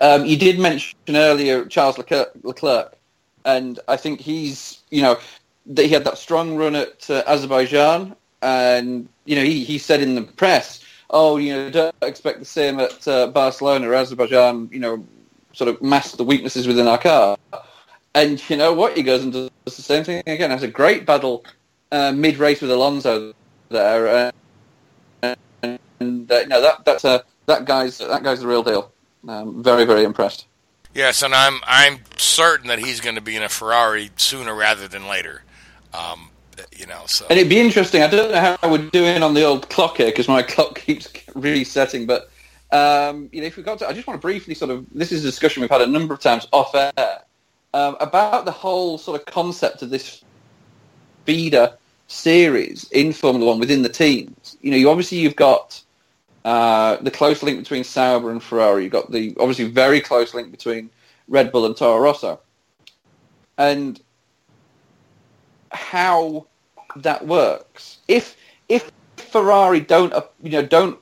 Um, 0.00 0.24
you 0.24 0.36
did 0.36 0.58
mention 0.58 0.96
earlier 1.10 1.64
Charles 1.66 1.98
Leclerc, 1.98 2.30
Leclerc, 2.42 2.96
and 3.44 3.78
I 3.88 3.96
think 3.96 4.20
he's, 4.20 4.80
you 4.90 5.02
know, 5.02 5.18
that 5.66 5.84
he 5.84 5.88
had 5.90 6.04
that 6.04 6.18
strong 6.18 6.56
run 6.56 6.74
at 6.74 7.08
uh, 7.10 7.22
Azerbaijan, 7.26 8.16
and 8.42 9.08
you 9.24 9.36
know, 9.36 9.42
he, 9.44 9.64
he 9.64 9.78
said 9.78 10.00
in 10.00 10.14
the 10.14 10.22
press, 10.22 10.82
"Oh, 11.10 11.36
you 11.36 11.52
know, 11.54 11.70
don't 11.70 11.94
expect 12.02 12.38
the 12.38 12.44
same 12.44 12.80
at 12.80 13.06
uh, 13.06 13.26
Barcelona 13.28 13.88
or 13.90 13.94
Azerbaijan." 13.94 14.68
You 14.72 14.78
know, 14.80 15.06
sort 15.56 15.68
of 15.68 15.80
mask 15.80 16.18
the 16.18 16.24
weaknesses 16.24 16.66
within 16.66 16.86
our 16.86 16.98
car. 16.98 17.38
And 18.14 18.42
you 18.50 18.56
know 18.56 18.74
what? 18.74 18.96
He 18.96 19.02
goes 19.02 19.22
and 19.22 19.32
does 19.32 19.50
the 19.64 19.70
same 19.70 20.04
thing 20.04 20.22
again. 20.26 20.50
Has 20.50 20.62
a 20.62 20.68
great 20.68 21.06
battle 21.06 21.44
uh, 21.90 22.12
mid 22.12 22.36
race 22.36 22.60
with 22.60 22.70
Alonso 22.70 23.32
there, 23.70 24.32
uh, 25.22 25.34
and 25.62 26.30
uh, 26.30 26.44
no, 26.44 26.60
that 26.60 26.84
that's 26.84 27.04
uh, 27.04 27.20
that 27.46 27.64
guy's 27.64 27.98
that 27.98 28.22
guy's 28.22 28.40
the 28.40 28.46
real 28.46 28.62
deal. 28.62 28.92
Um, 29.26 29.62
very 29.62 29.84
very 29.84 30.04
impressed. 30.04 30.46
Yes, 30.94 31.22
and 31.22 31.34
I'm 31.34 31.60
I'm 31.66 32.00
certain 32.16 32.68
that 32.68 32.78
he's 32.78 33.00
going 33.00 33.16
to 33.16 33.20
be 33.20 33.36
in 33.36 33.42
a 33.42 33.48
Ferrari 33.48 34.10
sooner 34.16 34.54
rather 34.54 34.88
than 34.88 35.08
later. 35.08 35.42
Um, 35.92 36.30
you 36.76 36.86
know, 36.86 37.02
so 37.06 37.26
And 37.28 37.38
it'd 37.38 37.50
be 37.50 37.60
interesting. 37.60 38.02
I 38.02 38.08
don't 38.08 38.30
know 38.30 38.56
how 38.60 38.70
we're 38.70 38.90
doing 38.90 39.22
on 39.22 39.34
the 39.34 39.42
old 39.42 39.68
clock 39.68 39.98
here 39.98 40.06
because 40.06 40.28
my 40.28 40.42
clock 40.54 40.78
keeps 40.78 41.08
resetting. 41.34 42.06
But 42.06 42.30
um, 42.76 43.28
you 43.32 43.40
know, 43.40 43.46
if 43.46 43.56
we 43.56 43.62
got 43.62 43.78
to, 43.78 43.88
I 43.88 43.92
just 43.92 44.06
want 44.06 44.20
to 44.20 44.22
briefly 44.22 44.54
sort 44.54 44.70
of 44.70 44.86
this 44.92 45.10
is 45.10 45.24
a 45.24 45.28
discussion 45.28 45.62
we've 45.62 45.70
had 45.70 45.80
a 45.80 45.86
number 45.86 46.12
of 46.12 46.20
times 46.20 46.46
off 46.52 46.74
air 46.74 47.22
um, 47.72 47.96
about 48.00 48.44
the 48.44 48.50
whole 48.50 48.98
sort 48.98 49.18
of 49.18 49.26
concept 49.26 49.82
of 49.82 49.90
this 49.90 50.22
feeder 51.24 51.72
series 52.08 52.88
in 52.90 53.12
Formula 53.12 53.46
One 53.46 53.58
within 53.58 53.82
the 53.82 53.88
teams. 53.88 54.56
You 54.60 54.70
know, 54.70 54.76
you 54.76 54.90
obviously 54.90 55.18
you've 55.18 55.36
got 55.36 55.82
uh, 56.44 56.96
the 56.96 57.10
close 57.10 57.42
link 57.42 57.58
between 57.58 57.82
Sauber 57.82 58.30
and 58.30 58.42
Ferrari. 58.42 58.84
You've 58.84 58.92
got 58.92 59.10
the 59.10 59.34
obviously 59.40 59.66
very 59.66 60.00
close 60.00 60.34
link 60.34 60.50
between 60.50 60.90
Red 61.28 61.50
Bull 61.50 61.66
and 61.66 61.76
Toro 61.76 61.98
Rosso, 61.98 62.40
and 63.56 64.00
how 65.72 66.46
that 66.96 67.26
works. 67.26 67.98
If 68.06 68.36
if 68.68 68.90
Ferrari 69.16 69.80
don't 69.80 70.12
you 70.42 70.50
know 70.50 70.62
don't 70.62 70.98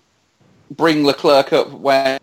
bring 0.71 1.05
Leclerc 1.05 1.53
up 1.53 1.71
when 1.71 2.19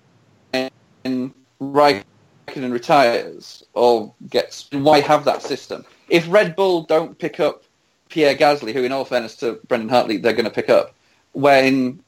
Raikkonen 1.61 2.03
retires 2.47 3.63
or 3.73 4.13
gets 4.29 4.69
why 4.71 4.99
have 4.99 5.25
that 5.25 5.41
system? 5.41 5.85
If 6.09 6.29
Red 6.29 6.55
Bull 6.55 6.83
don't 6.83 7.17
pick 7.17 7.39
up 7.39 7.63
Pierre 8.09 8.35
Gasly, 8.35 8.73
who 8.73 8.83
in 8.83 8.91
all 8.91 9.05
fairness 9.05 9.35
to 9.37 9.59
Brendan 9.67 9.89
Hartley 9.89 10.17
they're 10.17 10.33
going 10.33 10.45
to 10.45 10.51
pick 10.51 10.69
up 10.69 10.93
when 11.33 12.03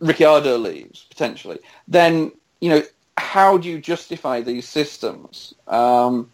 Ricciardo 0.00 0.56
leaves 0.56 1.06
potentially, 1.08 1.58
then 1.88 2.32
you 2.60 2.70
know 2.70 2.82
how 3.18 3.58
do 3.58 3.68
you 3.68 3.78
justify 3.80 4.40
these 4.40 4.68
systems? 4.68 5.54
Um, 5.68 6.30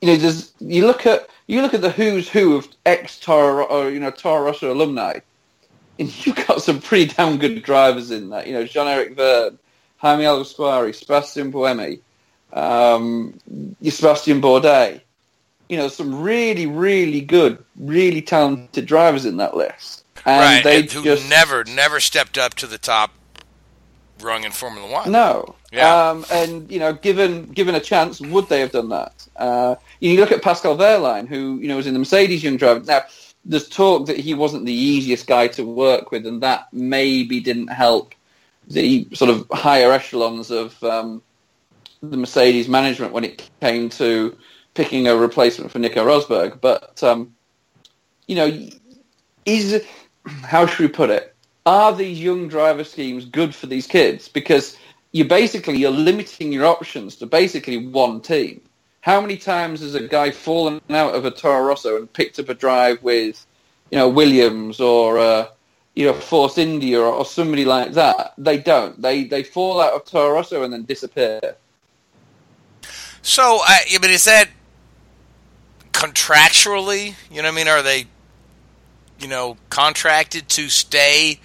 you 0.00 0.08
know, 0.08 0.16
there's, 0.16 0.52
you 0.60 0.86
look 0.86 1.06
at 1.06 1.28
you 1.46 1.62
look 1.62 1.74
at 1.74 1.82
the 1.82 1.90
who's 1.90 2.28
who 2.28 2.56
of 2.56 2.68
ex 2.84 3.18
Toro 3.18 3.64
or 3.64 3.90
you 3.90 4.00
know 4.00 4.10
Toro 4.10 4.44
Rosso 4.44 4.72
alumni, 4.72 5.18
and 5.98 6.26
you've 6.26 6.46
got 6.46 6.62
some 6.62 6.80
pretty 6.80 7.12
damn 7.14 7.38
good 7.38 7.62
drivers 7.62 8.10
in 8.10 8.30
that. 8.30 8.46
You 8.46 8.54
know, 8.54 8.64
Jean 8.64 8.86
Eric 8.86 9.16
Vergne, 9.16 9.58
Jaime 9.98 10.24
Alguersuari, 10.24 10.94
Sebastian 10.94 11.52
Buemi, 11.52 12.00
um, 12.52 13.38
Sebastian 13.82 14.40
Bourdais. 14.40 15.00
You 15.68 15.76
know, 15.78 15.88
some 15.88 16.22
really, 16.22 16.66
really 16.66 17.20
good, 17.20 17.62
really 17.76 18.22
talented 18.22 18.86
drivers 18.86 19.24
in 19.24 19.38
that 19.38 19.56
list, 19.56 20.04
and 20.24 20.40
right, 20.40 20.62
they 20.62 20.80
and 20.80 20.92
who 20.92 21.02
just 21.02 21.28
never 21.28 21.64
never 21.64 21.98
stepped 21.98 22.38
up 22.38 22.54
to 22.54 22.68
the 22.68 22.78
top 22.78 23.10
rung 24.20 24.44
in 24.44 24.52
Formula 24.52 24.88
One. 24.88 25.10
No. 25.10 25.56
Yeah. 25.72 26.10
Um, 26.10 26.24
and 26.30 26.70
you 26.70 26.78
know, 26.78 26.92
given 26.92 27.46
given 27.46 27.74
a 27.74 27.80
chance, 27.80 28.20
would 28.20 28.48
they 28.48 28.60
have 28.60 28.70
done 28.70 28.90
that? 28.90 29.26
Uh, 29.34 29.74
you 30.00 30.20
look 30.20 30.32
at 30.32 30.42
Pascal 30.42 30.76
Wehrlein, 30.76 31.26
who 31.26 31.58
you 31.58 31.68
know 31.68 31.76
was 31.76 31.86
in 31.86 31.92
the 31.92 31.98
Mercedes 31.98 32.44
young 32.44 32.56
driver. 32.56 32.80
Now, 32.84 33.02
there's 33.46 33.68
talk 33.68 34.06
that 34.06 34.18
he 34.18 34.34
wasn't 34.34 34.66
the 34.66 34.72
easiest 34.72 35.26
guy 35.26 35.48
to 35.48 35.64
work 35.64 36.10
with, 36.10 36.26
and 36.26 36.42
that 36.42 36.66
maybe 36.72 37.40
didn't 37.40 37.68
help 37.68 38.14
the 38.68 39.06
sort 39.12 39.30
of 39.30 39.46
higher 39.52 39.92
echelons 39.92 40.50
of 40.50 40.82
um, 40.82 41.22
the 42.02 42.16
Mercedes 42.16 42.68
management 42.68 43.12
when 43.12 43.24
it 43.24 43.48
came 43.60 43.88
to 43.90 44.36
picking 44.74 45.06
a 45.06 45.16
replacement 45.16 45.70
for 45.70 45.78
Nico 45.78 46.04
Rosberg. 46.04 46.60
But 46.60 47.02
um, 47.02 47.34
you 48.26 48.34
know, 48.34 48.68
is 49.44 49.84
how 50.42 50.66
should 50.66 50.80
we 50.80 50.88
put 50.88 51.10
it? 51.10 51.34
Are 51.64 51.94
these 51.94 52.20
young 52.20 52.48
driver 52.48 52.84
schemes 52.84 53.24
good 53.24 53.54
for 53.54 53.66
these 53.66 53.86
kids? 53.86 54.28
Because 54.28 54.76
you 55.12 55.24
basically 55.24 55.78
you're 55.78 55.90
limiting 55.90 56.52
your 56.52 56.66
options 56.66 57.16
to 57.16 57.26
basically 57.26 57.86
one 57.86 58.20
team. 58.20 58.60
How 59.06 59.20
many 59.20 59.36
times 59.36 59.82
has 59.82 59.94
a 59.94 60.08
guy 60.08 60.32
fallen 60.32 60.80
out 60.90 61.14
of 61.14 61.24
a 61.24 61.30
Toro 61.30 61.64
Rosso 61.64 61.96
and 61.96 62.12
picked 62.12 62.40
up 62.40 62.48
a 62.48 62.54
drive 62.54 63.00
with, 63.04 63.46
you 63.92 63.98
know, 63.98 64.08
Williams 64.08 64.80
or 64.80 65.20
uh, 65.20 65.46
you 65.94 66.06
know 66.06 66.12
Force 66.12 66.58
India 66.58 67.00
or, 67.00 67.12
or 67.12 67.24
somebody 67.24 67.64
like 67.64 67.92
that? 67.92 68.34
They 68.36 68.58
don't. 68.58 69.00
They 69.00 69.22
they 69.22 69.44
fall 69.44 69.80
out 69.80 69.92
of 69.92 70.06
Toro 70.06 70.34
Rosso 70.34 70.64
and 70.64 70.72
then 70.72 70.82
disappear. 70.82 71.38
So, 73.22 73.60
I, 73.62 73.82
I 73.94 73.98
mean, 73.98 74.10
is 74.10 74.24
that 74.24 74.48
contractually? 75.92 77.14
You 77.30 77.42
know 77.42 77.48
I 77.48 77.52
mean? 77.52 77.68
Are 77.68 77.82
they, 77.82 78.06
you 79.20 79.28
know, 79.28 79.56
contracted 79.70 80.48
to 80.48 80.68
stay 80.68 81.38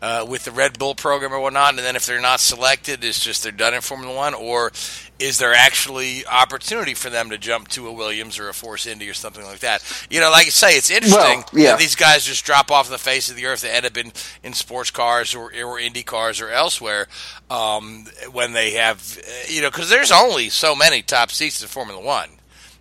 uh, 0.00 0.24
with 0.28 0.44
the 0.44 0.52
Red 0.52 0.78
Bull 0.78 0.94
program 0.94 1.32
or 1.32 1.40
whatnot? 1.40 1.70
And 1.70 1.80
then 1.80 1.96
if 1.96 2.06
they're 2.06 2.20
not 2.20 2.38
selected, 2.38 3.02
it's 3.02 3.18
just 3.18 3.42
they're 3.42 3.50
done 3.50 3.74
in 3.74 3.80
Formula 3.80 4.14
One? 4.14 4.34
Or 4.34 4.70
is 5.18 5.38
there 5.38 5.52
actually 5.52 6.24
opportunity 6.26 6.94
for 6.94 7.10
them 7.10 7.30
to 7.30 7.38
jump 7.38 7.68
to 7.68 7.88
a 7.88 7.92
Williams 7.92 8.38
or 8.38 8.48
a 8.48 8.54
Force 8.54 8.86
Indy 8.86 9.08
or 9.08 9.14
something 9.14 9.44
like 9.44 9.58
that? 9.60 9.82
You 10.10 10.20
know, 10.20 10.30
like 10.30 10.46
I 10.46 10.50
say, 10.50 10.76
it's 10.76 10.90
interesting 10.90 11.44
Well, 11.52 11.62
yeah. 11.62 11.70
that 11.70 11.78
these 11.80 11.94
guys 11.96 12.24
just 12.24 12.44
drop 12.44 12.70
off 12.70 12.88
the 12.88 12.98
face 12.98 13.28
of 13.28 13.34
the 13.36 13.46
earth. 13.46 13.62
They 13.62 13.70
end 13.70 13.84
up 13.86 13.96
in, 13.96 14.12
in 14.44 14.52
sports 14.52 14.90
cars 14.92 15.34
or, 15.34 15.52
or 15.54 15.78
Indy 15.80 16.02
cars 16.04 16.40
or 16.40 16.50
elsewhere 16.50 17.08
um, 17.50 18.04
when 18.32 18.52
they 18.52 18.72
have, 18.72 19.18
uh, 19.18 19.30
you 19.48 19.60
know, 19.62 19.70
because 19.70 19.90
there's 19.90 20.12
only 20.12 20.48
so 20.50 20.76
many 20.76 21.02
top 21.02 21.30
seats 21.30 21.60
in 21.62 21.68
Formula 21.68 22.00
One. 22.00 22.28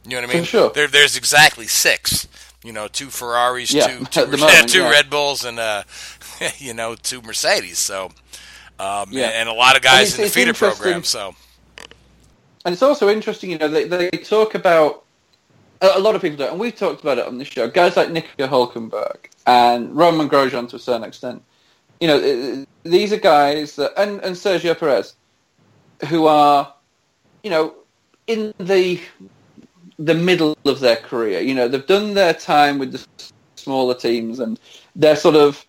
You 0.04 0.12
know 0.12 0.22
what 0.22 0.30
I 0.30 0.34
mean? 0.36 0.44
For 0.44 0.50
sure. 0.50 0.70
There, 0.70 0.88
there's 0.88 1.18
exactly 1.18 1.68
six. 1.68 2.28
You 2.64 2.74
know, 2.74 2.88
two 2.88 3.08
Ferraris, 3.10 3.72
Yeah, 3.74 3.88
two 3.88 4.06
two, 4.06 4.26
the 4.26 4.38
moment, 4.38 4.70
two 4.70 4.80
yeah. 4.80 4.90
Red 4.90 5.10
Bulls, 5.10 5.44
and 5.46 5.58
uh, 5.60 5.84
you 6.58 6.74
know, 6.74 6.96
two 6.96 7.22
Mercedes. 7.22 7.78
So, 7.80 8.12
um, 8.80 9.10
Yeah. 9.12 9.28
and 9.28 9.48
a 9.50 9.54
lot 9.54 9.76
of 9.76 9.82
guys 9.82 10.14
it's- 10.14 10.18
in 10.20 10.24
the 10.26 10.30
feeder 10.30 10.54
program. 10.54 11.04
So, 11.04 11.36
And 12.68 12.74
it's 12.74 12.84
also 12.84 13.08
interesting, 13.08 13.50
you 13.50 13.58
know, 13.58 13.70
they, 13.70 13.86
they 13.86 14.10
talk 14.10 14.54
about 14.54 15.06
a, 15.80 16.02
lot 16.02 16.16
of 16.16 16.22
people 16.22 16.36
do, 16.36 16.52
and 16.52 16.60
we've 16.60 16.76
talked 16.76 17.00
about 17.00 17.18
it 17.18 17.26
on 17.26 17.38
this 17.38 17.48
show. 17.48 17.70
Guys 17.70 17.96
like 17.96 18.12
Nico 18.12 18.46
Hulkenberg 18.46 19.16
and 19.46 19.96
Romain 19.96 20.28
Grosjean 20.28 20.68
to 20.72 20.76
a 20.76 20.80
certain 20.80 21.06
extent. 21.06 21.42
You 22.02 22.10
know, 22.10 22.66
these 22.84 23.14
are 23.14 23.18
guys 23.18 23.78
that, 23.78 23.94
and, 23.96 24.20
and 24.20 24.36
Sergio 24.36 24.78
Perez, 24.78 25.16
who 26.10 26.28
are, 26.28 26.74
you 27.42 27.52
know, 27.52 27.74
in 28.28 28.54
the 28.58 29.00
the 29.98 30.14
middle 30.14 30.58
of 30.66 30.82
their 30.82 30.98
career. 30.98 31.40
You 31.40 31.56
know, 31.56 31.70
they've 31.70 31.88
done 31.88 32.16
their 32.16 32.34
time 32.34 32.80
with 32.80 32.92
the 32.92 33.32
smaller 33.56 33.96
teams, 33.96 34.40
and 34.40 34.60
they're 34.94 35.16
sort 35.16 35.38
of, 35.38 35.66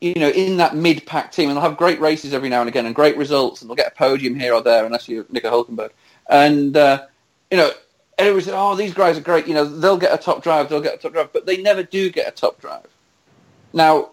you 0.00 0.14
know, 0.14 0.30
in 0.30 0.56
that 0.58 0.76
mid-pack 0.76 1.32
team, 1.32 1.48
and 1.48 1.56
they'll 1.56 1.68
have 1.68 1.76
great 1.76 2.00
races 2.00 2.32
every 2.32 2.48
now 2.48 2.60
and 2.60 2.68
again 2.68 2.86
and 2.86 2.94
great 2.94 3.16
results, 3.16 3.60
and 3.60 3.68
they'll 3.68 3.74
get 3.74 3.88
a 3.88 3.96
podium 3.96 4.38
here 4.38 4.54
or 4.54 4.62
there, 4.62 4.86
unless 4.86 5.08
you're 5.08 5.26
Nico 5.30 5.50
Hulkenberg. 5.50 5.90
And 6.28 6.76
uh, 6.76 7.06
you 7.50 7.56
know, 7.56 7.70
everybody 8.18 8.44
said, 8.44 8.54
"Oh, 8.56 8.74
these 8.74 8.94
guys 8.94 9.16
are 9.18 9.22
great." 9.22 9.46
You 9.46 9.54
know, 9.54 9.64
they'll 9.64 9.96
get 9.96 10.12
a 10.12 10.22
top 10.22 10.42
drive, 10.42 10.68
they'll 10.68 10.80
get 10.80 10.94
a 10.94 10.98
top 10.98 11.12
drive, 11.12 11.32
but 11.32 11.46
they 11.46 11.62
never 11.62 11.82
do 11.82 12.10
get 12.10 12.28
a 12.28 12.32
top 12.32 12.60
drive. 12.60 12.86
Now, 13.72 14.10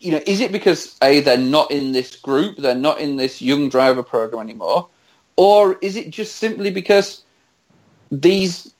you 0.00 0.12
know, 0.12 0.20
is 0.26 0.40
it 0.40 0.52
because 0.52 0.96
a 1.02 1.20
they're 1.20 1.38
not 1.38 1.70
in 1.70 1.92
this 1.92 2.16
group, 2.16 2.56
they're 2.56 2.74
not 2.74 3.00
in 3.00 3.16
this 3.16 3.40
young 3.40 3.68
driver 3.68 4.02
program 4.02 4.42
anymore, 4.42 4.88
or 5.36 5.78
is 5.80 5.96
it 5.96 6.10
just 6.10 6.36
simply 6.36 6.70
because 6.70 7.24
these 8.10 8.74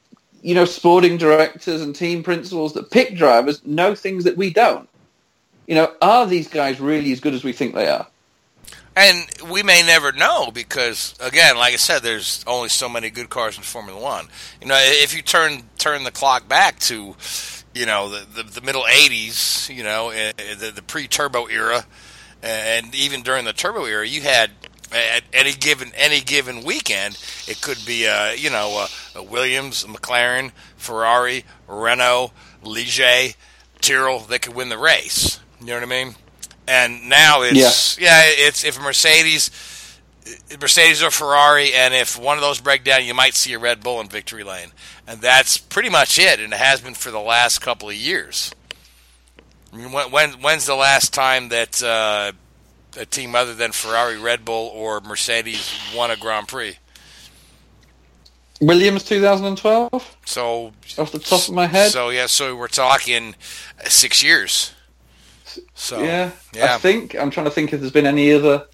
you 0.45 0.55
know, 0.55 0.67
sporting 0.67 1.17
directors 1.17 1.81
and 1.81 1.97
team 1.97 2.23
principals 2.23 2.75
that 2.75 2.91
pick 2.91 3.17
drivers 3.17 3.65
know 3.65 3.95
things 3.95 4.25
that 4.25 4.37
we 4.37 4.53
don't. 4.53 4.87
You 5.67 5.75
know, 5.75 5.95
are 6.03 6.27
these 6.27 6.49
guys 6.49 6.79
really 6.81 7.11
as 7.13 7.21
good 7.21 7.33
as 7.33 7.43
we 7.43 7.55
think 7.55 7.75
they 7.75 7.89
are? 7.89 8.07
And 8.97 9.27
we 9.51 9.63
may 9.65 9.83
never 9.83 10.13
know 10.13 10.51
because, 10.53 11.15
again, 11.19 11.57
like 11.57 11.73
I 11.73 11.77
said, 11.77 12.03
there's 12.03 12.45
only 12.47 12.69
so 12.69 12.89
many 12.89 13.11
good 13.11 13.29
cars 13.29 13.57
in 13.57 13.65
Formula 13.65 14.01
One. 14.01 14.29
You 14.61 14.69
know, 14.69 14.79
if 14.79 15.15
you 15.15 15.23
turn 15.23 15.65
turn 15.79 16.05
the 16.05 16.13
clock 16.13 16.49
back 16.49 16.79
to, 16.81 17.17
you 17.75 17.87
know, 17.87 18.09
the 18.09 18.43
the, 18.43 18.43
the 18.45 18.61
middle 18.61 18.85
'80s, 18.85 19.75
you 19.75 19.83
know, 19.83 20.11
eh, 20.11 20.33
eh, 20.39 20.55
the, 20.55 20.71
the 20.71 20.83
pre-turbo 20.83 21.47
era, 21.47 21.87
eh, 22.45 22.79
and 22.79 22.95
even 22.95 23.23
during 23.23 23.45
the 23.45 23.53
turbo 23.53 23.85
era, 23.85 24.07
you 24.07 24.21
had 24.21 24.53
eh, 24.93 25.17
at 25.17 25.25
any 25.33 25.53
given 25.53 25.91
any 25.97 26.21
given 26.21 26.63
weekend, 26.63 27.19
it 27.49 27.61
could 27.61 27.85
be 27.85 28.05
a 28.05 28.37
you 28.37 28.49
know 28.49 28.87
uh, 28.87 29.19
a 29.19 29.25
Williams, 29.25 29.85
McLaren, 29.87 30.53
Ferrari, 30.77 31.45
Renault, 31.67 32.31
Ligier, 32.63 33.35
Tyrrell 33.81 34.21
that 34.21 34.43
could 34.43 34.55
win 34.55 34.69
the 34.69 34.79
race. 34.79 35.41
You 35.59 35.67
know 35.67 35.75
what 35.75 35.83
I 35.83 35.87
mean? 35.87 36.15
And 36.67 37.09
now 37.09 37.43
it's 37.43 37.99
yeah, 37.99 38.23
yeah 38.25 38.47
it's 38.47 38.65
if 38.65 38.81
Mercedes. 38.81 39.51
Mercedes 40.59 41.03
or 41.03 41.11
Ferrari, 41.11 41.75
and 41.75 41.93
if 41.93 42.19
one 42.19 42.39
of 42.39 42.43
those 42.43 42.59
break 42.59 42.83
down, 42.83 43.05
you 43.05 43.13
might 43.13 43.35
see 43.35 43.53
a 43.53 43.59
Red 43.59 43.83
Bull 43.83 44.01
in 44.01 44.09
victory 44.09 44.43
lane, 44.43 44.73
and 45.07 45.21
that's 45.21 45.59
pretty 45.59 45.91
much 45.91 46.19
it. 46.19 46.41
And 46.41 46.55
it 46.55 46.57
has 46.57 46.81
been 46.81 46.95
for 46.95 47.11
the 47.11 47.21
last 47.21 47.61
couple 47.61 47.91
of 47.91 47.95
years. 47.95 48.55
I 49.73 49.77
mean, 49.77 49.93
when, 49.93 50.11
when 50.11 50.31
when's 50.41 50.67
the 50.67 50.77
last 50.77 51.13
time 51.13 51.51
that 51.51 51.83
uh, 51.83 52.33
a 52.97 53.05
team 53.05 53.35
other 53.35 53.55
than 53.55 53.73
Ferrari, 53.73 54.19
Red 54.19 54.45
Bull, 54.45 54.69
or 54.69 55.01
Mercedes 55.01 55.71
won 55.95 56.11
a 56.11 56.17
Grand 56.17 56.49
Prix? 56.49 56.79
Williams 58.61 59.05
2012. 59.05 60.17
So 60.25 60.73
off 60.97 61.13
the 61.13 61.19
top 61.19 61.49
of 61.49 61.55
my 61.55 61.67
head. 61.67 61.91
So 61.91 62.11
yeah, 62.11 62.27
so 62.27 62.55
we're 62.57 62.69
talking 62.69 63.35
six 63.85 64.23
years. 64.23 64.74
So 65.75 66.03
yeah, 66.03 66.31
yeah. 66.53 66.75
I 66.75 66.79
think 66.79 67.15
I'm 67.15 67.31
trying 67.31 67.47
to 67.47 67.51
think 67.51 67.73
if 67.73 67.81
there's 67.81 67.93
been 67.93 68.07
any 68.07 68.33
other. 68.33 68.67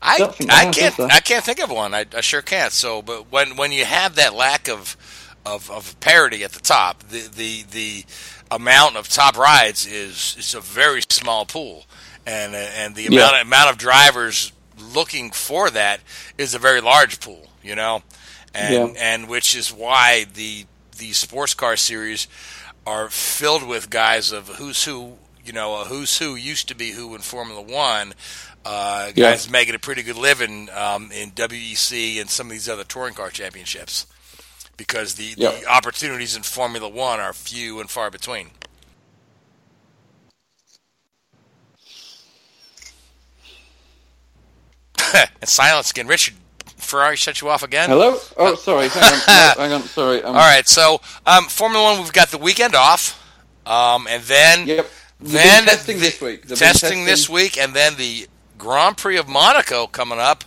I 0.00 0.18
I 0.48 0.66
can't? 0.66 0.94
I 1.10 1.20
can't 1.20 1.44
think 1.44 1.60
of 1.60 1.70
one. 1.70 1.94
I, 1.94 2.06
I 2.16 2.20
sure 2.20 2.42
can't. 2.42 2.72
So, 2.72 3.02
but 3.02 3.30
when 3.30 3.56
when 3.56 3.72
you 3.72 3.84
have 3.84 4.14
that 4.16 4.34
lack 4.34 4.68
of 4.68 4.96
of, 5.44 5.70
of 5.70 5.98
parity 6.00 6.44
at 6.44 6.52
the 6.52 6.60
top, 6.60 7.02
the 7.04 7.28
the 7.28 7.64
the 7.70 8.04
amount 8.50 8.96
of 8.96 9.08
top 9.08 9.36
rides 9.36 9.86
is 9.86 10.36
is 10.38 10.54
a 10.54 10.60
very 10.60 11.02
small 11.10 11.44
pool, 11.44 11.84
and 12.26 12.54
and 12.54 12.94
the 12.94 13.04
Yeah. 13.08 13.30
amount 13.30 13.42
amount 13.42 13.70
of 13.70 13.78
drivers 13.78 14.52
looking 14.78 15.30
for 15.30 15.70
that 15.70 16.00
is 16.38 16.54
a 16.54 16.58
very 16.58 16.80
large 16.80 17.20
pool. 17.20 17.48
You 17.62 17.74
know, 17.76 18.02
and 18.54 18.94
Yeah. 18.94 18.94
and 18.96 19.28
which 19.28 19.54
is 19.54 19.72
why 19.72 20.24
the 20.32 20.66
the 20.98 21.12
sports 21.12 21.54
car 21.54 21.76
series 21.76 22.26
are 22.86 23.08
filled 23.10 23.62
with 23.66 23.90
guys 23.90 24.32
of 24.32 24.48
who's 24.56 24.84
who. 24.84 25.18
You 25.44 25.52
know, 25.52 25.74
a 25.80 25.84
who's 25.84 26.18
who 26.18 26.34
used 26.36 26.68
to 26.68 26.74
be 26.74 26.92
who 26.92 27.14
in 27.14 27.20
Formula 27.20 27.60
One. 27.60 28.14
Uh, 28.64 29.10
Yeah. 29.14 29.32
guys 29.32 29.50
making 29.50 29.74
a 29.74 29.78
pretty 29.78 30.02
good 30.04 30.16
living 30.16 30.68
um, 30.70 31.10
in 31.10 31.32
WEC 31.32 32.20
and 32.20 32.30
some 32.30 32.46
of 32.46 32.52
these 32.52 32.68
other 32.68 32.84
touring 32.84 33.14
car 33.14 33.28
championships 33.30 34.06
because 34.76 35.14
the, 35.16 35.34
Yeah. 35.36 35.50
the 35.50 35.66
opportunities 35.66 36.36
in 36.36 36.42
Formula 36.44 36.88
One 36.88 37.18
are 37.18 37.32
few 37.32 37.80
and 37.80 37.90
far 37.90 38.10
between. 38.10 38.50
and 45.14 45.48
silence 45.48 45.90
again. 45.90 46.06
Richard, 46.06 46.34
Ferrari 46.76 47.16
shut 47.16 47.40
you 47.40 47.48
off 47.48 47.62
again? 47.62 47.88
Hello. 47.88 48.18
Oh, 48.36 48.54
sorry. 48.54 48.88
Hang 48.88 49.02
on. 49.12 49.18
No, 49.58 49.62
hang 49.62 49.72
on. 49.72 49.82
Sorry. 49.82 50.22
Um, 50.22 50.28
All 50.36 50.40
right, 50.42 50.66
so 50.68 51.00
um, 51.26 51.44
Formula 51.44 51.82
One, 51.82 52.00
we've 52.02 52.12
got 52.12 52.30
the 52.30 52.38
weekend 52.38 52.74
off, 52.74 53.18
um, 53.66 54.06
and 54.08 54.22
then 54.24 54.66
Yep. 54.66 54.90
Then 55.22 55.64
testing 55.64 55.98
this 55.98 56.20
week. 56.20 56.46
They've 56.46 56.58
testing 56.58 57.04
this 57.04 57.28
week, 57.28 57.58
and 57.58 57.74
then 57.74 57.96
the 57.96 58.26
Grand 58.58 58.96
Prix 58.96 59.16
of 59.16 59.28
Monaco 59.28 59.86
coming 59.86 60.18
up 60.18 60.44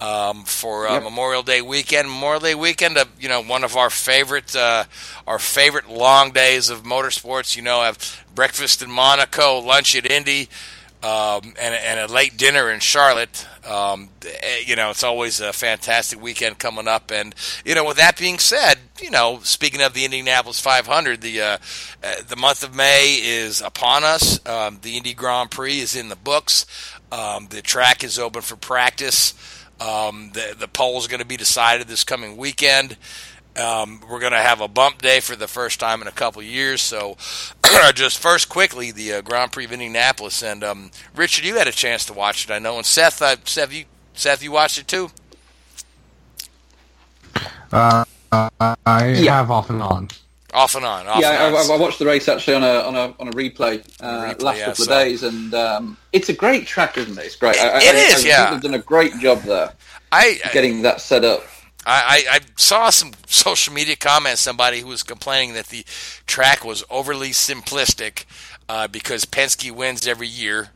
um, 0.00 0.44
for 0.44 0.86
uh, 0.88 0.94
Yep. 0.94 1.02
Memorial 1.04 1.42
Day 1.42 1.60
weekend. 1.62 2.08
Memorial 2.08 2.40
Day 2.40 2.54
weekend, 2.54 2.96
uh, 2.98 3.04
you 3.20 3.28
know, 3.28 3.42
one 3.42 3.64
of 3.64 3.76
our 3.76 3.90
favorite 3.90 4.54
uh, 4.54 4.84
our 5.26 5.38
favorite 5.38 5.88
long 5.88 6.30
days 6.32 6.70
of 6.70 6.82
motorsports. 6.82 7.56
You 7.56 7.62
know, 7.62 7.82
have 7.82 8.24
breakfast 8.34 8.82
in 8.82 8.90
Monaco, 8.90 9.58
lunch 9.58 9.96
at 9.96 10.10
Indy. 10.10 10.48
Um, 11.00 11.54
and, 11.60 11.74
and 11.74 12.00
a 12.00 12.12
late 12.12 12.36
dinner 12.36 12.68
in 12.72 12.80
Charlotte. 12.80 13.46
Um, 13.64 14.08
eh, 14.26 14.62
you 14.66 14.74
know, 14.74 14.90
it's 14.90 15.04
always 15.04 15.40
a 15.40 15.52
fantastic 15.52 16.20
weekend 16.20 16.58
coming 16.58 16.88
up. 16.88 17.12
And 17.12 17.36
you 17.64 17.76
know, 17.76 17.84
with 17.84 17.98
that 17.98 18.18
being 18.18 18.40
said, 18.40 18.78
you 19.00 19.10
know, 19.10 19.38
speaking 19.44 19.80
of 19.80 19.94
the 19.94 20.04
Indianapolis 20.04 20.60
500, 20.60 21.20
the 21.20 21.40
uh, 21.40 21.58
uh, 22.02 22.14
the 22.26 22.34
month 22.34 22.64
of 22.64 22.74
May 22.74 23.14
is 23.22 23.60
upon 23.62 24.02
us. 24.02 24.44
Um, 24.44 24.80
the 24.82 24.96
Indy 24.96 25.14
Grand 25.14 25.52
Prix 25.52 25.78
is 25.78 25.94
in 25.94 26.08
the 26.08 26.16
books. 26.16 26.66
Um, 27.12 27.46
the 27.50 27.62
track 27.62 28.02
is 28.02 28.18
open 28.18 28.42
for 28.42 28.56
practice. 28.56 29.34
Um, 29.80 30.32
the 30.34 30.56
the 30.58 30.68
pole 30.68 30.98
is 30.98 31.06
going 31.06 31.20
to 31.20 31.26
be 31.26 31.36
decided 31.36 31.86
this 31.86 32.02
coming 32.02 32.36
weekend. 32.36 32.96
Um, 33.58 34.00
we're 34.08 34.20
going 34.20 34.32
to 34.32 34.38
have 34.38 34.60
a 34.60 34.68
bump 34.68 35.02
day 35.02 35.20
for 35.20 35.34
the 35.36 35.48
first 35.48 35.80
time 35.80 36.00
in 36.02 36.08
a 36.08 36.12
couple 36.12 36.42
years. 36.42 36.80
So, 36.80 37.16
just 37.94 38.18
first 38.18 38.48
quickly, 38.48 38.92
the 38.92 39.14
uh, 39.14 39.20
Grand 39.22 39.52
Prix 39.52 39.64
of 39.64 39.72
Indianapolis. 39.72 40.42
And 40.42 40.62
um, 40.62 40.90
Richard, 41.14 41.44
you 41.44 41.56
had 41.56 41.66
a 41.68 41.72
chance 41.72 42.04
to 42.06 42.12
watch 42.12 42.44
it, 42.44 42.50
I 42.52 42.58
know. 42.58 42.76
And 42.76 42.86
Seth, 42.86 43.20
uh, 43.22 43.36
Seth, 43.44 43.72
you 43.72 43.84
Seth, 44.14 44.42
you 44.42 44.52
watched 44.52 44.78
it 44.78 44.88
too. 44.88 45.10
Uh, 47.72 48.04
I 48.32 49.06
Yeah. 49.08 49.36
have 49.36 49.50
off 49.50 49.70
and 49.70 49.82
on. 49.82 50.08
Off 50.54 50.74
and 50.74 50.84
on. 50.84 51.06
Off 51.06 51.20
yeah, 51.20 51.46
and 51.46 51.56
I, 51.56 51.60
on. 51.60 51.70
I, 51.70 51.74
I 51.74 51.76
watched 51.78 51.98
the 51.98 52.06
race 52.06 52.26
actually 52.28 52.54
on 52.54 52.62
a 52.64 52.80
on 52.80 52.94
a 52.96 53.14
on 53.20 53.28
a 53.28 53.32
replay, 53.32 53.84
uh, 54.00 54.32
Replay, 54.34 54.42
last 54.42 54.58
yeah, 54.58 54.64
couple 54.66 54.84
so- 54.84 54.92
of 54.92 54.98
days, 54.98 55.22
and 55.22 55.54
um, 55.54 55.96
it's 56.12 56.28
a 56.30 56.32
great 56.32 56.66
track, 56.66 56.96
isn't 56.96 57.18
it? 57.18 57.24
It's 57.26 57.36
great. 57.36 57.56
I, 57.58 57.68
I, 57.68 57.76
It 57.78 57.94
I, 57.94 57.98
is, 57.98 58.12
I 58.12 58.14
think 58.16 58.28
yeah. 58.28 58.50
They've 58.50 58.62
done 58.62 58.74
a 58.74 58.78
great 58.78 59.18
job 59.18 59.42
there 59.42 59.72
I, 60.10 60.40
getting 60.52 60.82
that 60.82 61.00
set 61.02 61.24
up. 61.24 61.42
I, 61.86 62.24
I, 62.30 62.36
I 62.36 62.40
saw 62.56 62.90
some 62.90 63.12
social 63.26 63.72
media 63.72 63.96
comments. 63.96 64.40
Somebody 64.40 64.80
who 64.80 64.88
was 64.88 65.02
complaining 65.02 65.54
that 65.54 65.68
the 65.68 65.84
track 66.26 66.64
was 66.64 66.84
overly 66.90 67.30
simplistic 67.30 68.24
uh, 68.68 68.88
because 68.88 69.24
Penske 69.24 69.70
wins 69.70 70.06
every 70.06 70.28
year, 70.28 70.70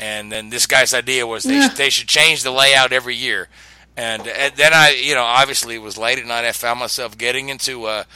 and 0.00 0.30
then 0.32 0.50
this 0.50 0.66
guy's 0.66 0.94
idea 0.94 1.26
was 1.26 1.44
they 1.44 1.54
Yeah. 1.54 1.68
should, 1.68 1.76
they 1.76 1.90
should 1.90 2.08
change 2.08 2.42
the 2.42 2.50
layout 2.52 2.92
every 2.92 3.14
year. 3.16 3.48
And, 3.98 4.28
and 4.28 4.54
then 4.54 4.72
I, 4.72 4.90
you 4.90 5.16
know, 5.16 5.24
obviously 5.24 5.74
it 5.74 5.82
was 5.82 5.98
late 5.98 6.20
at 6.20 6.24
night. 6.24 6.44
I 6.44 6.52
found 6.52 6.78
myself 6.78 7.18
getting 7.18 7.48
into 7.48 7.88
a, 7.88 8.06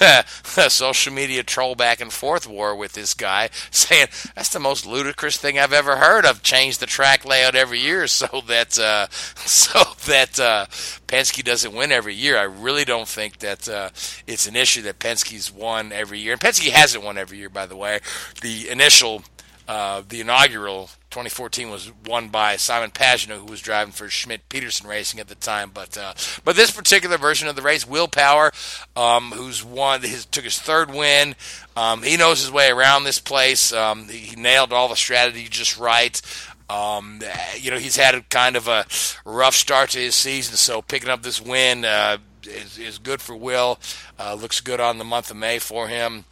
a 0.00 0.68
social 0.68 1.12
media 1.12 1.44
troll 1.44 1.76
back 1.76 2.00
and 2.00 2.12
forth 2.12 2.48
war 2.48 2.74
with 2.74 2.94
this 2.94 3.14
guy, 3.14 3.50
saying 3.70 4.08
that's 4.34 4.48
the 4.48 4.58
most 4.58 4.84
ludicrous 4.84 5.36
thing 5.36 5.56
I've 5.56 5.72
ever 5.72 5.98
heard 5.98 6.26
of. 6.26 6.42
Change 6.42 6.78
the 6.78 6.86
track 6.86 7.24
layout 7.24 7.54
every 7.54 7.78
year 7.78 8.06
so 8.08 8.42
that 8.48 8.76
uh, 8.80 9.06
so 9.10 9.80
that 10.06 10.40
uh, 10.40 10.66
Penske 11.06 11.44
doesn't 11.44 11.72
win 11.72 11.92
every 11.92 12.14
year. 12.14 12.36
I 12.36 12.42
really 12.42 12.84
don't 12.84 13.06
think 13.06 13.38
that 13.38 13.68
uh, 13.68 13.90
it's 14.26 14.48
an 14.48 14.56
issue 14.56 14.82
that 14.82 14.98
Penske's 14.98 15.54
won 15.54 15.92
every 15.92 16.18
year, 16.18 16.32
and 16.32 16.40
Penske 16.40 16.70
hasn't 16.70 17.04
won 17.04 17.16
every 17.16 17.38
year, 17.38 17.48
by 17.48 17.66
the 17.66 17.76
way. 17.76 18.00
The 18.42 18.68
initial 18.68 19.22
uh, 19.68 20.02
the 20.08 20.20
inaugural 20.20 20.90
2014 21.10 21.70
was 21.70 21.90
won 22.06 22.28
by 22.28 22.56
Simon 22.56 22.90
Pagenaud, 22.90 23.38
who 23.38 23.46
was 23.46 23.62
driving 23.62 23.92
for 23.92 24.10
Schmidt 24.10 24.48
Peterson 24.50 24.86
Racing 24.86 25.20
at 25.20 25.28
the 25.28 25.34
time. 25.34 25.70
But 25.72 25.96
uh, 25.96 26.12
but 26.44 26.54
this 26.54 26.70
particular 26.70 27.16
version 27.16 27.48
of 27.48 27.56
the 27.56 27.62
race, 27.62 27.86
Will 27.86 28.08
Power, 28.08 28.52
um, 28.94 29.32
who's 29.32 29.64
won 29.64 30.02
his 30.02 30.26
took 30.26 30.44
his 30.44 30.58
third 30.58 30.90
win. 30.90 31.34
Um, 31.76 32.02
he 32.02 32.16
knows 32.16 32.40
his 32.40 32.50
way 32.50 32.70
around 32.70 33.04
this 33.04 33.20
place. 33.20 33.72
Um, 33.72 34.08
he, 34.08 34.18
he 34.18 34.36
nailed 34.36 34.72
all 34.72 34.88
the 34.88 34.96
strategy 34.96 35.48
just 35.48 35.78
right. 35.78 36.20
Um, 36.68 37.22
you 37.56 37.70
know, 37.70 37.78
he's 37.78 37.96
had 37.96 38.28
kind 38.28 38.54
of 38.54 38.68
a 38.68 38.84
rough 39.24 39.54
start 39.54 39.90
to 39.90 39.98
his 39.98 40.14
season, 40.14 40.56
so 40.56 40.82
picking 40.82 41.08
up 41.08 41.22
this 41.22 41.40
win 41.40 41.86
uh, 41.86 42.18
is, 42.42 42.78
is 42.78 42.98
good 42.98 43.22
for 43.22 43.34
Will. 43.34 43.78
Uh, 44.18 44.34
looks 44.34 44.60
good 44.60 44.78
on 44.78 44.98
the 44.98 45.04
month 45.04 45.30
of 45.30 45.38
May 45.38 45.58
for 45.58 45.88
him, 45.88 46.26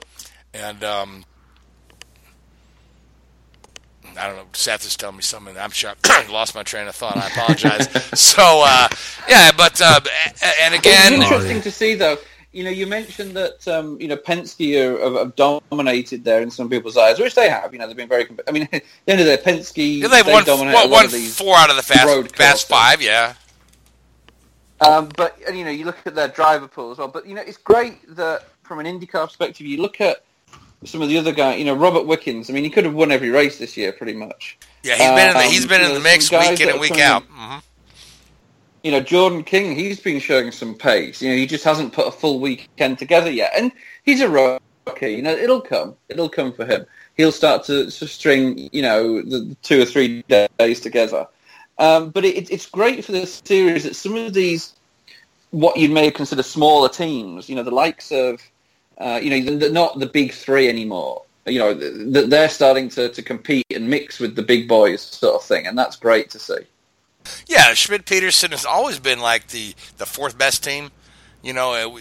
and. 0.53 0.85
Um, 0.85 1.24
I 4.19 4.27
don't 4.27 4.37
know. 4.37 4.47
Seth 4.53 4.85
is 4.87 4.97
telling 4.97 5.17
me 5.17 5.23
something. 5.23 5.57
I'm 5.57 5.71
sure 5.71 5.93
I 6.05 6.27
lost 6.31 6.55
my 6.55 6.62
train 6.62 6.87
of 6.89 6.95
thought. 6.95 7.17
I 7.17 7.29
apologize. 7.29 7.89
so, 8.19 8.62
uh, 8.67 8.89
yeah, 9.29 9.51
but 9.57 9.81
uh, 9.81 10.01
and 10.62 10.75
again, 10.75 11.12
it's 11.14 11.23
interesting 11.23 11.61
to 11.62 11.71
see 11.71 11.95
though. 11.95 12.17
You 12.53 12.64
know, 12.64 12.71
you 12.71 12.87
mentioned 12.87 13.33
that 13.33 13.67
um, 13.69 14.01
you 14.01 14.09
know 14.09 14.17
Penske 14.17 14.75
are, 14.83 14.99
have, 15.05 15.14
have 15.14 15.37
dominated 15.37 16.25
there 16.25 16.41
in 16.41 16.51
some 16.51 16.71
people's 16.71 16.97
eyes, 16.97 17.19
which 17.19 17.35
they 17.35 17.51
have. 17.51 17.73
You 17.73 17.79
know, 17.79 17.87
they've 17.87 17.97
been 17.97 18.09
very. 18.09 18.25
comp- 18.25 18.41
I 18.49 18.53
mean, 18.53 18.62
at 18.73 18.83
the 19.05 19.12
end 19.12 19.21
of 19.21 19.27
the 19.27 19.37
day, 19.37 19.43
Penske 19.43 19.99
Yeah, 20.01 20.09
they've 20.09 20.25
they 20.25 20.33
won, 20.33 20.45
dominate 20.45 20.75
what, 20.75 20.87
a 20.87 20.89
lot 20.89 20.97
won 20.97 21.05
of 21.07 21.12
these 21.12 21.37
four 21.37 21.57
out 21.57 21.71
of 21.71 21.77
the 21.77 21.83
fast, 21.83 22.07
road 22.07 22.35
fast 22.35 22.69
five. 22.69 23.03
Yeah, 23.03 23.35
Um, 24.81 25.11
but 25.17 25.39
and, 25.47 25.59
you 25.59 25.64
know, 25.64 25.71
you 25.71 25.85
look 25.85 25.99
at 26.07 26.14
their 26.14 26.29
driver 26.29 26.69
pool 26.69 26.93
as 26.93 26.99
well. 26.99 27.09
But 27.09 27.27
you 27.27 27.35
know, 27.35 27.43
it's 27.43 27.59
great 27.59 27.99
that 28.17 28.45
from 28.62 28.79
an 28.81 28.87
IndyCar 28.87 29.27
perspective, 29.27 29.67
you 29.67 29.81
look 29.83 30.01
at 30.01 30.25
some 30.85 31.03
of 31.03 31.09
the 31.09 31.18
other 31.18 31.33
guys. 31.33 31.59
You 31.59 31.64
know, 31.64 31.74
Robert 31.74 32.07
Wickens. 32.07 32.51
I 32.51 32.53
mean, 32.53 32.64
he 32.64 32.70
could 32.70 32.85
have 32.85 32.95
won 32.95 33.11
every 33.11 33.31
race 33.31 33.59
this 33.59 33.77
year, 33.77 33.93
pretty 33.93 34.14
much. 34.14 34.59
yeah. 34.83 34.95
He's 34.97 35.09
been 35.09 35.29
in 35.29 35.35
the, 35.35 35.41
Um, 35.45 35.51
he's 35.51 35.66
been 35.66 35.81
you 35.81 35.87
in 35.89 35.95
the 35.95 36.01
mix 36.01 36.31
week 36.31 36.61
in 36.61 36.68
and 36.70 36.81
week 36.81 36.99
out. 36.99 37.22
in- 37.22 37.29
hmm 37.29 37.59
you 38.87 38.93
know, 38.93 39.01
Jordan 39.01 39.43
King, 39.43 39.74
he's 39.74 39.99
been 39.99 40.20
showing 40.20 40.53
some 40.53 40.72
pace. 40.72 41.20
You 41.20 41.31
know, 41.31 41.35
he 41.35 41.45
just 41.47 41.64
hasn't 41.64 41.93
put 41.93 42.07
a 42.07 42.12
full 42.12 42.39
weekend 42.39 43.01
together 43.01 43.29
yet. 43.29 43.51
And 43.57 43.72
he's 44.05 44.20
a 44.20 44.29
rookie. 44.29 45.11
You 45.14 45.22
know, 45.22 45.33
it'll 45.33 45.61
come. 45.61 45.97
It'll 46.09 46.29
come 46.29 46.53
for 46.53 46.64
him. 46.64 46.87
He'll 47.16 47.33
start 47.33 47.64
to, 47.64 47.91
to 47.91 48.07
string, 48.07 48.68
you 48.70 48.83
know, 48.83 49.22
the, 49.22 49.39
the 49.41 49.57
two 49.62 49.83
or 49.83 49.87
three 49.87 50.22
days 50.61 50.79
together. 50.79 51.27
Um, 51.79 52.11
but 52.11 52.24
it, 52.24 52.49
it's 52.49 52.66
great 52.66 53.05
for 53.05 53.11
the 53.11 53.27
series 53.27 53.83
that 53.83 53.97
some 53.97 54.14
of 54.14 54.33
these, 54.35 54.74
what 55.51 55.77
you 55.77 55.89
may 55.89 56.12
consider 56.12 56.45
smaller 56.45 56.89
teams, 56.89 57.49
you 57.49 57.57
know, 57.57 57.64
the 57.64 57.72
likes 57.72 58.12
of, 58.12 58.41
uh, 58.99 59.20
you 59.22 59.30
know, 59.30 59.57
they're 59.57 59.70
not 59.70 59.99
the 59.99 60.07
big 60.07 60.32
three 60.32 60.68
anymore. 60.68 61.22
You 61.47 61.61
know, 61.61 61.74
they're 61.74 62.49
starting 62.49 62.88
to, 62.90 63.09
to 63.09 63.22
compete 63.22 63.66
and 63.72 63.88
mix 63.88 64.18
with 64.18 64.34
the 64.34 64.42
big 64.42 64.66
boys 64.66 65.01
sort 65.01 65.36
of 65.36 65.44
thing, 65.44 65.66
and 65.66 65.78
that's 65.78 65.94
great 65.97 66.30
to 66.30 66.38
see. 66.38 66.59
Yeah, 67.47 67.74
Schmidt 67.74 68.05
Peterson 68.05 68.51
has 68.51 68.64
always 68.64 68.99
been 68.99 69.20
like 69.20 69.49
the, 69.49 69.74
the 69.99 70.07
fourth 70.07 70.36
best 70.36 70.64
team. 70.64 70.90
You 71.42 71.53
know, 71.53 71.74
uh, 71.74 71.99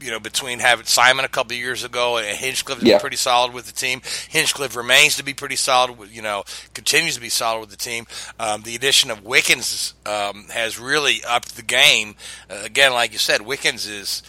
you 0.00 0.10
know, 0.10 0.20
between 0.20 0.58
having 0.58 0.86
Simon 0.86 1.24
a 1.24 1.28
couple 1.28 1.52
of 1.52 1.58
years 1.58 1.84
ago 1.84 2.16
and 2.18 2.36
Hinchcliffe 2.36 2.82
yeah. 2.82 2.98
pretty 2.98 3.16
solid 3.16 3.52
with 3.52 3.66
the 3.66 3.72
team. 3.72 4.00
Hinchcliffe 4.28 4.76
remains 4.76 5.16
to 5.16 5.24
be 5.24 5.34
pretty 5.34 5.56
solid. 5.56 5.98
With, 5.98 6.14
you 6.14 6.22
know, 6.22 6.44
continues 6.74 7.16
to 7.16 7.20
be 7.20 7.28
solid 7.28 7.60
with 7.60 7.70
the 7.70 7.76
team. 7.76 8.06
Um, 8.38 8.62
the 8.62 8.74
addition 8.74 9.10
of 9.10 9.24
Wickens 9.24 9.94
um, 10.06 10.46
has 10.50 10.78
really 10.78 11.22
upped 11.26 11.56
the 11.56 11.62
game. 11.62 12.14
Uh, 12.48 12.62
again, 12.64 12.92
like 12.92 13.12
you 13.12 13.18
said, 13.18 13.42
Wickens 13.42 13.86
has 13.86 14.22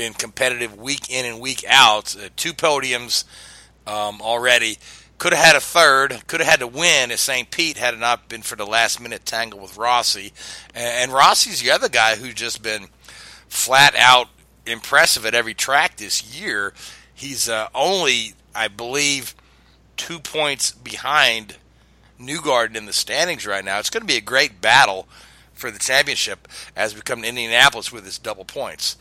been 0.00 0.14
competitive 0.14 0.78
week 0.78 1.10
in 1.10 1.26
and 1.26 1.38
week 1.40 1.62
out. 1.68 2.16
Uh, 2.16 2.30
two 2.34 2.54
podiums 2.54 3.24
um, 3.86 4.22
already. 4.22 4.78
Could 5.18 5.34
have 5.34 5.44
had 5.44 5.56
a 5.56 5.60
third. 5.60 6.22
Could 6.26 6.40
have 6.40 6.48
had 6.48 6.60
to 6.60 6.66
win 6.66 7.10
if 7.10 7.18
St. 7.18 7.50
Pete 7.50 7.76
had 7.76 7.92
it 7.92 8.00
not 8.00 8.26
been 8.26 8.40
for 8.40 8.56
the 8.56 8.64
last 8.64 8.98
minute 8.98 9.26
tangle 9.26 9.60
with 9.60 9.76
Rossi. 9.76 10.32
And, 10.74 10.86
and 10.86 11.12
Rossi's 11.12 11.60
the 11.60 11.70
other 11.70 11.90
guy 11.90 12.16
who's 12.16 12.32
just 12.32 12.62
been 12.62 12.86
flat 13.50 13.94
out 13.94 14.28
impressive 14.64 15.26
at 15.26 15.34
every 15.34 15.52
track 15.52 15.98
this 15.98 16.34
year. 16.34 16.72
He's 17.12 17.46
uh, 17.46 17.68
only, 17.74 18.32
I 18.54 18.68
believe, 18.68 19.34
two 19.98 20.18
points 20.18 20.70
behind 20.70 21.56
Newgarden 22.18 22.74
in 22.74 22.86
the 22.86 22.94
standings 22.94 23.46
right 23.46 23.66
now. 23.66 23.78
It's 23.80 23.90
going 23.90 24.00
to 24.00 24.06
be 24.06 24.16
a 24.16 24.22
great 24.22 24.62
battle 24.62 25.06
for 25.60 25.70
the 25.70 25.78
championship 25.78 26.48
as 26.74 26.94
we 26.94 27.02
come 27.02 27.22
to 27.22 27.28
Indianapolis 27.28 27.92
with 27.92 28.04
his 28.04 28.18
double 28.18 28.44
points. 28.44 28.96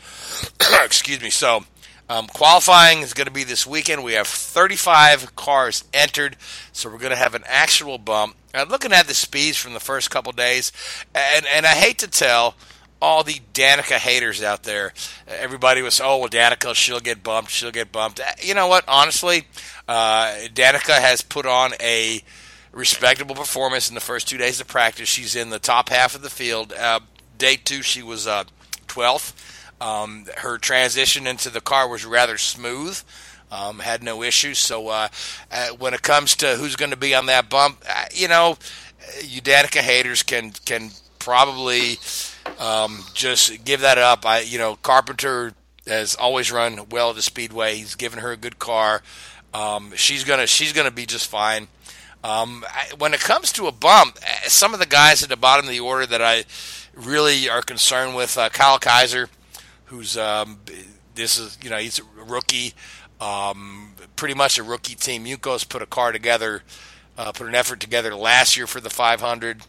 Excuse 0.84 1.22
me. 1.22 1.30
So 1.30 1.64
um, 2.10 2.28
qualifying 2.28 3.00
is 3.00 3.14
going 3.14 3.28
to 3.28 3.34
be 3.34 3.44
this 3.44 3.66
weekend. 3.66 4.04
We 4.04 4.14
have 4.14 4.28
35 4.28 5.36
cars 5.36 5.84
entered, 5.94 6.38
so 6.72 6.90
we're 6.90 6.98
going 6.98 7.12
to 7.12 7.16
have 7.16 7.36
an 7.36 7.44
actual 7.46 7.98
bump. 7.98 8.36
And 8.54 8.70
looking 8.70 8.94
at 8.94 9.08
the 9.08 9.14
speeds 9.14 9.58
from 9.58 9.74
the 9.74 9.80
first 9.80 10.10
couple 10.10 10.32
days, 10.32 10.72
and 11.14 11.46
and 11.46 11.66
I 11.68 11.76
hate 11.76 12.00
to 12.00 12.08
tell 12.08 12.56
all 13.02 13.24
the 13.24 13.42
Danica 13.54 13.98
haters 13.98 14.44
out 14.44 14.64
there. 14.64 14.92
Everybody 15.28 15.82
was, 15.82 16.02
oh, 16.02 16.18
well, 16.18 16.30
Danica, 16.30 16.76
she'll 16.76 17.00
get 17.00 17.24
bumped, 17.24 17.52
she'll 17.52 17.72
get 17.72 17.92
bumped. 17.92 18.20
You 18.42 18.54
know 18.54 18.68
what? 18.68 18.84
Honestly, 18.88 19.48
uh, 19.88 20.36
Danica 20.54 21.00
has 21.00 21.22
put 21.22 21.46
on 21.46 21.72
a 21.80 22.22
respectable 22.72 23.36
performance 23.36 23.90
in 23.90 23.96
the 23.96 24.02
first 24.02 24.28
two 24.28 24.38
days 24.38 24.60
of 24.62 24.68
practice. 24.68 25.10
She's 25.10 25.36
in 25.36 25.50
the 25.50 25.60
top 25.60 25.90
half 25.90 26.16
of 26.16 26.22
the 26.22 26.30
field. 26.30 26.74
Uh, 26.74 27.02
day 27.38 27.56
two, 27.56 27.82
she 27.82 28.04
was 28.04 28.28
uh, 28.28 28.44
12th. 28.88 29.34
Um, 29.82 30.26
her 30.38 30.58
transition 30.58 31.26
into 31.26 31.50
the 31.50 31.62
car 31.62 31.88
was 31.88 32.06
rather 32.06 32.38
smooth. 32.38 33.02
Um, 33.52 33.80
had 33.80 34.04
no 34.04 34.22
issues. 34.22 34.60
So 34.60 34.90
uh, 34.90 35.08
uh, 35.52 35.70
when 35.70 35.94
it 35.94 36.02
comes 36.02 36.36
to 36.38 36.56
who's 36.56 36.76
going 36.76 36.92
to 36.92 36.98
be 36.98 37.16
on 37.16 37.26
that 37.28 37.50
bump, 37.50 37.84
uh, 37.90 38.06
you 38.14 38.28
know, 38.28 38.58
you 39.24 39.42
Danica 39.42 39.80
haters 39.80 40.22
can 40.22 40.52
can 40.66 40.92
probably 41.18 41.98
um, 42.60 43.04
just 43.14 43.64
give 43.66 43.82
that 43.82 43.98
up. 43.98 44.26
I, 44.26 44.42
you 44.42 44.60
know, 44.60 44.76
Carpenter 44.76 45.54
has 45.88 46.16
always 46.16 46.52
run 46.52 46.90
well 46.90 47.10
at 47.10 47.16
the 47.16 47.22
Speedway. 47.22 47.76
He's 47.76 47.96
given 47.96 48.20
her 48.20 48.32
a 48.32 48.38
good 48.38 48.60
car. 48.60 49.02
Um, 49.54 49.94
she's 49.96 50.24
gonna 50.24 50.46
she's 50.46 50.74
gonna 50.74 50.92
be 50.92 51.06
just 51.06 51.28
fine. 51.28 51.68
Um, 52.24 52.66
I, 52.68 52.94
when 52.98 53.14
it 53.14 53.22
comes 53.22 53.52
to 53.54 53.68
a 53.68 53.72
bump, 53.72 54.20
eh, 54.22 54.48
some 54.48 54.74
of 54.74 54.80
the 54.80 54.86
guys 54.86 55.24
at 55.24 55.30
the 55.30 55.38
bottom 55.38 55.66
of 55.66 55.72
the 55.72 55.80
order 55.80 56.06
that 56.06 56.22
I 56.22 56.44
really 56.94 57.50
are 57.50 57.62
concerned 57.62 58.16
with, 58.16 58.38
uh, 58.38 58.50
Kyle 58.50 58.78
Kaiser 58.78 59.30
who's 59.90 60.18
um, 60.18 60.60
this 61.16 61.38
is 61.38 61.58
you 61.62 61.70
know 61.70 61.78
he's 61.78 62.00
a 62.00 62.24
rookie, 62.24 62.74
um, 63.20 63.94
pretty 64.16 64.34
much 64.34 64.58
a 64.58 64.64
rookie 64.64 64.96
team. 64.96 65.26
Juncos 65.26 65.68
put 65.68 65.82
a 65.82 65.86
car 65.86 66.12
together, 66.12 66.64
uh, 67.18 67.32
put 67.32 67.48
an 67.48 67.56
effort 67.56 67.80
together 67.80 68.16
last 68.16 68.56
year 68.56 68.68
for 68.68 68.80
the 68.80 68.90
500, 68.90 69.64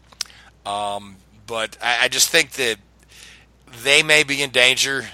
um, 0.65 1.17
but 1.47 1.77
I, 1.81 2.05
I, 2.05 2.07
just 2.07 2.29
think 2.29 2.51
that 2.53 2.77
they 3.83 4.03
may 4.03 4.23
be 4.23 4.41
in 4.41 4.51
danger. 4.51 5.07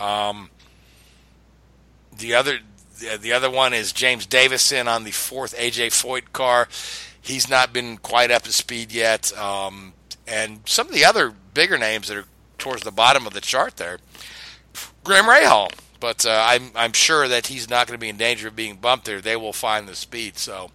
Um, 0.00 0.50
the 2.16 2.34
other 2.34 2.60
the 3.20 3.32
other 3.32 3.50
one 3.50 3.74
is 3.74 3.92
James 3.92 4.26
Davison 4.26 4.88
on 4.88 5.04
the 5.04 5.10
fourth 5.10 5.56
AJ 5.56 5.88
Foyt 5.88 6.32
car. 6.32 6.68
He's 7.20 7.48
not 7.48 7.72
been 7.72 7.96
quite 7.98 8.30
up 8.30 8.42
to 8.42 8.52
speed 8.52 8.92
yet. 8.92 9.36
Um, 9.38 9.94
and 10.26 10.60
some 10.64 10.88
of 10.88 10.94
the 10.94 11.04
other 11.04 11.32
bigger 11.54 11.78
names 11.78 12.08
that 12.08 12.16
are 12.16 12.26
towards 12.58 12.82
the 12.82 12.90
bottom 12.90 13.26
of 13.26 13.32
the 13.32 13.40
chart 13.40 13.76
there. 13.76 13.98
Graham 15.02 15.26
Rahal. 15.26 15.70
But 16.00 16.26
uh, 16.26 16.44
I'm 16.46 16.70
I'm 16.74 16.92
sure 16.92 17.28
that 17.28 17.46
he's 17.46 17.70
not 17.70 17.86
going 17.86 17.98
to 17.98 18.00
be 18.00 18.10
in 18.10 18.18
danger 18.18 18.48
of 18.48 18.56
being 18.56 18.76
bumped 18.76 19.06
there. 19.06 19.22
They 19.22 19.36
will 19.36 19.54
find 19.54 19.88
the 19.88 19.94
speed. 19.94 20.36
So 20.36 20.70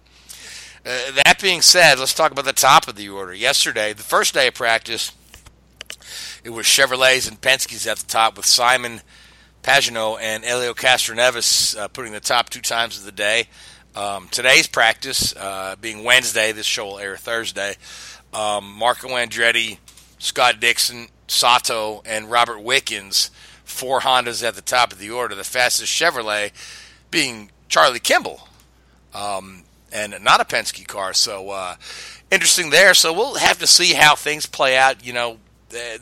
uh, 0.84 1.12
that 1.24 1.38
being 1.40 1.62
said, 1.62 1.98
let's 2.00 2.14
talk 2.14 2.32
about 2.32 2.46
the 2.46 2.52
top 2.52 2.88
of 2.88 2.96
the 2.96 3.08
order. 3.08 3.32
Yesterday, 3.32 3.92
the 3.92 4.02
first 4.02 4.34
day 4.34 4.48
of 4.48 4.54
practice, 4.54 5.12
it 6.42 6.50
was 6.50 6.66
Chevrolets 6.66 7.28
and 7.28 7.40
Penske's 7.40 7.86
at 7.86 7.98
the 7.98 8.06
top 8.06 8.36
with 8.36 8.46
Simon 8.46 9.02
Pagenaud 9.62 10.18
and 10.20 10.44
Elio 10.44 10.74
Castroneves 10.74 11.76
uh, 11.76 11.88
putting 11.88 12.12
the 12.12 12.20
top 12.20 12.50
two 12.50 12.60
times 12.60 12.98
of 12.98 13.04
the 13.04 13.12
day. 13.12 13.48
Um, 13.94 14.28
today's 14.28 14.66
practice, 14.66 15.34
uh, 15.36 15.76
being 15.80 16.04
Wednesday, 16.04 16.52
this 16.52 16.66
show 16.66 16.86
will 16.86 16.98
air 16.98 17.16
Thursday. 17.16 17.74
Um, 18.32 18.72
Marco 18.72 19.08
Andretti, 19.08 19.78
Scott 20.18 20.60
Dixon, 20.60 21.08
Sato, 21.26 22.02
and 22.04 22.30
Robert 22.30 22.60
Wickens 22.60 23.30
four 23.70 24.00
Hondas 24.00 24.46
at 24.46 24.54
the 24.54 24.62
top 24.62 24.92
of 24.92 24.98
the 24.98 25.10
order. 25.10 25.34
The 25.34 25.44
fastest 25.44 25.92
Chevrolet 25.92 26.52
being 27.10 27.50
Charlie 27.68 28.00
Kimball, 28.00 28.46
um, 29.14 29.64
and 29.92 30.14
not 30.22 30.40
a 30.40 30.44
Penske 30.44 30.86
car. 30.86 31.12
So 31.14 31.50
uh, 31.50 31.76
interesting 32.30 32.70
there. 32.70 32.94
So 32.94 33.12
we'll 33.12 33.34
have 33.36 33.58
to 33.58 33.66
see 33.66 33.94
how 33.94 34.14
things 34.14 34.46
play 34.46 34.76
out. 34.76 35.04
You 35.04 35.12
know, 35.12 35.38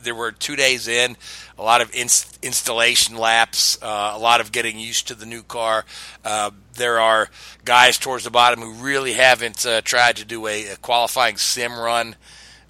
there 0.03 0.15
were 0.15 0.33
two 0.33 0.57
days 0.57 0.89
in, 0.89 1.17
a 1.59 1.63
lot 1.63 1.81
of 1.81 1.95
inst- 1.95 2.39
installation 2.43 3.17
laps, 3.17 3.79
uh, 3.83 4.13
a 4.15 4.19
lot 4.19 4.41
of 4.41 4.53
getting 4.53 4.79
used 4.79 5.09
to 5.09 5.15
the 5.15 5.27
new 5.27 5.43
car. 5.43 5.85
Uh, 6.25 6.51
there 6.75 6.99
are 7.01 7.29
guys 7.65 7.99
towards 7.99 8.25
the 8.25 8.31
bottom 8.31 8.61
who 8.61 8.73
really 8.73 9.13
haven't 9.13 9.65
uh, 9.67 9.81
tried 9.83 10.17
to 10.17 10.25
do 10.25 10.47
a, 10.47 10.69
a, 10.69 10.77
qualifying 10.77 11.37
sim 11.37 11.79
run 11.79 12.17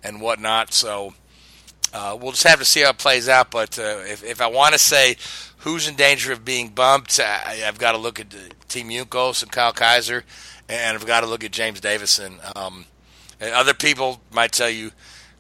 and 0.03 0.21
whatnot. 0.21 0.73
So 0.73 1.15
uh, 1.93 2.17
we'll 2.21 2.33
just 2.33 2.47
have 2.47 2.59
to 2.59 2.65
see 2.65 2.81
how 2.81 2.91
it 2.91 2.99
plays 2.99 3.29
out. 3.29 3.51
But 3.51 3.79
uh, 3.79 4.03
if, 4.05 4.25
if 4.25 4.41
I 4.41 4.47
want 4.49 4.73
to 4.73 4.79
say 4.79 5.17
who's 5.59 5.89
in 5.89 5.95
danger 5.95 6.33
of 6.33 6.45
being 6.45 6.69
bumped, 6.69 7.19
I, 7.21 7.61
have 7.65 7.79
got 7.79 7.93
to 7.93 7.99
look 7.99 8.21
at 8.21 8.35
Team 8.69 8.89
Juncos 8.89 9.43
and 9.43 9.53
Kyle 9.53 9.73
Kaiser, 9.73 10.25
and 10.69 10.97
I've 10.97 11.07
got 11.07 11.21
to 11.21 11.27
look 11.27 11.45
at 11.45 11.53
James 11.53 11.81
Davison. 11.81 12.39
Um, 12.55 12.87
and 13.41 13.53
other 13.53 13.75
people 13.75 14.21
might 14.33 14.53
tell 14.53 14.71
you 14.71 14.91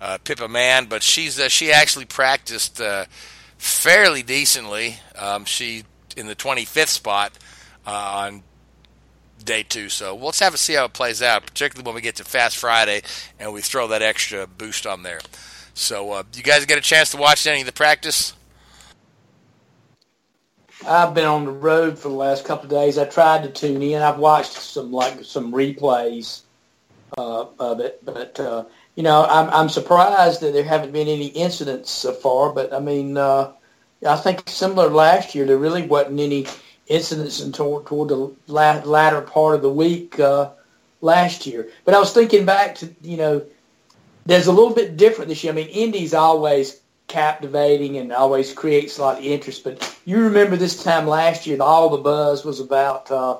uh, 0.00 0.18
Pippa 0.22 0.48
Mann, 0.48 0.86
but 0.86 1.02
she's 1.02 1.38
uh, 1.38 1.48
she 1.48 1.72
actually 1.72 2.04
practiced 2.04 2.80
uh, 2.80 3.06
fairly 3.56 4.22
decently. 4.22 5.00
Um, 5.16 5.44
she 5.44 5.84
in 6.16 6.26
the 6.26 6.36
25th 6.36 6.88
spot 6.88 7.38
uh, 7.86 7.90
on 8.26 8.42
day 9.44 9.62
two. 9.62 9.88
So 9.88 10.14
we'll 10.14 10.30
just 10.30 10.40
have 10.40 10.52
to 10.52 10.58
see 10.58 10.74
how 10.74 10.86
it 10.86 10.92
plays 10.92 11.22
out, 11.22 11.46
particularly 11.46 11.86
when 11.86 11.94
we 11.94 12.00
get 12.00 12.16
to 12.16 12.24
Fast 12.24 12.56
Friday 12.56 13.02
and 13.38 13.52
we 13.52 13.60
throw 13.60 13.88
that 13.88 14.02
extra 14.02 14.46
boost 14.46 14.86
on 14.86 15.02
there. 15.02 15.20
So, 15.74 16.10
uh, 16.10 16.22
you 16.34 16.42
guys 16.42 16.66
get 16.66 16.76
a 16.76 16.82
chance 16.82 17.12
to 17.12 17.16
watch 17.16 17.46
any 17.46 17.60
of 17.60 17.66
the 17.66 17.72
practice? 17.72 18.34
I've 20.86 21.14
been 21.14 21.24
on 21.24 21.44
the 21.44 21.52
road 21.52 21.98
for 21.98 22.08
the 22.08 22.14
last 22.14 22.44
couple 22.44 22.64
of 22.64 22.70
days. 22.70 22.98
I 22.98 23.04
tried 23.04 23.44
to 23.44 23.48
tune 23.48 23.82
in. 23.82 24.02
I've 24.02 24.18
watched 24.18 24.52
some 24.52 24.92
like 24.92 25.24
some 25.24 25.52
replays 25.52 26.42
uh, 27.16 27.46
of 27.58 27.80
it, 27.80 28.04
but 28.04 28.38
uh, 28.40 28.64
you 28.98 29.04
know, 29.04 29.24
I'm 29.30 29.48
I'm 29.50 29.68
surprised 29.68 30.40
that 30.40 30.52
there 30.52 30.64
haven't 30.64 30.90
been 30.90 31.06
any 31.06 31.28
incidents 31.28 31.88
so 31.88 32.12
far. 32.12 32.52
But 32.52 32.72
I 32.72 32.80
mean, 32.80 33.16
uh, 33.16 33.52
I 34.04 34.16
think 34.16 34.42
similar 34.48 34.88
last 34.90 35.36
year, 35.36 35.46
there 35.46 35.56
really 35.56 35.86
wasn't 35.86 36.18
any 36.18 36.48
incidents 36.88 37.38
until 37.38 37.80
toward 37.82 38.08
the 38.08 38.34
la- 38.48 38.82
latter 38.84 39.20
part 39.20 39.54
of 39.54 39.62
the 39.62 39.70
week 39.70 40.18
uh, 40.18 40.50
last 41.00 41.46
year. 41.46 41.68
But 41.84 41.94
I 41.94 42.00
was 42.00 42.12
thinking 42.12 42.44
back 42.44 42.74
to 42.76 42.92
you 43.00 43.18
know 43.18 43.46
there's 44.26 44.48
a 44.48 44.52
little 44.52 44.74
bit 44.74 44.96
different 44.96 45.28
this 45.28 45.44
year. 45.44 45.52
I 45.52 45.54
mean, 45.54 45.68
Indy's 45.68 46.12
always 46.12 46.80
captivating 47.06 47.98
and 47.98 48.12
always 48.12 48.52
creates 48.52 48.98
a 48.98 49.02
lot 49.02 49.18
of 49.18 49.24
interest. 49.24 49.62
But 49.62 49.96
you 50.06 50.24
remember 50.24 50.56
this 50.56 50.82
time 50.82 51.06
last 51.06 51.46
year, 51.46 51.62
all 51.62 51.88
the 51.90 51.98
buzz 51.98 52.44
was 52.44 52.58
about 52.58 53.08
uh, 53.12 53.38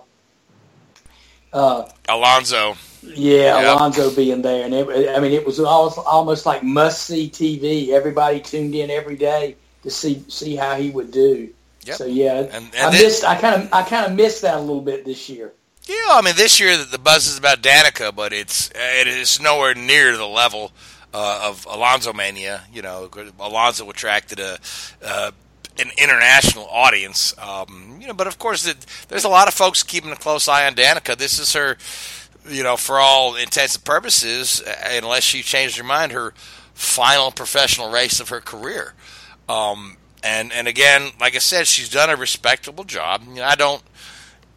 uh, 1.52 1.88
Alonso. 2.08 2.76
Yeah, 3.02 3.60
Yep. 3.60 3.76
Alonso 3.76 4.14
being 4.14 4.42
there, 4.42 4.64
and 4.64 4.74
it, 4.74 5.16
I 5.16 5.20
mean, 5.20 5.32
it 5.32 5.46
was 5.46 5.60
almost 5.60 5.98
almost 5.98 6.46
like 6.46 6.62
must 6.62 7.04
see 7.06 7.28
TV. 7.30 7.90
Everybody 7.90 8.40
tuned 8.40 8.74
in 8.74 8.90
every 8.90 9.16
day 9.16 9.56
to 9.82 9.90
see 9.90 10.24
see 10.28 10.56
how 10.56 10.74
he 10.76 10.90
would 10.90 11.10
do. 11.12 11.48
Yep. 11.84 11.96
So 11.96 12.06
yeah, 12.06 12.40
And- 12.52 12.70
I 12.74 12.86
and 12.86 12.94
it- 12.94 13.02
missed. 13.02 13.24
I 13.24 13.40
kind 13.40 13.62
of 13.62 13.72
I 13.72 13.82
kind 13.82 14.06
of 14.06 14.12
missed 14.16 14.42
that 14.42 14.56
a 14.56 14.60
little 14.60 14.80
bit 14.82 15.04
this 15.04 15.28
year. 15.28 15.52
Yeah, 15.86 15.94
I 16.10 16.20
mean, 16.22 16.36
this 16.36 16.60
year 16.60 16.76
the 16.76 16.98
buzz 16.98 17.26
is 17.26 17.38
about 17.38 17.62
Danica, 17.62 18.14
but 18.14 18.32
it's 18.32 18.70
it 18.74 19.06
is 19.06 19.40
nowhere 19.40 19.74
near 19.74 20.16
the 20.16 20.26
level 20.26 20.72
uh, 21.14 21.40
of 21.48 21.64
Alonso 21.70 22.12
Mania. 22.12 22.64
You 22.72 22.82
know, 22.82 23.08
Alonso 23.40 23.88
attracted 23.88 24.38
a 24.40 24.58
uh, 25.02 25.30
an 25.78 25.90
international 25.96 26.66
audience. 26.66 27.32
Um, 27.38 27.98
you 28.00 28.06
know, 28.08 28.12
but 28.12 28.26
of 28.26 28.38
course, 28.38 28.66
it, 28.66 28.84
there's 29.08 29.24
a 29.24 29.28
lot 29.30 29.48
of 29.48 29.54
folks 29.54 29.82
keeping 29.82 30.10
a 30.10 30.16
close 30.16 30.46
eye 30.48 30.66
on 30.66 30.74
Danica. 30.74 31.16
This 31.16 31.38
is 31.38 31.52
her, 31.54 31.78
you 32.48 32.62
know, 32.62 32.76
for 32.76 32.98
all 32.98 33.34
intents 33.36 33.76
and 33.76 33.84
purposes, 33.84 34.62
uh, 34.62 34.74
unless 34.92 35.22
she 35.22 35.42
changed 35.42 35.76
her 35.78 35.84
mind, 35.84 36.12
her 36.12 36.32
final 36.74 37.30
professional 37.30 37.90
race 37.90 38.20
of 38.20 38.28
her 38.28 38.40
career. 38.40 38.94
Um, 39.48 39.96
and 40.22 40.52
and 40.52 40.68
again, 40.68 41.10
like 41.20 41.34
I 41.34 41.38
said, 41.38 41.66
she's 41.66 41.88
done 41.88 42.10
a 42.10 42.16
respectable 42.16 42.84
job. 42.84 43.22
You 43.28 43.36
know, 43.36 43.44
I 43.44 43.54
don't. 43.54 43.82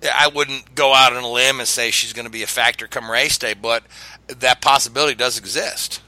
I 0.03 0.29
wouldn't 0.29 0.73
go 0.73 0.93
out 0.93 1.13
on 1.13 1.23
a 1.23 1.29
limb 1.31 1.59
and 1.59 1.67
say 1.67 1.91
she's 1.91 2.13
going 2.13 2.25
to 2.25 2.31
be 2.31 2.41
a 2.41 2.47
factor 2.47 2.87
come 2.87 3.09
race 3.09 3.37
day, 3.37 3.53
but 3.53 3.83
that 4.27 4.59
possibility 4.59 5.13
does 5.13 5.37
exist. 5.37 6.01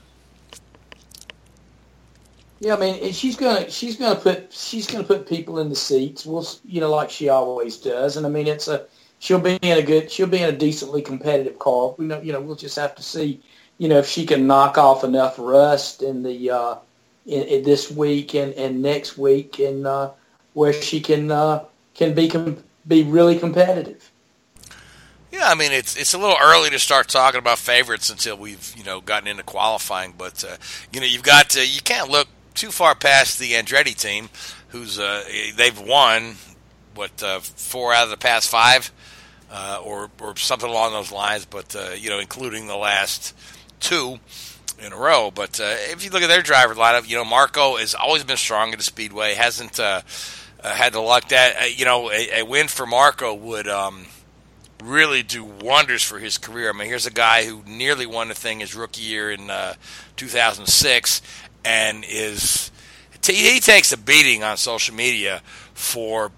Yeah, 2.60 2.76
I 2.76 2.80
mean, 2.80 3.12
she's 3.12 3.36
gonna 3.36 3.70
she's 3.70 3.98
gonna 3.98 4.20
put 4.20 4.54
she's 4.54 4.88
gonna 4.88 5.04
put 5.04 5.28
people 5.28 5.60
in 5.60 5.68
the 5.68 5.76
seats. 5.76 6.26
Well, 6.26 6.48
you 6.64 6.80
know, 6.80 6.90
like 6.90 7.10
she 7.10 7.28
always 7.28 7.78
does. 7.78 8.16
And 8.16 8.26
I 8.26 8.30
mean, 8.30 8.48
it's 8.48 8.70
a 8.70 8.86
she'll 9.24 9.40
be 9.40 9.58
in 9.62 9.78
a 9.78 9.82
good 9.82 10.12
she'll 10.12 10.28
be 10.28 10.40
in 10.40 10.54
a 10.54 10.58
decently 10.58 11.02
competitive 11.02 11.58
car. 11.58 11.96
We 11.98 12.06
know, 12.06 12.22
you 12.22 12.34
know, 12.34 12.42
we'll 12.42 12.58
just 12.58 12.76
have 12.76 12.94
to 12.96 13.04
see, 13.04 13.42
you 13.78 13.88
know, 13.88 14.00
if 14.00 14.08
she 14.08 14.26
can 14.26 14.46
knock 14.46 14.78
off 14.78 15.06
enough 15.06 15.36
rust 15.40 16.02
in 16.02 16.24
the 16.24 16.52
uh, 16.52 16.76
in, 17.26 17.44
in 17.44 17.64
this 17.64 17.90
week 17.90 18.36
and, 18.36 18.54
and 18.56 18.82
next 18.82 19.18
week, 19.18 19.60
and 19.60 19.88
uh, 19.88 20.12
where 20.54 20.74
she 20.74 21.00
can 21.00 21.32
uh, 21.32 21.64
can 21.96 22.14
be 22.14 22.28
com- 22.28 22.62
be 22.86 23.04
really 23.04 23.40
competitive. 23.40 24.12
Yeah, 25.32 25.48
I 25.48 25.56
mean 25.56 25.72
it's 25.72 25.96
it's 25.96 26.14
a 26.14 26.18
little 26.18 26.38
early 26.42 26.70
to 26.72 26.80
start 26.80 27.08
talking 27.08 27.40
about 27.40 27.60
favorites 27.60 28.10
until 28.10 28.36
we've 28.36 28.74
you 28.76 28.84
know 28.84 29.00
gotten 29.00 29.30
into 29.30 29.44
qualifying, 29.44 30.14
but 30.18 30.44
uh, 30.44 30.58
you 30.92 31.00
know 31.00 31.08
you've 31.08 31.24
got 31.24 31.52
to, 31.52 31.66
you 31.66 31.82
can't 31.82 32.10
look 32.10 32.28
too 32.56 32.72
far 32.72 32.94
past 32.94 33.40
the 33.40 33.54
Andretti 33.54 33.96
team, 33.96 34.30
who's 34.68 35.00
uh, 35.00 35.24
they've 35.56 35.80
won 35.80 36.36
what 36.94 37.24
uh, 37.24 37.40
four 37.40 37.94
out 37.94 38.04
of 38.04 38.10
the 38.10 38.18
past 38.18 38.50
five, 38.50 38.92
uh, 39.54 39.80
or 39.84 40.10
or 40.20 40.36
something 40.36 40.70
along 40.70 40.94
those 40.94 41.12
lines, 41.12 41.46
but 41.46 41.76
uh, 41.76 41.92
you 41.96 42.10
know 42.10 42.20
including 42.20 42.68
the 42.68 42.76
last 42.76 43.36
two 43.80 44.20
in 44.84 44.92
a 44.92 44.98
row. 44.98 45.32
But 45.34 45.60
uh, 45.60 45.76
if 45.92 46.04
you 46.04 46.10
look 46.10 46.24
at 46.24 46.28
their 46.28 46.42
driver 46.42 46.74
lineup, 46.74 47.08
you 47.08 47.16
know 47.16 47.24
Marco 47.24 47.78
has 47.78 47.94
always 47.94 48.24
been 48.24 48.38
strong 48.38 48.72
at 48.72 48.80
the 48.80 48.84
speedway, 48.84 49.36
hasn't 49.36 49.80
uh, 49.80 50.02
uh, 50.64 50.74
had 50.74 50.94
the 50.94 51.00
luck 51.00 51.30
that 51.30 51.56
uh, 51.62 51.66
you 51.66 51.86
know 51.86 52.12
a, 52.12 52.40
a 52.40 52.44
win 52.44 52.68
for 52.68 52.86
Marco 52.86 53.34
would. 53.34 53.68
Um, 53.68 54.08
really 54.84 55.24
do 55.24 55.46
wonders 55.46 56.04
for 56.04 56.20
his 56.20 56.38
career. 56.38 56.70
I 56.70 56.74
mean, 56.74 56.88
here's 56.88 57.06
a 57.06 57.12
guy 57.12 57.46
who 57.46 57.64
nearly 57.66 58.06
won 58.06 58.28
the 58.28 58.34
thing 58.34 58.60
his 58.60 58.76
rookie 58.76 59.02
year 59.02 59.32
in 59.32 59.50
uh, 59.50 59.76
2006, 60.18 61.22
and 61.64 62.04
is 62.06 62.70
he 63.26 63.62
takes 63.62 63.94
a 63.94 63.98
beating 63.98 64.44
on 64.44 64.58
social 64.58 64.94
media 64.94 65.42
for 65.74 66.34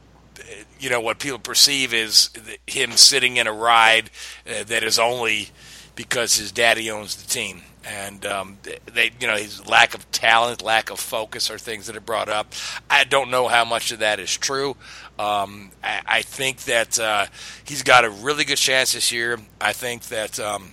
you 0.80 0.90
know 0.90 1.00
what 1.00 1.20
people 1.20 1.40
perceive 1.40 1.94
is 1.94 2.30
him 2.68 2.92
sitting 2.92 3.38
in 3.38 3.48
a 3.48 3.54
ride 3.54 4.10
uh, 4.48 4.64
that 4.64 4.84
is 4.84 5.00
only 5.00 5.50
because 5.96 6.36
his 6.38 6.52
daddy 6.52 6.92
owns 6.92 7.16
the 7.16 7.28
team. 7.28 7.62
And 7.88 8.26
um, 8.26 8.58
they, 8.92 9.12
you 9.20 9.28
know, 9.28 9.36
his 9.36 9.68
lack 9.68 9.94
of 9.94 10.12
talent, 10.12 10.64
lack 10.64 10.90
of 10.90 11.00
focus, 11.00 11.52
are 11.52 11.60
things 11.60 11.86
that 11.86 11.96
are 11.96 12.02
brought 12.02 12.30
up. 12.30 12.54
I 12.90 13.04
don't 13.04 13.30
know 13.30 13.48
how 13.48 13.64
much 13.64 13.92
of 13.92 14.00
that 14.00 14.20
is 14.20 14.36
true. 14.36 14.76
Um, 15.20 15.72
I, 15.84 16.02
I 16.06 16.22
think 16.24 16.64
that 16.64 17.00
uh, 17.00 17.28
he's 17.64 17.84
got 17.84 18.04
a 18.04 18.10
really 18.10 18.44
good 18.44 18.58
chance 18.58 18.94
this 18.94 19.12
year. 19.12 19.40
I 19.62 19.74
think 19.74 20.06
that 20.06 20.40
um, 20.40 20.72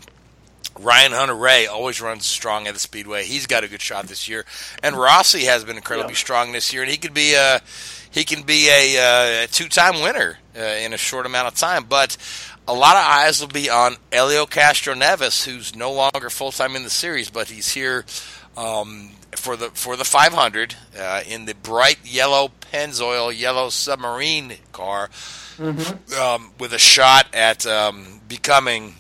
Ryan 0.80 1.12
Hunter 1.12 1.34
Reay 1.34 1.68
always 1.68 2.00
runs 2.00 2.24
strong 2.24 2.66
at 2.66 2.72
the 2.72 2.80
Speedway. 2.80 3.24
He's 3.24 3.46
got 3.46 3.62
a 3.62 3.68
good 3.68 3.82
shot 3.82 4.06
this 4.06 4.26
year, 4.26 4.46
and 4.82 4.96
Rossi 4.96 5.44
has 5.44 5.64
been 5.64 5.76
incredibly 5.76 6.14
strong 6.14 6.52
this 6.52 6.72
year, 6.72 6.82
and 6.82 6.90
he 6.90 6.96
could 6.96 7.14
be 7.14 7.34
a 7.34 7.60
he 8.12 8.24
can 8.24 8.42
be 8.42 8.68
a, 8.68 9.44
uh, 9.44 9.46
two 9.50 9.68
time 9.68 10.02
winner 10.02 10.38
uh, 10.56 10.60
in 10.60 10.92
a 10.92 10.98
short 10.98 11.26
amount 11.26 11.48
of 11.48 11.54
time. 11.54 11.84
But 11.88 12.16
a 12.68 12.74
lot 12.74 12.96
of 12.96 13.04
eyes 13.04 13.40
will 13.40 13.48
be 13.48 13.68
on 13.68 13.96
Elio 14.12 14.46
Castroneves, 14.46 15.44
who's 15.44 15.74
no 15.74 15.92
longer 15.92 16.30
full 16.30 16.52
time 16.52 16.76
in 16.76 16.84
the 16.84 16.90
series, 16.90 17.30
but 17.30 17.48
he's 17.48 17.72
here. 17.72 18.04
Um, 18.56 19.12
for 19.34 19.56
the 19.56 19.70
for 19.70 19.96
the 19.96 20.04
500 20.04 20.76
uh, 20.98 21.22
in 21.26 21.46
the 21.46 21.54
bright 21.54 21.98
yellow 22.04 22.52
Pennzoil 22.70 23.36
yellow 23.36 23.70
submarine 23.70 24.54
car, 24.72 25.08
um, 26.20 26.50
with 26.58 26.74
a 26.74 26.78
shot 26.78 27.26
at 27.32 27.64
um, 27.66 28.20
becoming 28.28 28.96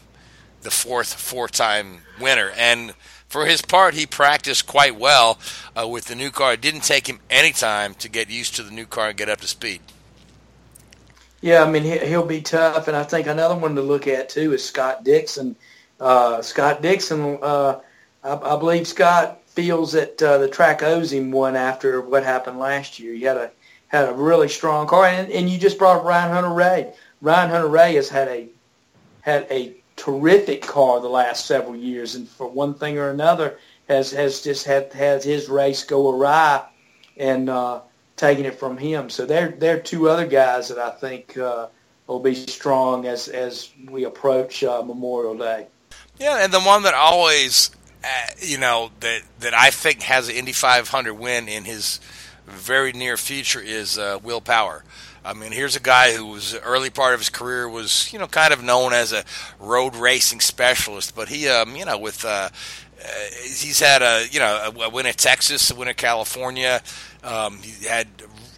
the 0.62 0.70
fourth 0.70 1.12
four-time 1.14 1.98
winner. 2.18 2.50
And 2.56 2.94
for 3.32 3.46
his 3.46 3.62
part, 3.62 3.94
he 3.94 4.04
practiced 4.04 4.66
quite 4.66 4.94
well 4.94 5.38
uh, 5.74 5.88
with 5.88 6.04
the 6.04 6.14
new 6.14 6.30
car. 6.30 6.52
It 6.52 6.60
didn't 6.60 6.82
take 6.82 7.08
him 7.08 7.18
any 7.30 7.52
time 7.52 7.94
to 7.94 8.08
get 8.10 8.28
used 8.28 8.56
to 8.56 8.62
the 8.62 8.70
new 8.70 8.84
car 8.84 9.08
and 9.08 9.16
get 9.16 9.30
up 9.30 9.40
to 9.40 9.48
speed. 9.48 9.80
Yeah, 11.40 11.64
I 11.64 11.70
mean 11.70 11.82
he- 11.82 12.06
he'll 12.06 12.26
be 12.26 12.42
tough, 12.42 12.88
and 12.88 12.96
I 12.96 13.02
think 13.04 13.26
another 13.26 13.56
one 13.56 13.74
to 13.76 13.82
look 13.82 14.06
at 14.06 14.28
too 14.28 14.52
is 14.52 14.62
Scott 14.62 15.02
Dixon. 15.02 15.56
Uh, 15.98 16.42
Scott 16.42 16.82
Dixon, 16.82 17.38
uh, 17.42 17.80
I, 18.22 18.34
I 18.36 18.58
believe 18.58 18.86
Scott 18.86 19.40
feels 19.46 19.92
that 19.92 20.22
uh, 20.22 20.38
the 20.38 20.48
track 20.48 20.82
owes 20.82 21.12
him 21.12 21.32
one 21.32 21.56
after 21.56 22.00
what 22.02 22.24
happened 22.24 22.58
last 22.58 22.98
year. 22.98 23.14
He 23.14 23.22
had 23.22 23.38
a 23.38 23.50
had 23.88 24.08
a 24.08 24.12
really 24.12 24.48
strong 24.48 24.86
car, 24.86 25.06
and, 25.06 25.32
and 25.32 25.48
you 25.48 25.58
just 25.58 25.78
brought 25.78 25.98
up 25.98 26.04
Ryan 26.04 26.32
Hunter 26.32 26.50
Reay. 26.50 26.94
Ryan 27.22 27.50
Hunter 27.50 27.68
Reay 27.68 27.94
has 27.94 28.08
had 28.10 28.28
a 28.28 28.48
had 29.22 29.46
a 29.50 29.81
terrific 29.96 30.62
car 30.62 31.00
the 31.00 31.08
last 31.08 31.46
several 31.46 31.76
years, 31.76 32.14
and 32.14 32.28
for 32.28 32.48
one 32.48 32.74
thing 32.74 32.98
or 32.98 33.10
another, 33.10 33.58
has 33.88 34.10
has 34.12 34.42
just 34.42 34.66
had 34.66 34.92
had 34.92 35.22
his 35.22 35.48
race 35.48 35.84
go 35.84 36.10
awry, 36.10 36.64
and 37.16 37.48
uh, 37.48 37.80
taking 38.16 38.44
it 38.44 38.58
from 38.58 38.76
him. 38.76 39.10
So 39.10 39.26
they're 39.26 39.50
they're 39.50 39.80
two 39.80 40.08
other 40.08 40.26
guys 40.26 40.68
that 40.68 40.78
I 40.78 40.90
think 40.90 41.36
uh, 41.36 41.68
will 42.06 42.20
be 42.20 42.34
strong 42.34 43.06
as 43.06 43.28
as 43.28 43.70
we 43.88 44.04
approach 44.04 44.62
uh, 44.64 44.82
Memorial 44.82 45.36
Day. 45.36 45.66
Yeah, 46.18 46.44
and 46.44 46.52
the 46.52 46.60
one 46.60 46.82
that 46.84 46.94
always, 46.94 47.70
uh, 48.04 48.08
you 48.38 48.58
know, 48.58 48.90
that 49.00 49.22
that 49.40 49.54
I 49.54 49.70
think 49.70 50.02
has 50.02 50.28
an 50.28 50.36
Indy 50.36 50.52
500 50.52 51.14
win 51.14 51.48
in 51.48 51.64
his 51.64 52.00
very 52.46 52.92
near 52.92 53.16
future 53.16 53.60
is 53.60 53.98
uh, 53.98 54.18
Will 54.22 54.40
Power. 54.40 54.84
I 55.24 55.34
mean, 55.34 55.52
here's 55.52 55.76
a 55.76 55.80
guy 55.80 56.12
who 56.12 56.26
was 56.26 56.58
early 56.58 56.90
part 56.90 57.14
of 57.14 57.20
his 57.20 57.28
career 57.28 57.68
was, 57.68 58.12
you 58.12 58.18
know, 58.18 58.26
kind 58.26 58.52
of 58.52 58.62
known 58.62 58.92
as 58.92 59.12
a 59.12 59.24
road 59.60 59.94
racing 59.94 60.40
specialist, 60.40 61.14
but 61.14 61.28
he, 61.28 61.48
um, 61.48 61.76
you 61.76 61.84
know, 61.84 61.96
with 61.96 62.24
uh, 62.24 62.48
uh, 63.02 63.08
he's 63.42 63.80
had 63.80 64.02
a, 64.02 64.26
you 64.30 64.40
know, 64.40 64.72
a, 64.80 64.88
win 64.90 65.06
at 65.06 65.16
Texas, 65.16 65.70
a 65.70 65.74
win 65.74 65.88
at 65.88 65.96
California. 65.96 66.82
Um, 67.22 67.58
he 67.62 67.86
had, 67.86 68.08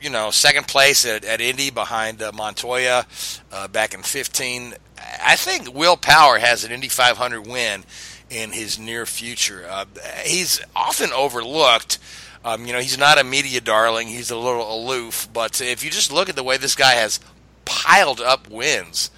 you 0.01 0.09
know, 0.11 0.31
second 0.31 0.67
place 0.67 1.05
at, 1.05 1.25
at 1.25 1.41
Indy 1.41 1.71
behind 1.71 2.23
uh, 2.23 2.33
Montoya 2.33 3.07
uh, 3.53 3.69
back 3.69 3.93
in 3.93 4.03
15. 4.03 4.75
I 5.23 5.37
think 5.37 5.75
Will 5.75 5.97
Power 5.97 6.39
has 6.39 6.65
an 6.65 6.73
Indy 6.73 6.89
500 6.89 7.47
win 7.47 7.85
in 8.31 8.53
his 8.53 8.79
near 8.79 9.07
future. 9.07 9.67
Uh, 9.69 9.85
he's 10.25 10.61
often 10.75 11.11
overlooked. 11.13 11.99
Um, 12.45 12.67
you 12.67 12.73
know, 12.73 12.81
he's 12.81 12.99
not 12.99 13.19
a 13.19 13.25
media 13.25 13.61
darling. 13.61 14.09
He's 14.09 14.31
a 14.31 14.37
little 14.37 14.73
aloof. 14.73 15.29
But 15.33 15.61
if 15.61 15.83
you 15.83 15.91
just 15.91 16.13
look 16.13 16.29
at 16.29 16.37
the 16.37 16.43
way 16.43 16.59
this 16.59 16.75
guy 16.75 16.93
has 16.93 17.19
piled 17.65 18.21
up 18.21 18.51
wins, 18.51 19.11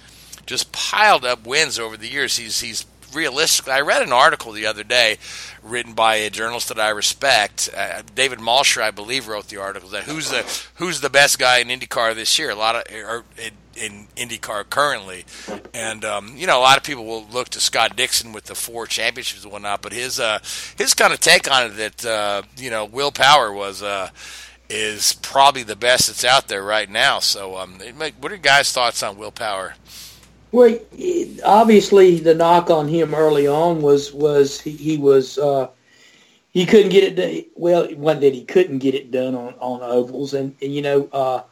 just 0.45 0.71
piled 0.71 1.25
up 1.25 1.45
wins 1.45 1.77
over 1.77 1.97
the 1.97 2.07
years, 2.07 2.37
he's 2.37 2.61
he's 2.61 2.85
realistic. 3.13 3.67
I 3.67 3.81
read 3.81 4.01
an 4.01 4.11
article 4.11 4.51
the 4.51 4.65
other 4.65 4.83
day 4.83 5.17
written 5.63 5.93
by 5.93 6.15
a 6.15 6.29
journalist 6.29 6.69
that 6.69 6.79
I 6.79 6.89
respect, 6.89 7.69
uh, 7.75 8.01
David 8.15 8.39
Malsher, 8.39 8.81
I 8.81 8.91
believe, 8.91 9.27
wrote 9.27 9.47
the 9.47 9.57
article 9.57 9.89
that 9.89 10.03
who's 10.03 10.29
the 10.29 10.43
who's 10.75 11.01
the 11.01 11.09
best 11.09 11.39
guy 11.39 11.57
in 11.59 11.67
IndyCar 11.67 12.15
this 12.15 12.37
year. 12.39 12.49
A 12.49 12.55
lot 12.55 12.75
of 12.75 12.83
or 12.93 13.23
in, 13.37 13.53
in 13.75 14.07
IndyCar 14.29 14.69
currently, 14.69 15.25
and 15.73 16.03
um, 16.05 16.35
you 16.35 16.47
know 16.47 16.59
a 16.59 16.61
lot 16.61 16.77
of 16.77 16.83
people 16.83 17.05
will 17.05 17.25
look 17.25 17.49
to 17.49 17.59
Scott 17.59 17.95
Dixon 17.95 18.33
with 18.33 18.45
the 18.45 18.55
four 18.55 18.87
championships 18.87 19.43
and 19.43 19.51
whatnot, 19.51 19.81
but 19.81 19.93
his 19.93 20.19
uh, 20.19 20.39
his 20.77 20.93
kind 20.93 21.13
of 21.13 21.19
take 21.19 21.49
on 21.51 21.67
it 21.67 21.75
that 21.75 22.05
uh, 22.05 22.41
you 22.57 22.69
know 22.69 22.85
Will 22.85 23.11
Power 23.11 23.51
was. 23.51 23.81
Uh, 23.81 24.09
is 24.69 25.13
probably 25.21 25.63
the 25.63 25.77
best 25.77 26.07
that's 26.07 26.25
out 26.25 26.49
there 26.49 26.61
right 26.61 26.89
now. 26.89 27.19
So, 27.19 27.55
um, 27.55 27.79
what 28.19 28.31
are 28.33 28.35
your 28.35 28.37
guys' 28.37 28.69
thoughts 28.73 29.01
on 29.01 29.17
Will 29.17 29.31
Power? 29.31 29.75
Well, 30.51 30.79
obviously 31.43 32.19
the 32.19 32.33
knock 32.33 32.69
on 32.69 32.87
him 32.87 33.13
early 33.13 33.47
on 33.47 33.81
was 33.81 34.13
was 34.13 34.61
he, 34.61 34.71
he 34.71 34.97
was 34.97 35.37
uh, 35.37 35.67
he 36.51 36.65
couldn't 36.65 36.89
get 36.89 37.19
it. 37.19 37.49
Well, 37.55 37.87
wasn't 37.95 38.21
that 38.21 38.33
he 38.33 38.45
couldn't 38.45 38.79
get 38.79 38.95
it 38.95 39.11
done 39.11 39.35
on 39.35 39.55
on 39.59 39.81
ovals, 39.81 40.33
and, 40.33 40.55
and 40.61 40.73
you 40.73 40.81
know 40.81 41.09
uh, 41.11 41.43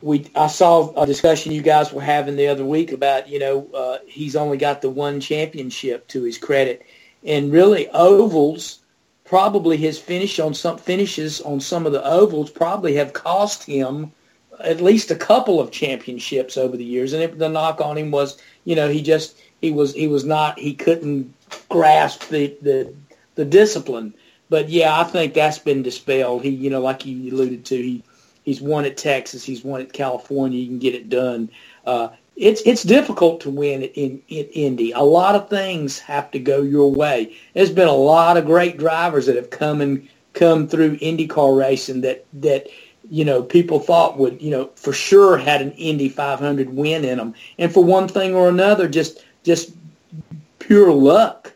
we 0.00 0.30
I 0.36 0.46
saw 0.46 0.94
a 0.94 1.06
discussion 1.06 1.52
you 1.52 1.62
guys 1.62 1.92
were 1.92 2.02
having 2.02 2.36
the 2.36 2.46
other 2.46 2.64
week 2.64 2.92
about 2.92 3.28
you 3.28 3.40
know 3.40 3.68
uh, 3.74 3.98
he's 4.06 4.36
only 4.36 4.58
got 4.58 4.80
the 4.80 4.90
one 4.90 5.20
championship 5.20 6.06
to 6.08 6.22
his 6.22 6.38
credit, 6.38 6.86
and 7.24 7.52
really 7.52 7.88
ovals 7.88 8.78
probably 9.24 9.76
his 9.76 9.98
finish 9.98 10.38
on 10.38 10.54
some 10.54 10.78
finishes 10.78 11.40
on 11.40 11.58
some 11.58 11.84
of 11.84 11.92
the 11.92 12.04
ovals 12.04 12.50
probably 12.50 12.94
have 12.94 13.12
cost 13.12 13.64
him 13.64 14.12
at 14.60 14.80
least 14.80 15.10
a 15.10 15.16
couple 15.16 15.60
of 15.60 15.70
championships 15.70 16.56
over 16.56 16.76
the 16.76 16.84
years. 16.84 17.12
And 17.12 17.22
if 17.22 17.38
the 17.38 17.48
knock 17.48 17.80
on 17.80 17.98
him 17.98 18.10
was 18.10 18.40
you 18.64 18.74
know 18.74 18.88
he 18.88 19.02
just 19.02 19.40
he 19.60 19.70
was 19.70 19.94
he 19.94 20.08
was 20.08 20.24
not 20.24 20.58
he 20.58 20.74
couldn't 20.74 21.32
grasp 21.68 22.28
the 22.28 22.56
the 22.62 22.94
the 23.34 23.44
discipline. 23.44 24.14
But 24.50 24.68
yeah, 24.68 25.00
I 25.00 25.04
think 25.04 25.34
that's 25.34 25.58
been 25.58 25.82
dispelled. 25.82 26.42
He 26.42 26.50
you 26.50 26.70
know 26.70 26.80
like 26.80 27.06
you 27.06 27.32
alluded 27.32 27.64
to 27.66 27.76
he 27.76 28.04
He's 28.44 28.60
won 28.60 28.84
at 28.84 28.96
Texas. 28.96 29.44
He's 29.44 29.64
won 29.64 29.80
at 29.80 29.92
California. 29.92 30.60
You 30.60 30.66
can 30.66 30.78
get 30.78 30.94
it 30.94 31.08
done. 31.08 31.50
Uh, 31.86 32.08
it's 32.36 32.60
it's 32.66 32.82
difficult 32.82 33.40
to 33.42 33.50
win 33.50 33.82
in, 33.82 34.20
in 34.28 34.46
Indy. 34.46 34.92
A 34.92 35.00
lot 35.00 35.34
of 35.34 35.48
things 35.48 35.98
have 36.00 36.30
to 36.32 36.38
go 36.38 36.60
your 36.60 36.90
way. 36.90 37.34
There's 37.54 37.70
been 37.70 37.88
a 37.88 37.92
lot 37.92 38.36
of 38.36 38.44
great 38.44 38.76
drivers 38.76 39.26
that 39.26 39.36
have 39.36 39.50
come 39.50 39.80
and 39.80 40.08
come 40.34 40.68
through 40.68 40.98
IndyCar 40.98 41.56
racing 41.56 42.02
that 42.02 42.26
that 42.34 42.66
you 43.10 43.24
know 43.24 43.42
people 43.42 43.80
thought 43.80 44.18
would 44.18 44.40
you 44.40 44.50
know 44.50 44.70
for 44.74 44.92
sure 44.92 45.36
had 45.36 45.62
an 45.62 45.72
Indy 45.72 46.08
500 46.08 46.74
win 46.74 47.04
in 47.04 47.18
them, 47.18 47.34
and 47.58 47.72
for 47.72 47.82
one 47.84 48.08
thing 48.08 48.34
or 48.34 48.48
another, 48.48 48.88
just 48.88 49.24
just 49.42 49.72
pure 50.58 50.92
luck 50.92 51.53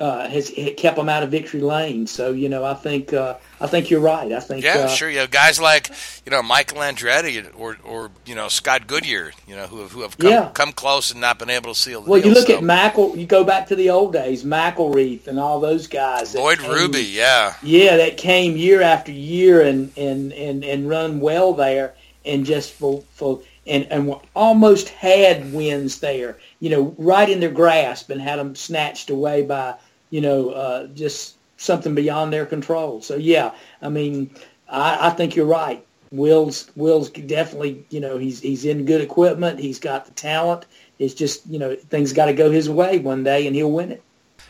uh, 0.00 0.26
has 0.28 0.50
kept 0.78 0.96
them 0.96 1.08
out 1.10 1.22
of 1.22 1.30
victory 1.30 1.60
lane. 1.60 2.06
So 2.06 2.32
you 2.32 2.48
know, 2.48 2.64
I 2.64 2.74
think 2.74 3.12
uh, 3.12 3.36
I 3.60 3.66
think 3.66 3.90
you're 3.90 4.00
right. 4.00 4.32
I 4.32 4.40
think 4.40 4.64
yeah, 4.64 4.78
uh, 4.78 4.88
sure. 4.88 5.10
You 5.10 5.18
know, 5.18 5.26
guys 5.26 5.60
like 5.60 5.90
you 6.24 6.30
know 6.32 6.42
Michael 6.42 6.78
Andretti 6.78 7.46
or 7.56 7.76
or 7.84 8.10
you 8.26 8.34
know 8.34 8.48
Scott 8.48 8.86
Goodyear, 8.86 9.32
you 9.46 9.54
know 9.54 9.66
who 9.66 9.80
have, 9.80 9.92
who 9.92 10.00
have 10.02 10.16
come, 10.18 10.30
Yeah. 10.30 10.50
come 10.54 10.72
close 10.72 11.10
and 11.12 11.20
not 11.20 11.38
been 11.38 11.50
able 11.50 11.74
to 11.74 11.78
seal 11.78 12.00
the 12.00 12.10
Well, 12.10 12.20
deal. 12.20 12.30
you 12.30 12.34
look 12.34 12.46
so. 12.48 12.56
at 12.56 12.62
Mackle. 12.64 13.16
You 13.16 13.26
go 13.26 13.44
back 13.44 13.66
to 13.68 13.76
the 13.76 13.90
old 13.90 14.12
days, 14.14 14.42
McElreath 14.42 15.26
and 15.26 15.38
all 15.38 15.60
those 15.60 15.86
guys. 15.86 16.34
Lloyd 16.34 16.58
came- 16.60 16.70
Ruby, 16.70 17.04
yeah. 17.04 17.54
Yeah, 17.62 17.96
that 17.98 18.16
came 18.16 18.56
year 18.56 18.80
after 18.82 19.12
year 19.12 19.60
and 19.62 19.92
and 19.98 20.32
and 20.32 20.64
and 20.64 20.88
run 20.88 21.20
well 21.20 21.52
there, 21.52 21.94
and 22.24 22.46
just 22.46 22.72
for 22.72 23.02
for 23.14 23.42
and 23.66 23.86
and 23.90 24.14
almost 24.34 24.88
had 24.88 25.52
wins 25.52 26.00
there. 26.00 26.38
You 26.60 26.70
know, 26.70 26.94
right 26.98 27.28
in 27.28 27.40
their 27.40 27.50
grasp, 27.50 28.08
and 28.10 28.20
had 28.20 28.38
them 28.38 28.54
snatched 28.56 29.10
away 29.10 29.42
by 29.42 29.74
you 30.10 30.20
know 30.20 30.50
uh, 30.50 30.86
just 30.88 31.36
something 31.56 31.94
beyond 31.94 32.32
their 32.32 32.46
control. 32.46 33.00
So 33.02 33.16
yeah, 33.16 33.52
I 33.82 33.88
mean, 33.88 34.34
I, 34.68 35.08
I 35.08 35.10
think 35.10 35.36
you're 35.36 35.46
right. 35.46 35.84
Will's 36.12 36.70
Will's 36.74 37.10
definitely 37.10 37.84
you 37.90 38.00
know 38.00 38.18
he's 38.18 38.40
he's 38.40 38.64
in 38.64 38.84
good 38.84 39.00
equipment. 39.00 39.60
He's 39.60 39.78
got 39.78 40.06
the 40.06 40.12
talent. 40.12 40.66
It's 40.98 41.14
just 41.14 41.46
you 41.46 41.58
know 41.58 41.76
things 41.76 42.12
got 42.12 42.26
to 42.26 42.34
go 42.34 42.50
his 42.50 42.68
way 42.68 42.98
one 42.98 43.24
day, 43.24 43.46
and 43.46 43.54
he'll 43.54 43.70
win 43.70 43.92
it. 43.92 44.02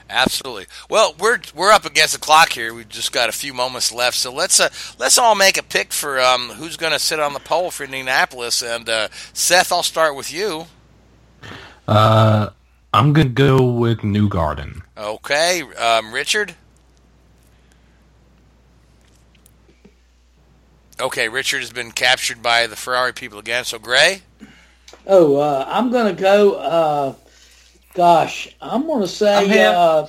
Absolutely. 0.08 0.66
Well, 0.88 1.14
we're 1.18 1.38
we're 1.54 1.70
up 1.70 1.84
against 1.84 2.14
the 2.14 2.18
clock 2.18 2.52
here. 2.52 2.74
We've 2.74 2.88
just 2.88 3.12
got 3.12 3.28
a 3.28 3.32
few 3.32 3.54
moments 3.54 3.92
left, 3.92 4.16
so 4.16 4.32
let's 4.32 4.58
uh, 4.58 4.68
let's 4.98 5.18
all 5.18 5.34
make 5.34 5.56
a 5.56 5.62
pick 5.62 5.92
for 5.92 6.20
um, 6.20 6.48
who's 6.50 6.76
going 6.76 6.92
to 6.92 6.98
sit 6.98 7.20
on 7.20 7.32
the 7.32 7.40
pole 7.40 7.70
for 7.70 7.84
Indianapolis. 7.84 8.62
And 8.62 8.88
uh, 8.88 9.08
Seth, 9.32 9.70
I'll 9.70 9.84
start 9.84 10.16
with 10.16 10.32
you. 10.32 10.66
Uh, 11.86 12.50
I'm 12.92 13.12
gonna 13.12 13.28
go 13.28 13.70
with 13.70 14.02
New 14.02 14.28
Garden. 14.28 14.82
Okay, 14.98 15.62
um, 15.74 16.12
Richard. 16.12 16.54
Okay, 21.00 21.28
Richard 21.28 21.60
has 21.60 21.70
been 21.72 21.92
captured 21.92 22.42
by 22.42 22.66
the 22.66 22.76
Ferrari 22.76 23.12
people 23.12 23.38
again. 23.38 23.64
So 23.64 23.78
Gray. 23.78 24.22
Oh, 25.06 25.36
uh, 25.36 25.64
I'm 25.68 25.90
gonna 25.90 26.12
go. 26.12 26.54
Uh, 26.54 27.14
gosh, 27.94 28.54
I'm 28.60 28.86
gonna 28.86 29.02
I'm 29.02 29.06
say 29.06 29.64
uh, 29.66 30.06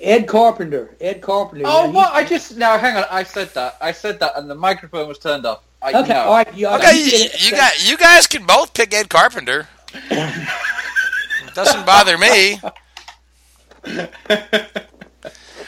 Ed 0.00 0.26
Carpenter. 0.26 0.96
Ed 1.00 1.20
Carpenter. 1.20 1.64
Oh, 1.66 1.82
Now, 1.82 1.90
he- 1.90 1.94
what? 1.96 2.12
I 2.14 2.24
just 2.24 2.56
now. 2.56 2.78
Hang 2.78 2.96
on. 2.96 3.04
I 3.10 3.22
said 3.22 3.50
that. 3.54 3.76
I 3.80 3.92
said 3.92 4.18
that, 4.20 4.36
and 4.36 4.48
the 4.50 4.54
microphone 4.54 5.06
was 5.06 5.18
turned 5.18 5.44
off. 5.46 5.62
I, 5.82 5.92
Okay, 5.92 6.14
no. 6.14 6.20
all 6.20 6.32
right, 6.34 6.54
you- 6.54 6.66
Okay, 6.68 6.98
you, 6.98 7.28
you 7.38 7.50
got 7.50 7.88
you 7.88 7.98
guys 7.98 8.26
can 8.26 8.46
both 8.46 8.72
pick 8.72 8.94
Ed 8.94 9.10
Carpenter. 9.10 9.68
Doesn't 11.54 11.86
bother 11.86 12.18
me. 12.18 12.58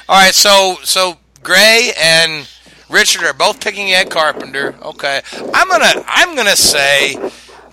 All 0.09 0.20
right, 0.20 0.34
so 0.34 0.76
so 0.82 1.18
Gray 1.43 1.93
and 2.01 2.49
Richard 2.89 3.24
are 3.24 3.32
both 3.32 3.61
picking 3.61 3.93
Ed 3.93 4.11
Carpenter. 4.11 4.74
Okay, 4.82 5.22
I'm 5.55 5.68
gonna 5.68 6.05
I'm 6.07 6.37
gonna 6.37 6.57
say 6.57 7.14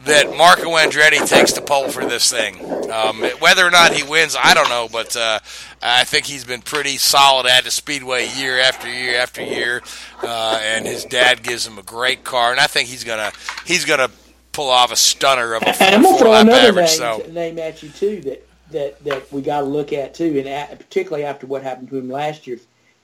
that 0.05 0.36
Marco 0.36 0.70
Andretti 0.72 1.26
takes 1.28 1.53
the 1.53 1.61
pole 1.61 1.89
for 1.89 2.05
this 2.05 2.30
thing. 2.30 2.59
Um, 2.91 3.24
whether 3.39 3.66
or 3.66 3.72
not 3.72 3.93
he 3.93 4.03
wins, 4.03 4.36
I 4.41 4.53
don't 4.53 4.70
know, 4.70 4.88
but 4.91 5.16
uh, 5.16 5.39
I 5.82 6.03
think 6.03 6.26
he's 6.26 6.43
been 6.43 6.61
pretty 6.61 6.97
solid 6.97 7.47
at 7.47 7.64
the 7.64 7.72
Speedway 7.72 8.28
year 8.36 8.59
after 8.59 8.89
year 8.91 9.20
after 9.20 9.41
year, 9.41 9.82
uh, 10.22 10.59
and 10.61 10.86
his 10.86 11.05
dad 11.05 11.41
gives 11.41 11.66
him 11.66 11.78
a 11.78 11.84
great 11.84 12.24
car, 12.24 12.51
and 12.51 12.59
I 12.59 12.68
think 12.68 12.89
he's 12.89 13.03
gonna 13.03 13.32
he's 13.66 13.86
gonna 13.86 14.09
pull 14.53 14.69
off 14.69 14.91
a 14.91 14.95
stunner 14.95 15.55
of 15.55 15.63
a 15.63 15.83
and 15.83 15.95
I'm 15.95 16.03
gonna 16.03 16.17
throw 16.17 16.33
another 16.33 16.69
average. 16.69 16.85
name, 16.85 16.97
So 16.97 17.25
name 17.31 17.59
at 17.59 17.83
you 17.83 17.89
too 17.89 18.21
that 18.21 18.47
that 18.71 19.03
that 19.03 19.31
we 19.31 19.41
got 19.41 19.61
to 19.61 19.65
look 19.65 19.93
at 19.93 20.13
too, 20.13 20.37
and 20.37 20.47
at, 20.47 20.77
particularly 20.77 21.25
after 21.25 21.47
what 21.47 21.63
happened 21.63 21.89
to 21.89 21.97
him 21.97 22.09
last 22.09 22.45
year, 22.45 22.59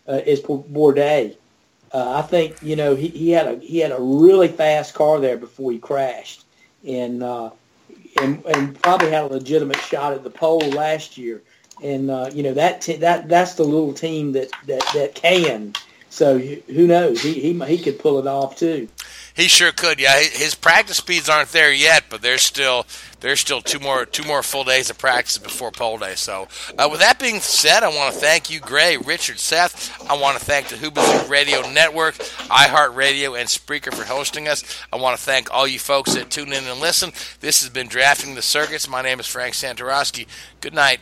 uh, 0.07 0.21
is 0.25 0.41
Bourdais. 0.41 1.35
Uh, 1.91 2.17
I 2.17 2.21
think 2.21 2.61
you 2.61 2.75
know 2.75 2.95
he, 2.95 3.07
he 3.07 3.31
had 3.31 3.47
a 3.47 3.55
he 3.59 3.79
had 3.79 3.91
a 3.91 3.99
really 3.99 4.47
fast 4.47 4.93
car 4.93 5.19
there 5.19 5.37
before 5.37 5.71
he 5.71 5.79
crashed, 5.79 6.45
and 6.87 7.23
uh, 7.23 7.49
and 8.21 8.43
and 8.45 8.81
probably 8.81 9.11
had 9.11 9.23
a 9.23 9.27
legitimate 9.27 9.79
shot 9.81 10.13
at 10.13 10.23
the 10.23 10.29
pole 10.29 10.59
last 10.59 11.17
year. 11.17 11.41
And 11.81 12.11
uh, 12.11 12.29
you 12.33 12.43
know 12.43 12.53
that 12.53 12.81
te- 12.81 12.97
that 12.97 13.29
that's 13.29 13.55
the 13.55 13.63
little 13.63 13.93
team 13.93 14.33
that 14.33 14.49
that 14.67 14.83
that 14.93 15.15
can. 15.15 15.73
So 16.09 16.37
who 16.37 16.87
knows? 16.87 17.21
He 17.21 17.33
he 17.33 17.53
he 17.65 17.77
could 17.77 17.99
pull 17.99 18.19
it 18.19 18.27
off 18.27 18.55
too. 18.55 18.87
He 19.39 19.47
sure 19.47 19.71
could. 19.71 20.01
Yeah, 20.01 20.19
his 20.19 20.53
practice 20.53 20.97
speeds 20.97 21.29
aren't 21.29 21.53
there 21.53 21.71
yet, 21.71 22.03
but 22.09 22.21
there's 22.21 22.41
still 22.41 22.85
there's 23.21 23.39
still 23.39 23.61
two 23.61 23.79
more 23.79 24.05
two 24.05 24.27
more 24.27 24.43
full 24.43 24.65
days 24.65 24.89
of 24.89 24.97
practice 24.97 25.37
before 25.37 25.71
pole 25.71 25.97
day. 25.97 26.15
So, 26.15 26.49
uh, 26.77 26.89
with 26.91 26.99
that 26.99 27.19
being 27.19 27.39
said, 27.39 27.83
I 27.83 27.87
want 27.87 28.13
to 28.13 28.19
thank 28.19 28.49
you, 28.49 28.59
Gray, 28.59 28.97
Richard, 28.97 29.39
Seth. 29.39 29.97
I 30.09 30.17
want 30.17 30.37
to 30.37 30.43
thank 30.43 30.67
the 30.67 30.75
Hoobazoo 30.75 31.29
Radio 31.29 31.61
Network, 31.71 32.15
iHeartRadio, 32.15 33.39
and 33.39 33.47
Spreaker 33.47 33.93
for 33.93 34.03
hosting 34.03 34.49
us. 34.49 34.61
I 34.91 34.97
want 34.97 35.17
to 35.17 35.23
thank 35.23 35.53
all 35.53 35.65
you 35.65 35.79
folks 35.79 36.15
that 36.15 36.29
tune 36.29 36.51
in 36.51 36.65
and 36.65 36.81
listen. 36.81 37.13
This 37.39 37.61
has 37.61 37.69
been 37.69 37.87
drafting 37.87 38.35
the 38.35 38.41
circuits. 38.41 38.89
My 38.89 39.01
name 39.01 39.21
is 39.21 39.25
Frank 39.25 39.53
Santorowski. 39.53 40.27
Good 40.59 40.73
night. 40.73 40.99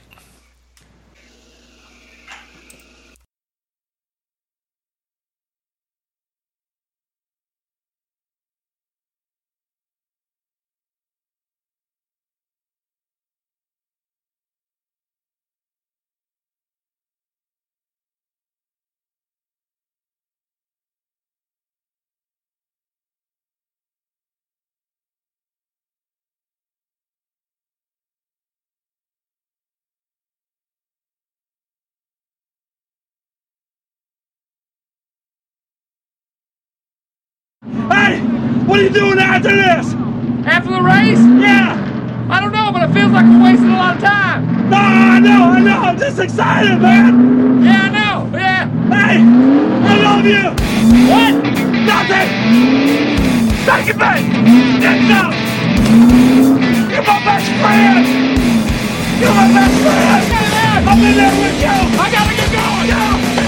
Hey, 37.68 38.20
what 38.64 38.80
are 38.80 38.84
you 38.84 38.90
doing 38.90 39.20
after 39.20 39.52
this? 39.52 39.92
After 40.48 40.72
the 40.72 40.82
race? 40.82 41.20
Yeah. 41.20 41.76
I 42.32 42.40
don't 42.40 42.54
know, 42.54 42.72
but 42.72 42.90
it 42.90 42.94
feels 42.94 43.12
like 43.12 43.26
we're 43.26 43.44
wasting 43.44 43.72
a 43.72 43.76
lot 43.76 43.96
of 43.98 44.02
time. 44.02 44.70
No, 44.70 44.78
I 44.78 45.20
know, 45.20 45.52
I 45.52 45.60
know. 45.60 45.80
I'm 45.84 45.98
just 45.98 46.20
excited, 46.20 46.80
man. 46.80 47.64
Yeah, 47.64 47.84
I 47.84 47.90
know. 47.92 48.38
Yeah. 48.38 48.68
Hey, 48.88 49.20
I 49.20 49.94
love 50.00 50.24
you. 50.24 50.48
What? 51.12 51.44
Nothing. 51.84 52.30
Take 53.68 53.90
it 53.92 54.00
back. 54.00 54.24
Get 54.80 55.12
up. 55.12 55.36
You're 56.88 57.04
my 57.04 57.20
best 57.28 57.52
friend. 57.60 58.08
You're 59.20 59.36
my 59.36 59.48
best 59.52 59.76
friend. 59.84 60.88
I'm 60.88 61.00
in 61.04 61.16
there 61.20 61.36
with 61.36 61.60
you. 61.60 61.76
I 62.00 62.08
gotta 62.16 62.32
get 62.32 62.48
going. 62.48 62.88
Go, 62.88 63.47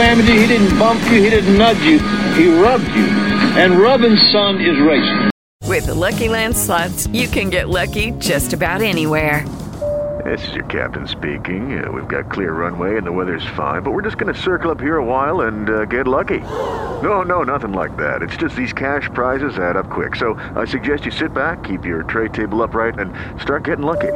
No, 0.00 0.14
he 0.14 0.22
didn't 0.22 0.34
you. 0.34 0.40
He 0.40 0.46
didn't 0.46 0.78
bump 0.78 1.02
you. 1.10 1.22
He 1.22 1.30
didn't 1.30 1.58
nudge 1.58 1.82
you. 1.82 1.98
He 2.32 2.48
rubbed 2.48 2.88
you. 2.88 3.04
And 3.60 3.78
rubbing 3.78 4.16
son 4.16 4.58
is 4.58 4.80
racing. 4.80 5.30
With 5.66 5.86
the 5.86 5.94
Lucky 5.94 6.28
Land 6.28 6.56
slots, 6.56 7.06
you 7.08 7.28
can 7.28 7.50
get 7.50 7.68
lucky 7.68 8.12
just 8.12 8.54
about 8.54 8.80
anywhere. 8.80 9.46
This 10.24 10.48
is 10.48 10.54
your 10.54 10.64
captain 10.64 11.06
speaking. 11.06 11.84
Uh, 11.84 11.92
we've 11.92 12.08
got 12.08 12.30
clear 12.30 12.52
runway 12.52 12.96
and 12.96 13.06
the 13.06 13.12
weather's 13.12 13.44
fine, 13.54 13.82
but 13.82 13.90
we're 13.90 14.00
just 14.00 14.16
going 14.16 14.32
to 14.32 14.40
circle 14.40 14.70
up 14.70 14.80
here 14.80 14.96
a 14.96 15.04
while 15.04 15.42
and 15.42 15.68
uh, 15.68 15.84
get 15.84 16.08
lucky. 16.08 16.40
No, 16.40 17.22
no, 17.22 17.42
nothing 17.42 17.72
like 17.72 17.94
that. 17.98 18.22
It's 18.22 18.36
just 18.38 18.56
these 18.56 18.72
cash 18.72 19.08
prizes 19.12 19.58
add 19.58 19.76
up 19.76 19.90
quick. 19.90 20.16
So 20.16 20.34
I 20.56 20.64
suggest 20.64 21.04
you 21.04 21.10
sit 21.10 21.34
back, 21.34 21.62
keep 21.62 21.84
your 21.84 22.04
tray 22.04 22.28
table 22.28 22.62
upright, 22.62 22.98
and 22.98 23.12
start 23.40 23.64
getting 23.64 23.84
lucky. 23.84 24.12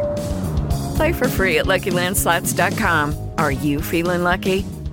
Play 0.97 1.13
for 1.13 1.29
free 1.29 1.59
at 1.59 1.67
LuckyLandSlots.com. 1.67 3.31
Are 3.37 3.53
you 3.53 3.83
feeling 3.83 4.23
lucky? 4.23 4.65